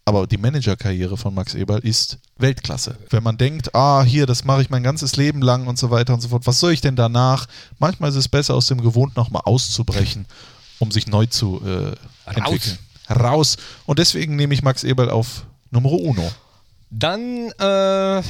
aber 0.05 0.26
die 0.26 0.37
Managerkarriere 0.37 1.16
von 1.16 1.33
Max 1.33 1.55
Eberl 1.55 1.79
ist 1.79 2.18
Weltklasse. 2.37 2.98
Wenn 3.09 3.22
man 3.22 3.38
denkt, 3.38 3.74
ah, 3.74 4.02
hier, 4.02 4.26
das 4.26 4.44
mache 4.44 4.61
ich 4.61 4.68
mein 4.68 4.83
ganzes 4.83 5.16
Leben 5.16 5.40
lang 5.40 5.66
und 5.66 5.79
so 5.79 5.90
weiter 5.90 6.12
und 6.12 6.20
so 6.20 6.29
fort, 6.29 6.46
was 6.46 6.61
soll 6.61 6.72
ich 6.72 6.83
denn 6.83 6.94
danach? 6.94 7.46
Manchmal 7.79 8.11
ist 8.11 8.16
es 8.16 8.29
besser, 8.29 8.55
aus 8.55 8.66
dem 8.66 8.83
Gewohnten 8.83 9.18
nochmal 9.18 9.42
auszubrechen, 9.46 10.26
um 10.79 10.90
sich 10.90 11.07
neu 11.07 11.24
zu 11.24 11.62
äh, 11.64 11.92
entwickeln. 12.26 12.76
Raus. 13.11 13.57
Und 13.87 13.99
deswegen 13.99 14.37
nehme 14.37 14.55
ich 14.55 14.62
Max 14.62 14.85
Eberl 14.85 15.11
auf 15.11 15.47
Numero 15.71 15.97
Uno. 15.97 16.31
Dann 16.90 17.51
äh, 17.59 18.23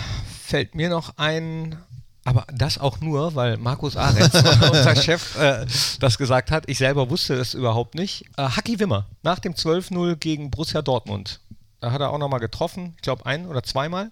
fällt 0.43 0.75
mir 0.75 0.89
noch 0.89 1.15
ein, 1.19 1.77
aber 2.25 2.47
das 2.53 2.79
auch 2.79 3.01
nur, 3.01 3.35
weil 3.35 3.59
Markus 3.59 3.97
Arenz, 3.97 4.35
unser 4.71 4.97
Chef, 4.97 5.37
äh, 5.39 5.67
das 6.01 6.19
gesagt 6.19 6.51
hat. 6.51 6.65
Ich 6.69 6.79
selber 6.79 7.11
wusste 7.11 7.35
es 7.35 7.55
überhaupt 7.55 7.95
nicht. 7.95 8.25
Äh, 8.37 8.43
Haki 8.43 8.79
Wimmer 8.79 9.07
nach 9.23 9.39
dem 9.39 9.55
12-0 9.55 10.17
gegen 10.17 10.51
Borussia 10.51 10.83
Dortmund. 10.83 11.41
Da 11.81 11.93
hat 11.93 12.01
er 12.01 12.11
auch 12.11 12.19
nochmal 12.19 12.41
getroffen, 12.41 12.95
ich 12.97 13.03
glaube 13.03 13.27
ein 13.27 13.47
oder 13.47 13.63
zweimal 13.63 14.11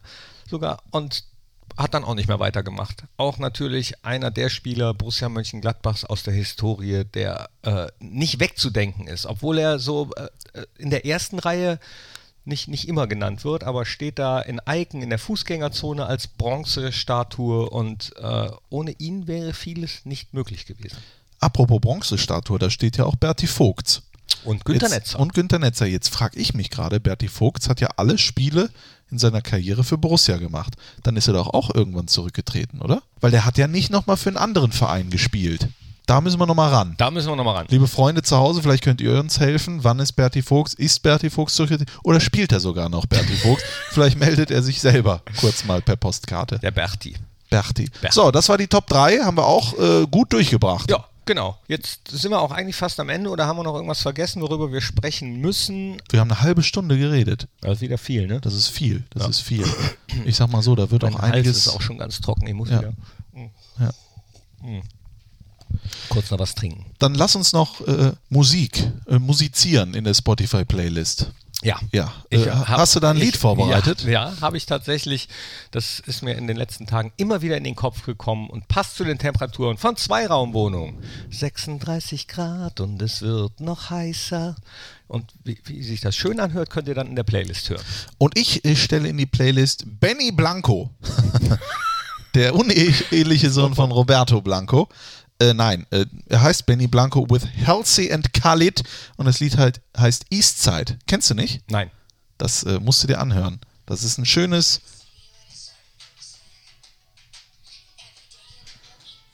sogar. 0.49 0.83
Und 0.91 1.25
hat 1.77 1.95
dann 1.95 2.05
auch 2.05 2.15
nicht 2.15 2.29
mehr 2.29 2.39
weitergemacht. 2.39 3.05
Auch 3.17 3.39
natürlich 3.39 4.05
einer 4.05 4.31
der 4.31 4.49
Spieler 4.49 4.95
Borussia 4.95 5.29
Mönchengladbachs 5.29 6.05
aus 6.05 6.23
der 6.23 6.35
Historie, 6.35 7.05
der 7.05 7.49
äh, 7.63 7.87
nicht 7.99 8.39
wegzudenken 8.41 9.07
ist, 9.09 9.27
obwohl 9.27 9.59
er 9.59 9.79
so 9.79 10.11
äh, 10.17 10.63
in 10.79 10.91
der 10.91 11.05
ersten 11.07 11.39
Reihe 11.39 11.81
nicht, 12.45 12.69
nicht 12.69 12.87
immer 12.89 13.07
genannt 13.07 13.45
wird, 13.45 13.65
aber 13.65 13.87
steht 13.87 14.19
da 14.19 14.39
in 14.41 14.61
Eiken 14.61 15.03
in 15.03 15.09
der 15.11 15.19
Fußgängerzone 15.19 16.07
als 16.07 16.27
Bronzestatue 16.29 17.69
und 17.71 18.13
äh, 18.19 18.49
ohne 18.69 18.93
ihn 18.99 19.27
wäre 19.27 19.53
vieles 19.55 20.05
nicht 20.05 20.35
möglich 20.35 20.67
gewesen. 20.67 20.99
Apropos 21.41 21.81
Bronzestatue, 21.81 22.59
da 22.59 22.71
steht 22.71 22.97
ja 22.99 23.05
auch 23.05 23.17
Berti 23.17 23.47
Vogts. 23.47 24.03
Und 24.45 24.65
Günter 24.65 24.87
Jetzt- 24.87 24.93
Netzer. 24.95 25.21
Und 25.21 25.35
Günter 25.35 25.59
Netzer. 25.59 25.87
Jetzt 25.87 26.09
frage 26.09 26.39
ich 26.39 26.55
mich 26.55 26.71
gerade, 26.71 27.01
Berti 27.01 27.29
Vogts 27.29 27.69
hat 27.69 27.81
ja 27.81 27.89
alle 27.97 28.19
Spiele 28.19 28.71
in 29.11 29.19
seiner 29.19 29.43
Karriere 29.43 29.85
für 29.85 29.99
Borussia 29.99 30.37
gemacht. 30.37 30.75
Dann 31.03 31.17
ist 31.17 31.29
er 31.29 31.35
doch 31.35 31.49
auch 31.49 31.75
irgendwann 31.75 32.09
zurückgetreten, 32.09 32.81
oder? 32.81 33.03
Weil 33.21 33.31
der 33.31 33.45
hat 33.45 33.59
ja 33.59 33.69
nicht 33.69 33.91
nochmal 33.91 34.17
für 34.17 34.31
einen 34.31 34.37
anderen 34.37 34.73
Verein 34.73 35.11
gespielt. 35.11 35.69
Da 36.07 36.21
müssen 36.21 36.39
wir 36.39 36.47
nochmal 36.47 36.71
ran. 36.71 36.95
da 36.99 37.11
müssen 37.11 37.29
wir 37.29 37.37
nochmal 37.37 37.57
ran. 37.57 37.67
Liebe 37.71 37.89
Freunde 37.89 38.23
zu 38.23 38.37
Hause, 38.37 38.61
vielleicht 38.63 38.85
könnt 38.85 39.01
ihr 39.01 39.19
uns 39.19 39.41
helfen. 39.41 39.85
Wann 39.85 39.99
ist 40.01 40.13
Berti 40.13 40.43
Vogts? 40.43 40.75
Ist 40.75 41.03
Berti 41.03 41.31
Vogts 41.31 41.55
zurückgetreten? 41.55 41.91
Oder 42.03 42.21
spielt 42.21 42.53
er 42.53 42.61
sogar 42.61 42.91
noch 42.91 43.07
Berti 43.07 43.35
Vogts? 43.35 43.65
vielleicht 43.91 44.19
meldet 44.19 44.51
er 44.51 44.63
sich 44.63 44.81
selber 44.83 45.23
kurz 45.41 45.65
mal 45.65 45.81
per 45.81 45.97
Postkarte. 45.97 46.59
Der 46.59 46.73
Berti. 46.73 47.15
Berti. 47.49 47.89
Berti. 48.03 48.15
So, 48.15 48.31
das 48.31 48.49
war 48.51 48.59
die 48.59 48.67
Top 48.67 48.87
3. 48.89 49.21
Haben 49.21 49.39
wir 49.39 49.47
auch 49.47 49.79
äh, 49.79 50.07
gut 50.11 50.33
durchgebracht. 50.35 50.91
Ja, 50.91 51.07
genau. 51.27 51.59
Jetzt 51.69 52.09
sind 52.09 52.31
wir 52.31 52.41
auch 52.41 52.51
eigentlich 52.53 52.77
fast 52.77 52.99
am 53.01 53.09
Ende 53.09 53.31
oder 53.31 53.47
haben 53.47 53.57
wir 53.59 53.63
noch 53.65 53.75
irgendwas 53.75 54.01
vergessen, 54.03 54.43
worüber 54.43 54.73
wir 54.73 54.81
sprechen 54.81 55.41
müssen? 55.41 56.01
Wir 56.11 56.21
haben 56.21 56.31
eine 56.31 56.41
halbe 56.41 56.63
Stunde 56.63 56.99
geredet. 56.99 57.49
Das 57.61 57.75
ist 57.77 57.81
wieder 57.81 57.99
viel, 57.99 58.27
ne? 58.27 58.41
Das 58.41 58.55
ist 58.55 58.69
viel. 58.69 59.05
Das 59.11 59.29
ist 59.29 59.41
viel. 59.41 59.65
Ich 60.25 60.37
sag 60.37 60.51
mal 60.51 60.63
so, 60.63 60.75
da 60.75 60.91
wird 60.91 61.03
Mein 61.03 61.15
auch 61.15 61.21
Hals 61.23 61.33
einiges. 61.35 61.57
ist 61.59 61.69
auch 61.69 61.81
schon 61.83 61.99
ganz 61.99 62.21
trocken. 62.21 62.47
Ich 62.47 62.55
muss 62.55 62.71
Ja. 62.71 62.79
wieder 62.81 62.93
Ja. 63.81 63.91
Mm. 64.63 64.83
kurz 66.09 66.31
noch 66.31 66.39
was 66.39 66.55
trinken. 66.55 66.87
Dann 66.99 67.15
lass 67.15 67.35
uns 67.37 67.53
noch 67.53 67.81
äh, 67.87 68.13
Musik, 68.29 68.91
äh, 69.07 69.19
musizieren 69.19 69.95
in 69.95 70.05
der 70.05 70.15
Spotify-Playlist. 70.15 71.33
Ja. 71.65 71.81
Ja. 71.93 72.13
Ich 72.31 72.47
äh, 72.47 72.51
hab- 72.51 72.69
hast 72.69 72.95
du 72.95 73.01
da 73.01 73.11
ein 73.11 73.17
Lied 73.17 73.35
ich- 73.35 73.41
vorbereitet? 73.41 74.05
Ja, 74.05 74.11
ja 74.11 74.41
habe 74.41 74.57
ich 74.57 74.67
tatsächlich. 74.67 75.29
Das 75.71 75.99
ist 76.01 76.23
mir 76.23 76.35
in 76.35 76.47
den 76.47 76.57
letzten 76.57 76.87
Tagen 76.87 77.13
immer 77.17 77.43
wieder 77.43 77.57
in 77.57 77.65
den 77.65 77.75
Kopf 77.75 78.05
gekommen 78.05 78.51
und 78.51 78.69
passt 78.69 78.97
zu 78.97 79.05
den 79.05 79.19
Temperaturen 79.19 79.79
von 79.79 79.97
Zweiraumwohnungen. 79.97 81.03
36 81.31 82.29
Grad 82.29 82.81
und 82.81 83.01
es 83.01 83.23
wird 83.23 83.61
noch 83.61 83.91
heißer. 83.91 84.57
Und 85.09 85.33
wie, 85.45 85.59
wie 85.65 85.83
sich 85.83 86.01
das 86.01 86.15
schön 86.15 86.39
anhört, 86.39 86.71
könnt 86.71 86.89
ihr 86.89 86.95
dann 86.95 87.09
in 87.09 87.17
der 87.17 87.25
Playlist 87.25 87.71
hören. 87.71 87.83
Und 88.19 88.39
ich 88.39 88.65
äh, 88.65 88.77
stelle 88.77 89.09
in 89.09 89.17
die 89.17 89.27
Playlist 89.27 89.85
Benny 89.87 90.33
Blanco. 90.33 90.91
der 92.35 92.55
uneheliche 92.55 93.51
Sohn 93.51 93.75
von 93.75 93.91
Roberto 93.91 94.41
Blanco. 94.41 94.89
Äh, 95.41 95.53
nein, 95.53 95.87
äh, 95.91 96.07
er 96.29 96.43
heißt 96.43 96.65
Benny 96.67 96.87
Blanco 96.87 97.29
with 97.29 97.43
Halsey 97.67 98.13
and 98.13 98.33
Khalid 98.33 98.83
und 99.17 99.27
das 99.27 99.41
Lied 99.41 99.57
halt 99.57 99.81
heißt 99.97 100.27
Eastside. 100.31 100.99
Kennst 101.07 101.31
du 101.31 101.35
nicht? 101.35 101.63
Nein. 101.71 101.91
Das 102.39 102.63
äh, 102.63 102.79
musst 102.79 103.03
du 103.03 103.07
dir 103.09 103.21
anhören. 103.21 103.61
Das 103.87 104.03
ist 104.05 104.19
ein 104.19 104.27
schönes. 104.27 104.81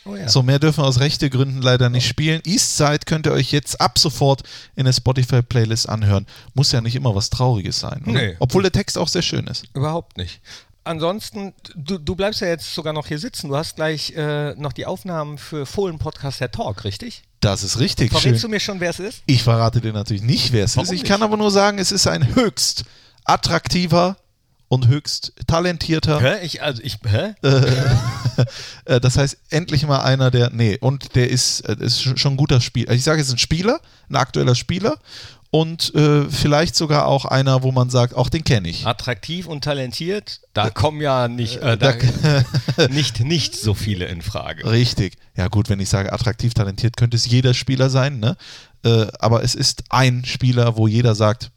Oh 0.07 0.17
ja. 0.17 0.29
So, 0.29 0.43
mehr 0.43 0.59
dürfen 0.59 0.83
wir 0.83 0.87
aus 0.87 0.99
Rechtegründen 0.99 1.61
leider 1.61 1.91
nicht 1.91 2.09
spielen. 2.09 2.41
Eastside 2.45 3.01
könnt 3.05 3.27
ihr 3.27 3.33
euch 3.33 3.53
jetzt 3.53 3.81
ab 3.81 3.99
sofort 3.99 4.43
in 4.75 4.87
der 4.87 4.95
Spotify-Playlist 4.95 5.89
anhören. 5.89 6.27
Muss 6.55 6.73
ja 6.73 6.81
nicht 6.81 6.97
immer 6.97 7.15
was 7.15 7.29
Trauriges 7.29 7.79
sein. 7.79 8.03
Nee. 8.07 8.37
Obwohl 8.39 8.63
der 8.63 8.73
Text 8.73 8.97
auch 8.97 9.09
sehr 9.09 9.23
schön 9.23 9.47
ist. 9.47 9.65
Überhaupt 9.75 10.17
nicht. 10.17 10.41
Ansonsten, 10.85 11.53
du, 11.77 11.99
du 11.99 12.17
bleibst 12.17 12.41
ja 12.41 12.47
jetzt 12.49 12.75
sogar 12.75 12.93
noch 12.93 13.07
hier 13.07 13.19
sitzen. 13.19 13.49
Du 13.49 13.57
hast 13.57 13.77
gleich 13.77 14.13
äh, 14.17 14.55
noch 14.55 14.73
die 14.73 14.87
Aufnahmen 14.87 15.37
für 15.39 15.67
Fohlen 15.67 15.99
Podcast 15.99 16.41
der 16.41 16.51
Talk, 16.51 16.85
richtig? 16.85 17.23
Das 17.41 17.63
ist 17.63 17.79
richtig 17.79 18.11
Verrätst 18.11 18.37
du 18.37 18.41
schön. 18.41 18.51
mir 18.51 18.61
schon, 18.61 18.81
wer 18.81 18.91
es 18.91 18.99
ist? 18.99 19.23
Ich 19.27 19.43
verrate 19.43 19.81
dir 19.81 19.93
natürlich 19.93 20.23
nicht, 20.23 20.53
wer 20.53 20.65
es 20.65 20.73
ist. 20.73 20.77
Warum 20.79 20.87
Ich 20.95 21.03
nicht? 21.03 21.07
kann 21.11 21.23
aber 21.23 21.37
nur 21.37 21.51
sagen, 21.51 21.79
es 21.79 21.93
ist 21.93 22.07
ein 22.07 22.35
höchst 22.35 22.85
attraktiver 23.25 24.17
und 24.69 24.89
höchst 24.89 25.33
talentierter. 25.47 26.21
Hä? 26.21 26.45
Ich, 26.45 26.63
also 26.63 26.83
ich, 26.83 26.99
hä? 27.07 27.35
Äh, 28.87 29.01
das 29.01 29.19
heißt, 29.19 29.37
endlich 29.51 29.87
mal 29.87 30.01
einer, 30.01 30.31
der. 30.31 30.49
Nee, 30.51 30.79
und 30.81 31.15
der 31.15 31.29
ist, 31.29 31.61
äh, 31.69 31.77
ist 31.79 32.01
sch- 32.01 32.17
schon 32.17 32.35
ein 32.35 32.37
guter 32.39 32.63
Spieler. 32.63 32.93
Ich 32.95 33.05
sage, 33.05 33.21
es 33.21 33.27
ist 33.29 33.35
ein 33.35 33.39
Spieler, 33.39 33.81
ein 34.09 34.17
aktueller 34.17 34.55
Spieler. 34.55 34.97
Und 35.53 35.93
äh, 35.97 36.29
vielleicht 36.31 36.77
sogar 36.77 37.07
auch 37.07 37.25
einer, 37.25 37.65
wo 37.65 37.73
man 37.73 37.91
sagt, 37.91 38.15
auch 38.15 38.29
den 38.29 38.45
kenne 38.45 38.69
ich. 38.69 38.87
Attraktiv 38.87 39.49
und 39.49 39.65
talentiert, 39.65 40.41
da 40.53 40.71
kommen 40.71 41.01
ja 41.01 41.27
nicht, 41.27 41.57
äh, 41.57 41.77
da, 41.77 41.95
nicht, 42.89 43.21
nicht 43.21 43.57
so 43.57 43.75
viele 43.75 44.05
in 44.07 44.23
Frage. 44.23 44.71
Richtig. 44.71 45.17
Ja, 45.37 45.49
gut, 45.49 45.69
wenn 45.69 45.81
ich 45.81 45.89
sage 45.89 46.13
attraktiv, 46.13 46.55
talentiert, 46.55 46.97
könnte 46.97 47.17
es 47.17 47.27
jeder 47.27 47.53
Spieler 47.53 47.91
sein, 47.91 48.21
ne? 48.21 48.37
Äh, 48.85 49.09
aber 49.19 49.43
es 49.43 49.57
ist 49.57 49.83
ein 49.91 50.25
Spieler, 50.25 50.77
wo 50.77 50.87
jeder 50.87 51.17
sagt: 51.17 51.51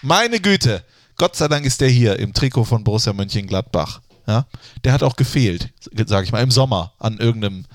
Meine 0.00 0.40
Güte, 0.40 0.82
Gott 1.16 1.36
sei 1.36 1.48
Dank 1.48 1.66
ist 1.66 1.80
der 1.80 1.88
hier 1.88 2.18
im 2.18 2.32
Trikot 2.32 2.64
von 2.64 2.82
Borussia 2.82 3.12
Mönchengladbach. 3.12 4.00
Ja? 4.26 4.46
Der 4.84 4.92
hat 4.92 5.02
auch 5.02 5.16
gefehlt, 5.16 5.70
sage 6.06 6.24
ich 6.24 6.32
mal, 6.32 6.42
im 6.42 6.50
Sommer 6.50 6.92
an 6.98 7.18
irgendeinem, 7.18 7.66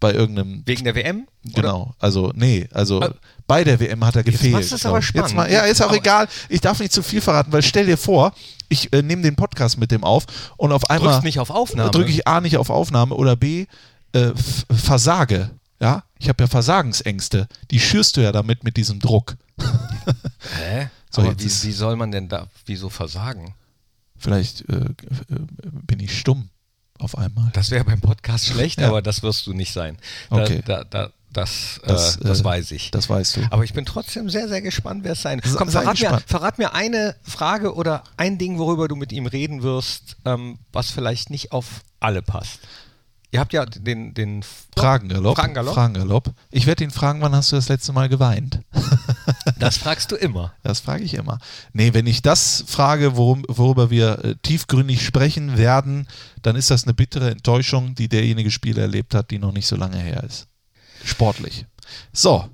bei 0.00 0.12
irgendeinem 0.14 0.62
Wegen 0.66 0.84
der 0.84 0.94
WM? 0.94 1.28
Oder? 1.44 1.54
Genau, 1.62 1.94
also 1.98 2.32
nee, 2.34 2.66
also 2.72 3.00
Ah. 3.02 3.14
bei 3.46 3.64
der 3.64 3.78
WM 3.80 4.04
hat 4.04 4.16
er 4.16 4.24
gefehlt. 4.24 4.54
du 4.70 4.74
es 4.74 4.86
aber 4.86 4.98
ich. 4.98 5.04
Jetzt 5.06 5.30
spannend. 5.30 5.36
mal, 5.36 5.52
ja, 5.52 5.60
ist 5.62 5.80
auch 5.82 5.88
Aber- 5.88 5.96
egal. 5.96 6.28
Ich 6.48 6.60
darf 6.60 6.80
nicht 6.80 6.92
zu 6.92 7.02
viel 7.02 7.20
verraten, 7.20 7.52
weil 7.52 7.62
stell 7.62 7.86
dir 7.86 7.96
vor, 7.98 8.32
ich 8.68 8.92
äh, 8.92 9.02
nehme 9.02 9.22
den 9.22 9.36
Podcast 9.36 9.78
mit 9.78 9.90
dem 9.90 10.02
auf 10.04 10.26
und 10.56 10.72
auf 10.72 10.88
einmal 10.90 11.12
Drückst 11.12 11.24
nicht 11.24 11.38
auf 11.38 11.50
Aufnahme. 11.50 11.90
drücke 11.90 12.10
ich 12.10 12.26
A 12.26 12.40
nicht 12.40 12.56
auf 12.56 12.70
Aufnahme 12.70 13.14
oder 13.14 13.36
B 13.36 13.66
äh, 14.12 14.32
versage. 14.70 15.50
Ja, 15.80 16.04
ich 16.18 16.28
habe 16.28 16.42
ja 16.44 16.46
Versagensängste. 16.48 17.48
Die 17.70 17.80
schürst 17.80 18.16
du 18.16 18.20
ja 18.20 18.32
damit 18.32 18.64
mit 18.64 18.76
diesem 18.76 18.98
Druck. 19.00 19.36
Hä? 20.58 20.88
So, 21.10 21.22
Aber 21.22 21.38
wie, 21.40 21.44
ist- 21.44 21.64
wie 21.66 21.72
soll 21.72 21.96
man 21.96 22.10
denn 22.10 22.28
da, 22.28 22.46
wieso 22.66 22.88
versagen? 22.88 23.54
Vielleicht 24.16 24.68
äh, 24.68 24.74
äh, 24.76 24.90
bin 25.86 25.98
ich 26.00 26.18
stumm 26.18 26.48
auf 27.00 27.16
einmal. 27.18 27.50
Das 27.52 27.70
wäre 27.70 27.84
beim 27.84 28.00
Podcast 28.00 28.46
schlecht, 28.52 28.80
Ja. 28.80 28.88
aber 28.88 29.02
das 29.02 29.22
wirst 29.22 29.46
du 29.46 29.52
nicht 29.52 29.72
sein. 29.72 29.96
Da, 30.30 30.36
Okay. 30.42 30.62
da, 30.64 30.84
da, 30.84 31.10
das, 31.32 31.80
Das, 31.84 32.16
äh, 32.16 32.24
das 32.24 32.40
äh, 32.40 32.44
weiß 32.44 32.70
ich. 32.72 32.90
Das 32.90 33.08
weißt 33.08 33.36
du. 33.36 33.40
Aber 33.50 33.62
ich 33.64 33.72
bin 33.72 33.84
trotzdem 33.84 34.28
sehr, 34.30 34.48
sehr 34.48 34.62
gespannt, 34.62 35.04
wer 35.04 35.12
es 35.12 35.22
sein 35.22 35.40
Se- 35.44 35.56
Komm, 35.56 35.68
verrat 35.68 36.00
mir, 36.00 36.20
verrat 36.26 36.58
mir 36.58 36.74
eine 36.74 37.14
Frage 37.22 37.74
oder 37.74 38.02
ein 38.16 38.36
Ding, 38.38 38.58
worüber 38.58 38.88
du 38.88 38.96
mit 38.96 39.12
ihm 39.12 39.26
reden 39.26 39.62
wirst, 39.62 40.16
ähm, 40.24 40.58
was 40.72 40.90
vielleicht 40.90 41.30
nicht 41.30 41.52
auf 41.52 41.82
alle 42.00 42.22
passt. 42.22 42.58
Ihr 43.32 43.38
habt 43.38 43.52
ja 43.52 43.64
den, 43.64 44.12
den 44.12 44.42
Fragengalopp. 44.76 45.36
Fragengalopp. 45.36 45.74
Fragengalopp. 45.74 46.32
Ich 46.50 46.66
werde 46.66 46.82
ihn 46.82 46.90
fragen, 46.90 47.20
wann 47.20 47.32
hast 47.32 47.52
du 47.52 47.56
das 47.56 47.68
letzte 47.68 47.92
Mal 47.92 48.08
geweint? 48.08 48.58
Das 49.58 49.76
fragst 49.76 50.10
du 50.12 50.16
immer. 50.16 50.52
Das 50.62 50.80
frage 50.80 51.02
ich 51.04 51.14
immer. 51.14 51.38
Nee, 51.72 51.94
wenn 51.94 52.06
ich 52.06 52.22
das 52.22 52.64
frage, 52.66 53.16
worum, 53.16 53.44
worüber 53.48 53.90
wir 53.90 54.24
äh, 54.24 54.34
tiefgründig 54.42 55.04
sprechen 55.04 55.56
werden, 55.58 56.06
dann 56.42 56.56
ist 56.56 56.70
das 56.70 56.84
eine 56.84 56.94
bittere 56.94 57.30
Enttäuschung, 57.30 57.94
die 57.94 58.08
derjenige 58.08 58.50
Spieler 58.50 58.82
erlebt 58.82 59.14
hat, 59.14 59.30
die 59.30 59.38
noch 59.38 59.52
nicht 59.52 59.66
so 59.66 59.76
lange 59.76 59.98
her 59.98 60.22
ist. 60.24 60.46
Sportlich. 61.04 61.64
So, 62.12 62.48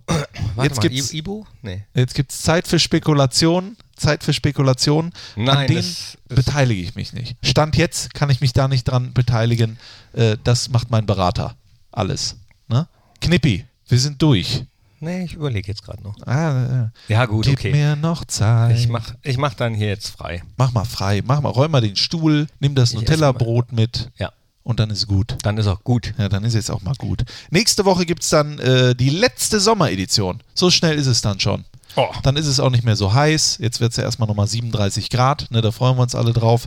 Warte 0.54 0.88
jetzt 0.88 1.12
I- 1.12 1.18
Ibu? 1.18 1.44
Nee. 1.62 1.84
jetzt 1.94 2.14
gibt's 2.14 2.42
Zeit 2.42 2.66
für 2.66 2.78
Spekulation. 2.78 3.76
Zeit 3.96 4.24
für 4.24 4.32
Spekulation. 4.32 5.12
An 5.36 5.44
Nein, 5.44 5.66
denen 5.68 5.80
es- 5.80 6.16
es- 6.28 6.34
beteilige 6.36 6.80
ich 6.82 6.94
mich 6.94 7.12
nicht. 7.12 7.36
Stand 7.42 7.76
jetzt 7.76 8.14
kann 8.14 8.30
ich 8.30 8.40
mich 8.40 8.52
da 8.54 8.68
nicht 8.68 8.84
dran 8.84 9.12
beteiligen. 9.12 9.78
Äh, 10.14 10.36
das 10.44 10.68
macht 10.70 10.90
mein 10.90 11.04
Berater. 11.06 11.54
Alles. 11.92 12.36
Ne? 12.68 12.88
Knippi, 13.20 13.64
wir 13.88 13.98
sind 13.98 14.20
durch. 14.22 14.64
Nee, 15.06 15.24
ich 15.24 15.34
überlege 15.34 15.68
jetzt 15.68 15.84
gerade 15.84 16.02
noch. 16.02 16.16
Ah, 16.26 16.90
äh, 17.08 17.12
Ja, 17.12 17.26
gut, 17.26 17.44
gib 17.46 17.58
okay. 17.60 17.70
mir 17.70 17.94
noch 17.94 18.24
Zeit. 18.24 18.76
Ich 18.76 18.88
mach, 18.88 19.14
ich 19.22 19.38
mach 19.38 19.54
dann 19.54 19.72
hier 19.72 19.86
jetzt 19.86 20.08
frei. 20.08 20.42
Mach 20.56 20.72
mal 20.72 20.84
frei, 20.84 21.22
mach 21.24 21.40
mal, 21.40 21.50
räum 21.50 21.70
mal 21.70 21.80
den 21.80 21.94
Stuhl, 21.94 22.48
nimm 22.58 22.74
das 22.74 22.92
Nutella-Brot 22.92 23.70
mit 23.72 24.10
Ja, 24.18 24.32
und 24.64 24.80
dann 24.80 24.90
ist 24.90 25.06
gut. 25.06 25.36
dann 25.42 25.58
ist 25.58 25.68
auch 25.68 25.84
gut. 25.84 26.12
Ja, 26.18 26.28
dann 26.28 26.42
ist 26.42 26.54
jetzt 26.54 26.70
auch 26.72 26.82
mal 26.82 26.94
gut. 26.98 27.24
Nächste 27.50 27.84
Woche 27.84 28.04
gibt 28.04 28.24
es 28.24 28.30
dann 28.30 28.58
äh, 28.58 28.96
die 28.96 29.10
letzte 29.10 29.60
Sommeredition. 29.60 30.42
So 30.54 30.70
schnell 30.70 30.98
ist 30.98 31.06
es 31.06 31.20
dann 31.20 31.38
schon. 31.38 31.64
Oh. 31.96 32.08
Dann 32.22 32.36
ist 32.36 32.46
es 32.46 32.60
auch 32.60 32.70
nicht 32.70 32.84
mehr 32.84 32.96
so 32.96 33.12
heiß. 33.14 33.58
Jetzt 33.60 33.80
wird 33.80 33.90
es 33.92 33.96
ja 33.96 34.04
erstmal 34.04 34.28
nochmal 34.28 34.46
37 34.46 35.08
Grad. 35.10 35.50
Ne, 35.50 35.62
da 35.62 35.72
freuen 35.72 35.96
wir 35.96 36.02
uns 36.02 36.14
alle 36.14 36.32
drauf. 36.32 36.66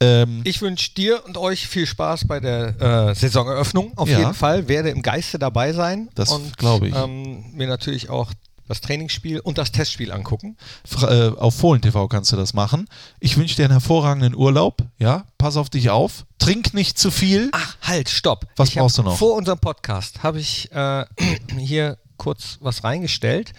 Ähm, 0.00 0.40
Ich 0.44 0.62
wünsche 0.62 0.94
dir 0.94 1.24
und 1.26 1.36
euch 1.36 1.66
viel 1.66 1.86
Spaß 1.86 2.26
bei 2.26 2.38
der 2.40 2.80
äh, 3.10 3.14
Saisoneröffnung. 3.14 3.92
Auf 3.96 4.08
Ja. 4.08 4.18
jeden 4.20 4.34
Fall 4.34 4.68
werde 4.68 4.90
im 4.90 5.02
Geiste 5.02 5.38
dabei 5.38 5.72
sein. 5.72 6.08
Das 6.14 6.30
und, 6.30 6.56
glaube 6.56 6.88
ich. 6.88 6.94
Ähm, 6.94 7.44
mir 7.54 7.66
natürlich 7.66 8.08
auch 8.08 8.32
das 8.68 8.80
Trainingsspiel 8.82 9.40
und 9.40 9.56
das 9.56 9.72
Testspiel 9.72 10.12
angucken. 10.12 10.56
Fra- 10.84 11.10
äh, 11.10 11.28
auf 11.36 11.56
Fohlen 11.56 11.80
TV 11.80 12.06
kannst 12.06 12.30
du 12.32 12.36
das 12.36 12.52
machen. 12.52 12.86
Ich 13.18 13.36
wünsche 13.38 13.56
dir 13.56 13.64
einen 13.64 13.72
hervorragenden 13.72 14.34
Urlaub. 14.36 14.82
Ja, 14.98 15.24
pass 15.38 15.56
auf 15.56 15.70
dich 15.70 15.88
auf. 15.90 16.26
Trink 16.38 16.74
nicht 16.74 16.98
zu 16.98 17.10
viel. 17.10 17.48
Ach, 17.52 17.76
halt, 17.80 18.10
stopp. 18.10 18.46
Was 18.56 18.68
ich 18.68 18.74
brauchst 18.76 18.98
du 18.98 19.02
noch? 19.04 19.16
Vor 19.16 19.34
unserem 19.36 19.58
Podcast 19.58 20.22
habe 20.22 20.38
ich 20.38 20.70
äh, 20.70 21.04
hier 21.58 21.96
kurz 22.18 22.58
was 22.60 22.84
reingestellt 22.84 23.52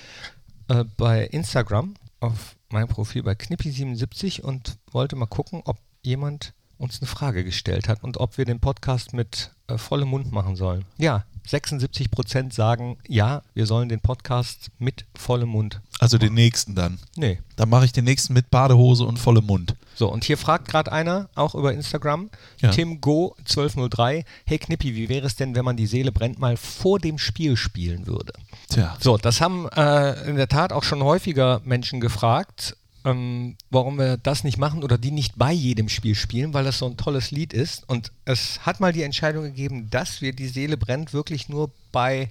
äh, 0.70 0.86
bei 0.97 1.26
Instagram 1.26 1.95
auf 2.20 2.55
mein 2.70 2.88
Profil 2.88 3.24
bei 3.24 3.34
Knippi77 3.34 4.41
und 4.41 4.78
wollte 4.91 5.15
mal 5.15 5.26
gucken, 5.26 5.61
ob 5.65 5.78
jemand 6.03 6.53
uns 6.78 7.01
eine 7.01 7.07
Frage 7.07 7.43
gestellt 7.43 7.89
hat 7.89 8.03
und 8.03 8.17
ob 8.17 8.38
wir 8.38 8.45
den 8.45 8.59
Podcast 8.59 9.13
mit 9.13 9.51
äh, 9.67 9.78
vollem 9.78 10.09
Mund 10.09 10.32
machen 10.32 10.55
sollen. 10.55 10.86
Ja, 10.97 11.26
76 11.50 12.12
Prozent 12.12 12.54
sagen, 12.54 12.97
ja, 13.08 13.41
wir 13.56 13.66
sollen 13.66 13.89
den 13.89 14.02
Podcast 14.02 14.70
mit 14.78 15.06
vollem 15.16 15.50
Mund. 15.50 15.82
Also 16.00 16.18
den 16.20 16.34
nächsten 16.36 16.76
dann. 16.76 17.00
Nee. 17.16 17.39
Dann 17.56 17.70
mache 17.70 17.86
ich 17.86 17.91
den 17.91 18.06
nächsten 18.06 18.34
mit 18.34 18.52
Badehose 18.52 19.04
und 19.04 19.18
vollem 19.18 19.45
Mund. 19.47 19.76
So, 19.95 20.12
und 20.12 20.24
hier 20.24 20.38
fragt 20.38 20.68
gerade 20.68 20.91
einer, 20.91 21.28
auch 21.36 21.56
über 21.56 21.74
Instagram, 21.74 22.30
Ja. 22.62 22.70
Tim 22.70 23.02
Go 23.02 23.36
1203, 23.39 24.24
hey 24.45 24.58
Knippi, 24.60 24.95
wie 24.95 25.10
wäre 25.10 25.26
es 25.26 25.36
denn, 25.36 25.56
wenn 25.56 25.66
man 25.66 25.76
die 25.76 25.88
Seele 25.88 26.12
brennt 26.12 26.39
mal 26.39 26.56
vor 26.56 27.00
dem 27.00 27.18
Spiel 27.18 27.58
spielen 27.58 28.06
würde? 28.08 28.32
Tja. 28.70 28.95
So, 29.00 29.18
das 29.18 29.41
haben 29.41 29.68
äh, 29.70 30.30
in 30.30 30.36
der 30.36 30.47
Tat 30.47 30.72
auch 30.72 30.84
schon 30.84 31.04
häufiger 31.04 31.62
Menschen 31.66 32.00
gefragt, 32.00 32.78
ähm, 33.06 33.56
warum 33.70 33.97
wir 33.97 34.18
das 34.18 34.43
nicht 34.43 34.58
machen 34.58 34.84
oder 34.84 34.97
die 34.97 35.12
nicht 35.12 35.38
bei 35.38 35.52
jedem 35.52 35.89
Spiel 35.89 36.16
spielen, 36.16 36.54
weil 36.54 36.64
das 36.64 36.80
so 36.80 36.86
ein 36.86 36.97
tolles 36.97 37.32
Lied 37.32 37.54
ist. 37.54 37.88
Und 37.88 38.12
es 38.26 38.66
hat 38.66 38.80
mal 38.80 38.93
die 38.93 39.04
Entscheidung 39.04 39.43
gegeben, 39.43 39.89
dass 39.89 40.22
wir 40.22 40.34
die 40.34 40.47
Seele 40.47 40.78
brennt 40.78 41.14
wirklich 41.14 41.50
nur 41.50 41.72
bei 41.91 42.30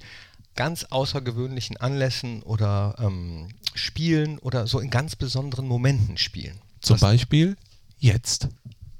ganz 0.57 0.85
außergewöhnlichen 0.85 1.77
Anlässen 1.77 2.43
oder 2.43 2.97
ähm, 2.99 3.49
Spielen 3.75 4.39
oder 4.39 4.67
so 4.67 4.81
in 4.81 4.91
ganz 4.91 5.15
besonderen 5.15 5.69
Momenten 5.69 6.19
spielen. 6.19 6.59
Zum 6.81 6.99
Beispiel 6.99 7.57
jetzt. 7.99 8.49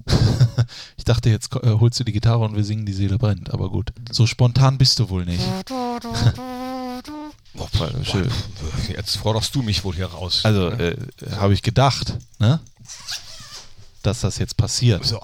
ich 0.97 1.05
dachte, 1.05 1.31
jetzt 1.31 1.55
äh, 1.55 1.71
holst 1.81 1.99
du 2.01 2.05
die 2.05 2.13
Gitarre 2.13 2.45
und 2.45 2.57
wir 2.57 2.65
singen 2.65 2.87
Die 2.87 2.93
Seele 2.93 3.19
brennt. 3.19 3.53
Aber 3.53 3.71
gut, 3.71 3.93
so 4.11 4.27
spontan 4.27 4.79
bist 4.79 4.99
du 5.01 5.11
wohl 5.11 5.25
nicht. 5.25 5.43
Schön. 8.05 8.31
Jetzt 8.89 9.17
forderst 9.17 9.55
du 9.55 9.63
mich 9.63 9.85
wohl 9.85 9.95
hier 9.95 10.07
raus. 10.07 10.41
Also, 10.45 10.71
äh, 10.71 10.97
habe 11.37 11.55
ich 11.55 11.63
gedacht, 11.63 12.15
ne? 12.39 12.61
dass 14.03 14.21
das 14.21 14.39
jetzt 14.39 14.57
passiert. 14.57 15.05
So, 15.05 15.21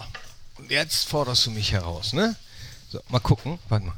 und 0.58 0.70
jetzt 0.70 1.08
forderst 1.08 1.46
du 1.46 1.50
mich 1.50 1.72
heraus, 1.72 2.12
ne? 2.12 2.36
So, 2.90 3.00
mal 3.08 3.20
gucken. 3.20 3.58
Warte 3.68 3.86
mal. 3.86 3.94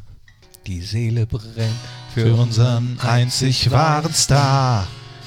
Die 0.66 0.80
Seele 0.80 1.26
brennt 1.26 1.76
Für 2.12 2.34
unseren 2.34 2.99
einzig 3.01 3.70
wahren 3.70 4.12
Star. 4.12 4.87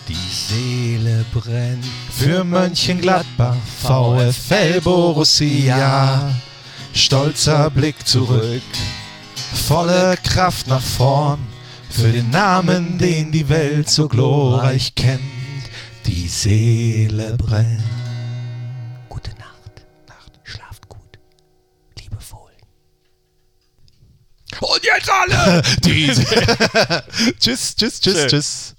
Die 0.10 0.16
Seele 0.16 1.24
brennt 1.32 1.86
Für 2.12 2.44
Mönchengladbach, 2.44 3.56
VfL 3.82 4.82
Borussia. 4.82 6.34
Stolzer 6.94 7.70
Blick 7.70 8.06
zurück, 8.08 8.64
volle 9.68 10.18
Kraft 10.24 10.68
nach 10.68 10.82
vorn. 10.82 11.40
Für 11.90 12.12
den 12.12 12.30
Namen, 12.30 12.98
den 12.98 13.32
die 13.32 13.50
Welt 13.50 13.90
so 13.90 14.08
glorreich 14.08 14.96
kennt. 14.96 15.22
Die 16.06 16.28
Seele 16.28 17.36
brennt. 17.36 17.84
Gute 19.10 19.32
Nacht. 19.32 19.86
Nacht. 20.08 20.40
Schlaft 20.44 20.88
gut. 20.88 21.20
Liebe 22.00 22.18
Fohlen. 22.20 22.56
Und 24.62 24.84
jetzt 24.84 25.10
alle! 25.10 25.62
Tschüss, 27.40 27.76
tschüss, 27.76 28.00
tschüss, 28.00 28.28
tschüss. 28.28 28.76